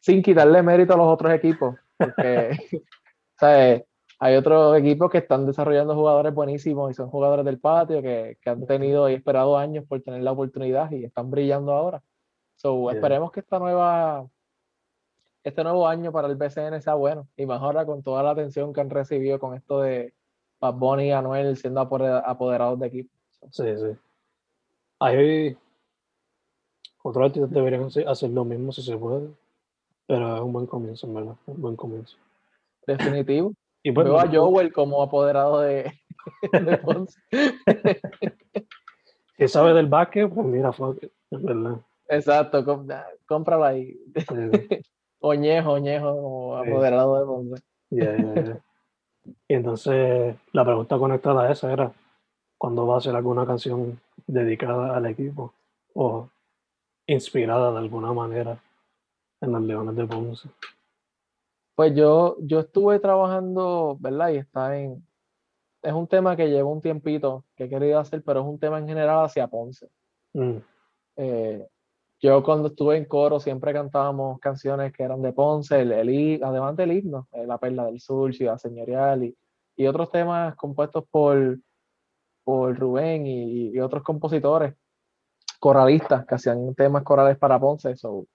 Sin 0.00 0.22
quitarle 0.22 0.62
mérito 0.62 0.94
a 0.94 0.96
los 0.96 1.06
otros 1.08 1.32
equipos, 1.34 1.76
porque 1.98 2.50
¿sabes? 3.38 3.84
hay 4.18 4.36
otros 4.36 4.78
equipos 4.78 5.10
que 5.10 5.18
están 5.18 5.46
desarrollando 5.46 5.94
jugadores 5.94 6.32
buenísimos 6.34 6.90
y 6.90 6.94
son 6.94 7.08
jugadores 7.10 7.44
del 7.44 7.58
patio 7.58 8.02
que, 8.02 8.36
que 8.40 8.50
han 8.50 8.66
tenido 8.66 9.08
y 9.08 9.14
esperado 9.14 9.56
años 9.56 9.84
por 9.86 10.00
tener 10.02 10.22
la 10.22 10.32
oportunidad 10.32 10.90
y 10.90 11.04
están 11.04 11.30
brillando 11.30 11.72
ahora. 11.72 12.02
So, 12.56 12.82
Yeah. 12.84 12.92
esperemos 12.94 13.32
que 13.32 13.40
esta 13.40 13.58
nueva, 13.58 14.26
este 15.42 15.64
nuevo 15.64 15.88
año 15.88 16.12
para 16.12 16.28
el 16.28 16.36
BCN 16.36 16.80
sea 16.82 16.94
bueno 16.94 17.26
y 17.36 17.46
mejora 17.46 17.86
con 17.86 18.02
toda 18.02 18.22
la 18.22 18.30
atención 18.30 18.72
que 18.72 18.80
han 18.80 18.90
recibido 18.90 19.38
con 19.38 19.54
esto 19.54 19.80
de 19.80 20.12
Bad 20.60 20.74
Bunny 20.74 21.08
y 21.08 21.12
Anuel 21.12 21.56
siendo 21.56 21.80
apode- 21.80 22.22
apoderados 22.24 22.78
de 22.78 22.86
equipo. 22.86 23.10
Sí, 23.50 23.64
sí. 23.76 23.96
Hay 24.98 25.56
otros 27.02 27.24
artistas 27.24 27.50
deberían 27.50 27.84
hacer, 27.84 28.30
lo 28.30 28.44
mismo 28.44 28.72
si 28.72 28.82
se 28.82 28.96
puede, 28.96 29.30
pero 30.06 30.36
es 30.36 30.42
un 30.42 30.52
buen 30.52 30.66
comienzo, 30.66 31.06
en 31.06 31.14
verdad, 31.14 31.34
un 31.46 31.62
buen 31.62 31.76
comienzo. 31.76 32.16
Definitivo. 32.86 33.52
Y 33.82 33.92
pues, 33.92 34.06
Veo 34.06 34.20
a 34.20 34.28
Joel 34.30 34.74
como 34.74 35.02
apoderado 35.02 35.60
de, 35.60 35.90
de 36.52 36.76
Ponce. 36.76 37.18
si 39.38 39.48
sabe 39.48 39.72
del 39.72 39.86
básquet, 39.86 40.30
pues 40.30 40.46
mira, 40.46 40.70
fuck 40.70 41.02
it, 41.02 41.10
es 41.30 41.42
verdad. 41.42 41.76
Exacto, 42.10 42.62
cómpralo 43.26 43.64
ahí. 43.64 43.98
Sí, 44.28 44.80
Oñejo, 45.20 45.72
Oñejo 45.72 46.12
como 46.22 46.56
apoderado 46.56 47.18
de 47.18 47.26
Ponce. 47.26 47.62
yeah, 47.90 48.16
yeah, 48.16 48.34
yeah. 48.44 48.60
Y 49.48 49.54
entonces 49.54 50.34
la 50.52 50.64
pregunta 50.64 50.98
conectada 50.98 51.42
a 51.42 51.52
esa 51.52 51.72
era, 51.72 51.92
¿cuándo 52.58 52.86
va 52.86 52.96
a 52.96 53.00
ser 53.00 53.14
alguna 53.14 53.46
canción 53.46 54.00
dedicada 54.26 54.96
al 54.96 55.06
equipo 55.06 55.52
o 55.94 56.28
inspirada 57.06 57.70
de 57.72 57.78
alguna 57.78 58.12
manera 58.12 58.58
en 59.40 59.52
los 59.52 59.62
Leones 59.62 59.94
de 59.96 60.06
Ponce? 60.06 60.48
Pues 61.74 61.94
yo, 61.94 62.36
yo 62.40 62.60
estuve 62.60 62.98
trabajando, 62.98 63.96
¿verdad? 64.00 64.30
Y 64.30 64.36
está 64.38 64.78
en. 64.78 65.06
Es 65.82 65.92
un 65.94 66.06
tema 66.06 66.36
que 66.36 66.48
lleva 66.48 66.68
un 66.68 66.80
tiempito 66.82 67.44
que 67.56 67.64
he 67.64 67.68
querido 67.68 67.98
hacer, 67.98 68.22
pero 68.22 68.40
es 68.40 68.46
un 68.46 68.58
tema 68.58 68.78
en 68.78 68.86
general 68.88 69.24
hacia 69.24 69.46
Ponce. 69.48 69.88
Mm, 70.34 70.58
Eh, 71.16 71.66
yo 72.20 72.42
cuando 72.42 72.68
estuve 72.68 72.96
en 72.96 73.06
coro 73.06 73.40
siempre 73.40 73.72
cantábamos 73.72 74.38
canciones 74.40 74.92
que 74.92 75.02
eran 75.02 75.22
de 75.22 75.32
Ponce, 75.32 75.80
el, 75.80 75.92
el 75.92 76.42
además 76.42 76.76
del 76.76 76.92
himno, 76.92 77.28
eh, 77.32 77.46
La 77.46 77.58
Perla 77.58 77.86
del 77.86 78.00
Sur, 78.00 78.34
Ciudad 78.34 78.58
Señorial 78.58 79.24
y, 79.24 79.36
y 79.76 79.86
otros 79.86 80.10
temas 80.10 80.54
compuestos 80.56 81.04
por, 81.10 81.58
por 82.44 82.78
Rubén 82.78 83.26
y, 83.26 83.68
y 83.70 83.80
otros 83.80 84.02
compositores 84.02 84.74
coralistas 85.58 86.26
que 86.26 86.34
hacían 86.34 86.74
temas 86.74 87.02
corales 87.04 87.38
para 87.38 87.58
Ponce. 87.58 87.96
so, 87.96 88.26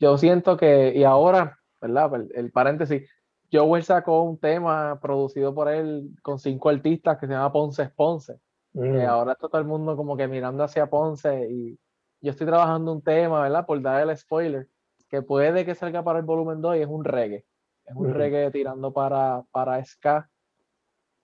yo 0.00 0.16
siento 0.18 0.56
que, 0.56 0.92
y 0.96 1.04
ahora, 1.04 1.58
¿verdad? 1.80 2.14
El, 2.14 2.32
el 2.34 2.50
paréntesis, 2.50 3.08
Joel 3.52 3.82
sacó 3.82 4.22
un 4.22 4.38
tema 4.38 4.98
producido 5.00 5.54
por 5.54 5.68
él 5.68 6.10
con 6.22 6.38
cinco 6.38 6.68
artistas 6.70 7.18
que 7.18 7.26
se 7.26 7.32
llama 7.32 7.52
Ponce 7.52 7.82
es 7.82 7.90
Ponce. 7.92 8.40
mm, 8.72 8.82
que 8.82 9.04
ahora 9.04 9.32
está 9.32 9.48
todo 9.48 9.60
el 9.60 9.66
mundo 9.66 9.96
como 9.96 10.16
que 10.16 10.28
mirando 10.28 10.62
hacia 10.64 10.88
Ponce 10.88 11.48
y 11.50 11.78
yo 12.20 12.30
estoy 12.30 12.46
trabajando 12.46 12.92
un 12.92 13.02
tema, 13.02 13.42
¿verdad? 13.42 13.66
Por 13.66 13.80
dar 13.80 14.08
el 14.08 14.16
spoiler, 14.16 14.68
que 15.08 15.22
puede 15.22 15.64
que 15.64 15.74
salga 15.74 16.02
para 16.02 16.18
el 16.18 16.24
volumen 16.24 16.60
2 16.60 16.76
y 16.76 16.80
es 16.80 16.88
un 16.88 17.04
reggae. 17.04 17.44
Es 17.84 17.96
un 17.96 18.06
Ujú. 18.06 18.14
reggae 18.14 18.50
tirando 18.50 18.92
para, 18.92 19.42
para 19.50 19.84
ska. 19.84 20.28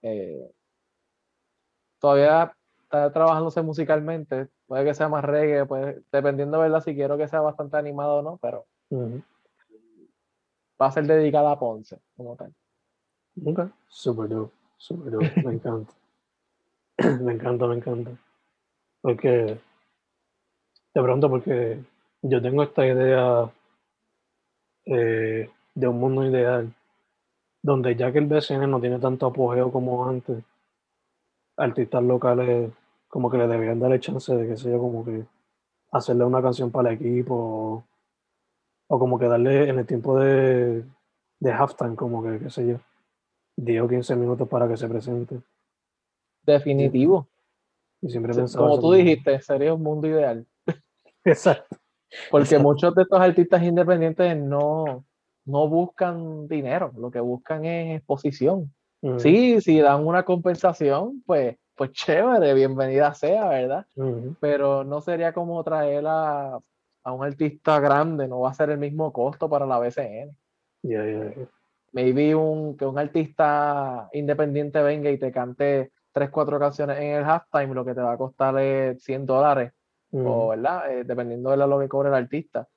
Eh, 0.01 0.51
todavía 1.99 2.53
está 2.83 3.11
trabajándose 3.11 3.61
musicalmente, 3.61 4.47
puede 4.65 4.85
que 4.85 4.93
sea 4.93 5.09
más 5.09 5.23
reggae, 5.23 5.65
puede- 5.65 6.03
dependiendo, 6.11 6.59
¿verdad? 6.59 6.81
Si 6.81 6.95
quiero 6.95 7.17
que 7.17 7.27
sea 7.27 7.41
bastante 7.41 7.77
animado 7.77 8.17
o 8.17 8.21
no, 8.21 8.37
pero 8.41 8.65
mm. 8.89 9.17
va 10.81 10.85
a 10.87 10.91
ser 10.91 11.05
dedicada 11.05 11.51
a 11.51 11.59
Ponce, 11.59 11.99
como 12.15 12.35
tal. 12.35 12.53
Ok, 13.45 13.59
super 13.87 14.27
dope, 14.29 14.53
super 14.77 15.11
dope, 15.11 15.25
me 15.43 15.53
encanta. 15.53 15.93
me 17.21 17.33
encanta, 17.33 17.67
me 17.67 17.75
encanta. 17.75 18.11
Porque, 19.01 19.59
de 20.97 21.03
pronto, 21.03 21.29
porque 21.29 21.79
yo 22.23 22.41
tengo 22.41 22.63
esta 22.63 22.83
idea 22.83 23.51
eh, 24.85 25.47
de 25.75 25.87
un 25.87 25.99
mundo 25.99 26.25
ideal, 26.25 26.73
donde 27.61 27.95
ya 27.95 28.11
que 28.11 28.17
el 28.17 28.25
BCN 28.25 28.67
no 28.67 28.81
tiene 28.81 28.97
tanto 28.97 29.27
apogeo 29.27 29.71
como 29.71 30.09
antes, 30.09 30.43
artistas 31.55 32.01
locales 32.01 32.71
como 33.09 33.29
que 33.29 33.37
le 33.37 33.47
debían 33.47 33.79
dar 33.79 33.91
el 33.91 33.99
chance 33.99 34.35
de, 34.35 34.47
qué 34.47 34.57
sé 34.57 34.71
yo, 34.71 34.79
como 34.79 35.05
que 35.05 35.23
hacerle 35.91 36.25
una 36.25 36.41
canción 36.41 36.71
para 36.71 36.89
el 36.89 36.95
equipo 36.95 37.83
o, 38.87 38.99
como 38.99 39.19
que 39.19 39.27
darle 39.27 39.69
en 39.69 39.77
el 39.77 39.85
tiempo 39.85 40.19
de, 40.19 40.83
de 41.39 41.51
halftime, 41.51 41.95
como 41.95 42.23
que, 42.23 42.39
qué 42.39 42.49
sé 42.49 42.67
yo, 42.67 42.79
10 43.55 43.83
o 43.83 43.87
15 43.87 44.15
minutos 44.15 44.49
para 44.49 44.67
que 44.67 44.77
se 44.77 44.87
presente. 44.87 45.41
Definitivo. 46.43 47.27
Y 48.01 48.09
siempre 48.09 48.33
pensaba 48.33 48.67
Como 48.67 48.81
tú 48.81 48.93
dijiste, 48.93 49.39
sería 49.43 49.75
un 49.75 49.83
mundo 49.83 50.07
ideal. 50.07 50.43
Exacto. 51.27 51.77
Porque 52.31 52.45
Exacto. 52.45 52.63
muchos 52.63 52.95
de 52.95 53.01
estos 53.03 53.19
artistas 53.19 53.61
independientes 53.63 54.37
no, 54.37 55.05
no 55.45 55.67
buscan 55.67 56.47
dinero, 56.47 56.91
lo 56.97 57.11
que 57.11 57.19
buscan 57.19 57.65
es 57.65 57.97
exposición. 57.97 58.73
Sí, 59.17 59.61
si 59.61 59.79
dan 59.79 60.05
una 60.05 60.23
compensación, 60.23 61.21
pues, 61.25 61.55
pues 61.75 61.91
chévere, 61.91 62.53
bienvenida 62.53 63.13
sea, 63.13 63.47
¿verdad? 63.49 63.85
Pero 64.39 64.83
no 64.83 65.01
sería 65.01 65.33
como 65.33 65.63
traer 65.63 66.03
a, 66.07 66.59
a 67.03 67.11
un 67.11 67.23
artista 67.23 67.79
grande, 67.79 68.27
no 68.27 68.41
va 68.41 68.49
a 68.49 68.53
ser 68.53 68.69
el 68.71 68.79
mismo 68.79 69.13
costo 69.13 69.49
para 69.49 69.65
la 69.65 69.79
BCN. 69.79 70.35
ya, 70.83 71.05
ya, 71.05 71.35
ya. 71.35 71.47
Maybe 71.93 72.35
un, 72.35 72.75
que 72.75 72.85
un 72.85 72.99
artista 72.99 74.09
independiente 74.13 74.81
venga 74.81 75.09
y 75.09 75.17
te 75.17 75.31
cante 75.31 75.91
tres, 76.11 76.29
cuatro 76.29 76.59
canciones 76.59 76.97
en 76.97 77.11
el 77.17 77.23
halftime, 77.23 77.73
lo 77.73 77.85
que 77.85 77.93
te 77.93 78.01
va 78.01 78.13
a 78.13 78.17
costar 78.17 78.57
es 78.59 79.01
100 79.03 79.25
dólares, 79.25 79.71
o, 80.25 80.49
¿verdad? 80.49 80.91
Eh, 80.91 81.03
dependiendo 81.03 81.51
de 81.51 81.57
lo 81.57 81.79
que 81.79 81.87
cobre 81.87 82.09
el 82.09 82.15
artista, 82.15 82.67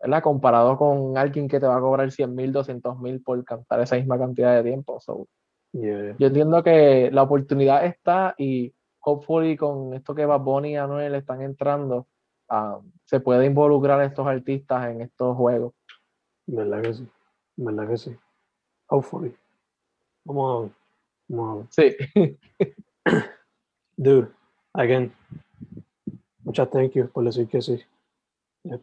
¿verdad? 0.00 0.22
Comparado 0.22 0.76
con 0.76 1.16
alguien 1.16 1.48
que 1.48 1.60
te 1.60 1.66
va 1.66 1.76
a 1.76 1.80
cobrar 1.80 2.10
100 2.10 2.34
mil, 2.34 2.52
200 2.52 2.98
mil 2.98 3.22
por 3.22 3.42
cantar 3.44 3.80
esa 3.80 3.96
misma 3.96 4.18
cantidad 4.18 4.56
de 4.56 4.62
tiempo. 4.62 5.00
So, 5.00 5.26
yo 5.72 6.26
entiendo 6.26 6.62
que 6.62 7.10
la 7.12 7.22
oportunidad 7.22 7.84
está 7.84 8.34
y 8.36 8.74
hopefully 9.00 9.56
con 9.56 9.94
esto 9.94 10.14
que 10.14 10.26
Bad 10.26 10.40
Bunny 10.40 10.72
y 10.72 10.76
Anuel 10.76 11.14
están 11.14 11.42
entrando, 11.42 12.08
ah, 12.48 12.80
se 13.04 13.20
puede 13.20 13.46
involucrar 13.46 14.00
a 14.00 14.04
estos 14.04 14.26
artistas 14.26 14.90
en 14.90 15.02
estos 15.02 15.36
juegos. 15.36 15.74
¿Verdad 16.46 16.82
que 16.82 16.94
sí? 16.94 17.08
¿Verdad 17.56 17.88
que 17.88 17.96
sí? 17.96 18.16
Hopefully. 18.88 19.34
Vamos 20.24 20.56
a 20.56 20.62
ver. 20.62 20.72
Vamos 21.28 21.50
a 21.78 21.82
ver. 21.82 21.96
Sí, 21.96 22.38
Dude, 23.96 24.28
again, 24.72 25.12
muchas 26.50 26.68
thank 26.70 26.92
you 26.94 27.08
por 27.08 27.22
decir 27.24 27.46
que 27.46 27.62
sí. 27.62 27.80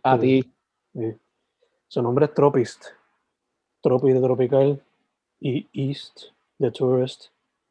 a 0.04 0.16
Este, 0.16 0.18
ti. 0.20 0.54
sí. 0.94 1.18
Su 1.90 2.02
nombre 2.02 2.26
es 2.26 2.34
Tropist. 2.34 2.86
Tropi 3.82 4.12
de 4.14 4.22
tropical 4.22 4.82
y 5.42 5.68
East 5.74 6.32
de 6.58 6.72
tourist. 6.72 7.26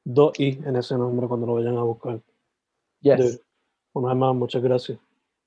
Dos 0.04 0.38
I 0.38 0.60
en 0.64 0.76
ese 0.76 0.96
nombre 0.98 1.26
cuando 1.26 1.46
lo 1.46 1.54
vayan 1.54 1.76
a 1.78 1.82
buscar. 1.82 2.20
Yes. 3.00 3.18
Dude, 3.18 3.44
una 3.94 4.08
vez 4.08 4.16
más, 4.18 4.34
muchas 4.34 4.62
gracias. 4.62 4.98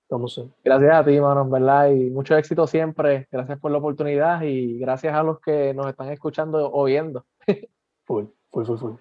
Estamos 0.04 0.38
en. 0.40 0.52
Gracias 0.64 0.94
a 0.94 1.06
ti, 1.06 1.20
mano, 1.20 1.48
verdad, 1.48 1.92
y 1.92 2.10
mucho 2.10 2.36
éxito 2.36 2.66
siempre. 2.68 3.28
Gracias 3.32 3.60
por 3.60 3.72
la 3.72 3.78
oportunidad 3.78 4.42
y 4.42 4.80
gracias 4.80 5.14
a 5.14 5.22
los 5.24 5.40
que 5.40 5.74
nos 5.76 5.88
están 5.88 6.10
escuchando 6.12 6.72
o 6.74 6.84
viendo. 6.86 7.26
Full, 8.06 8.26
full, 8.52 8.66
full, 8.66 8.78
full. 8.78 8.94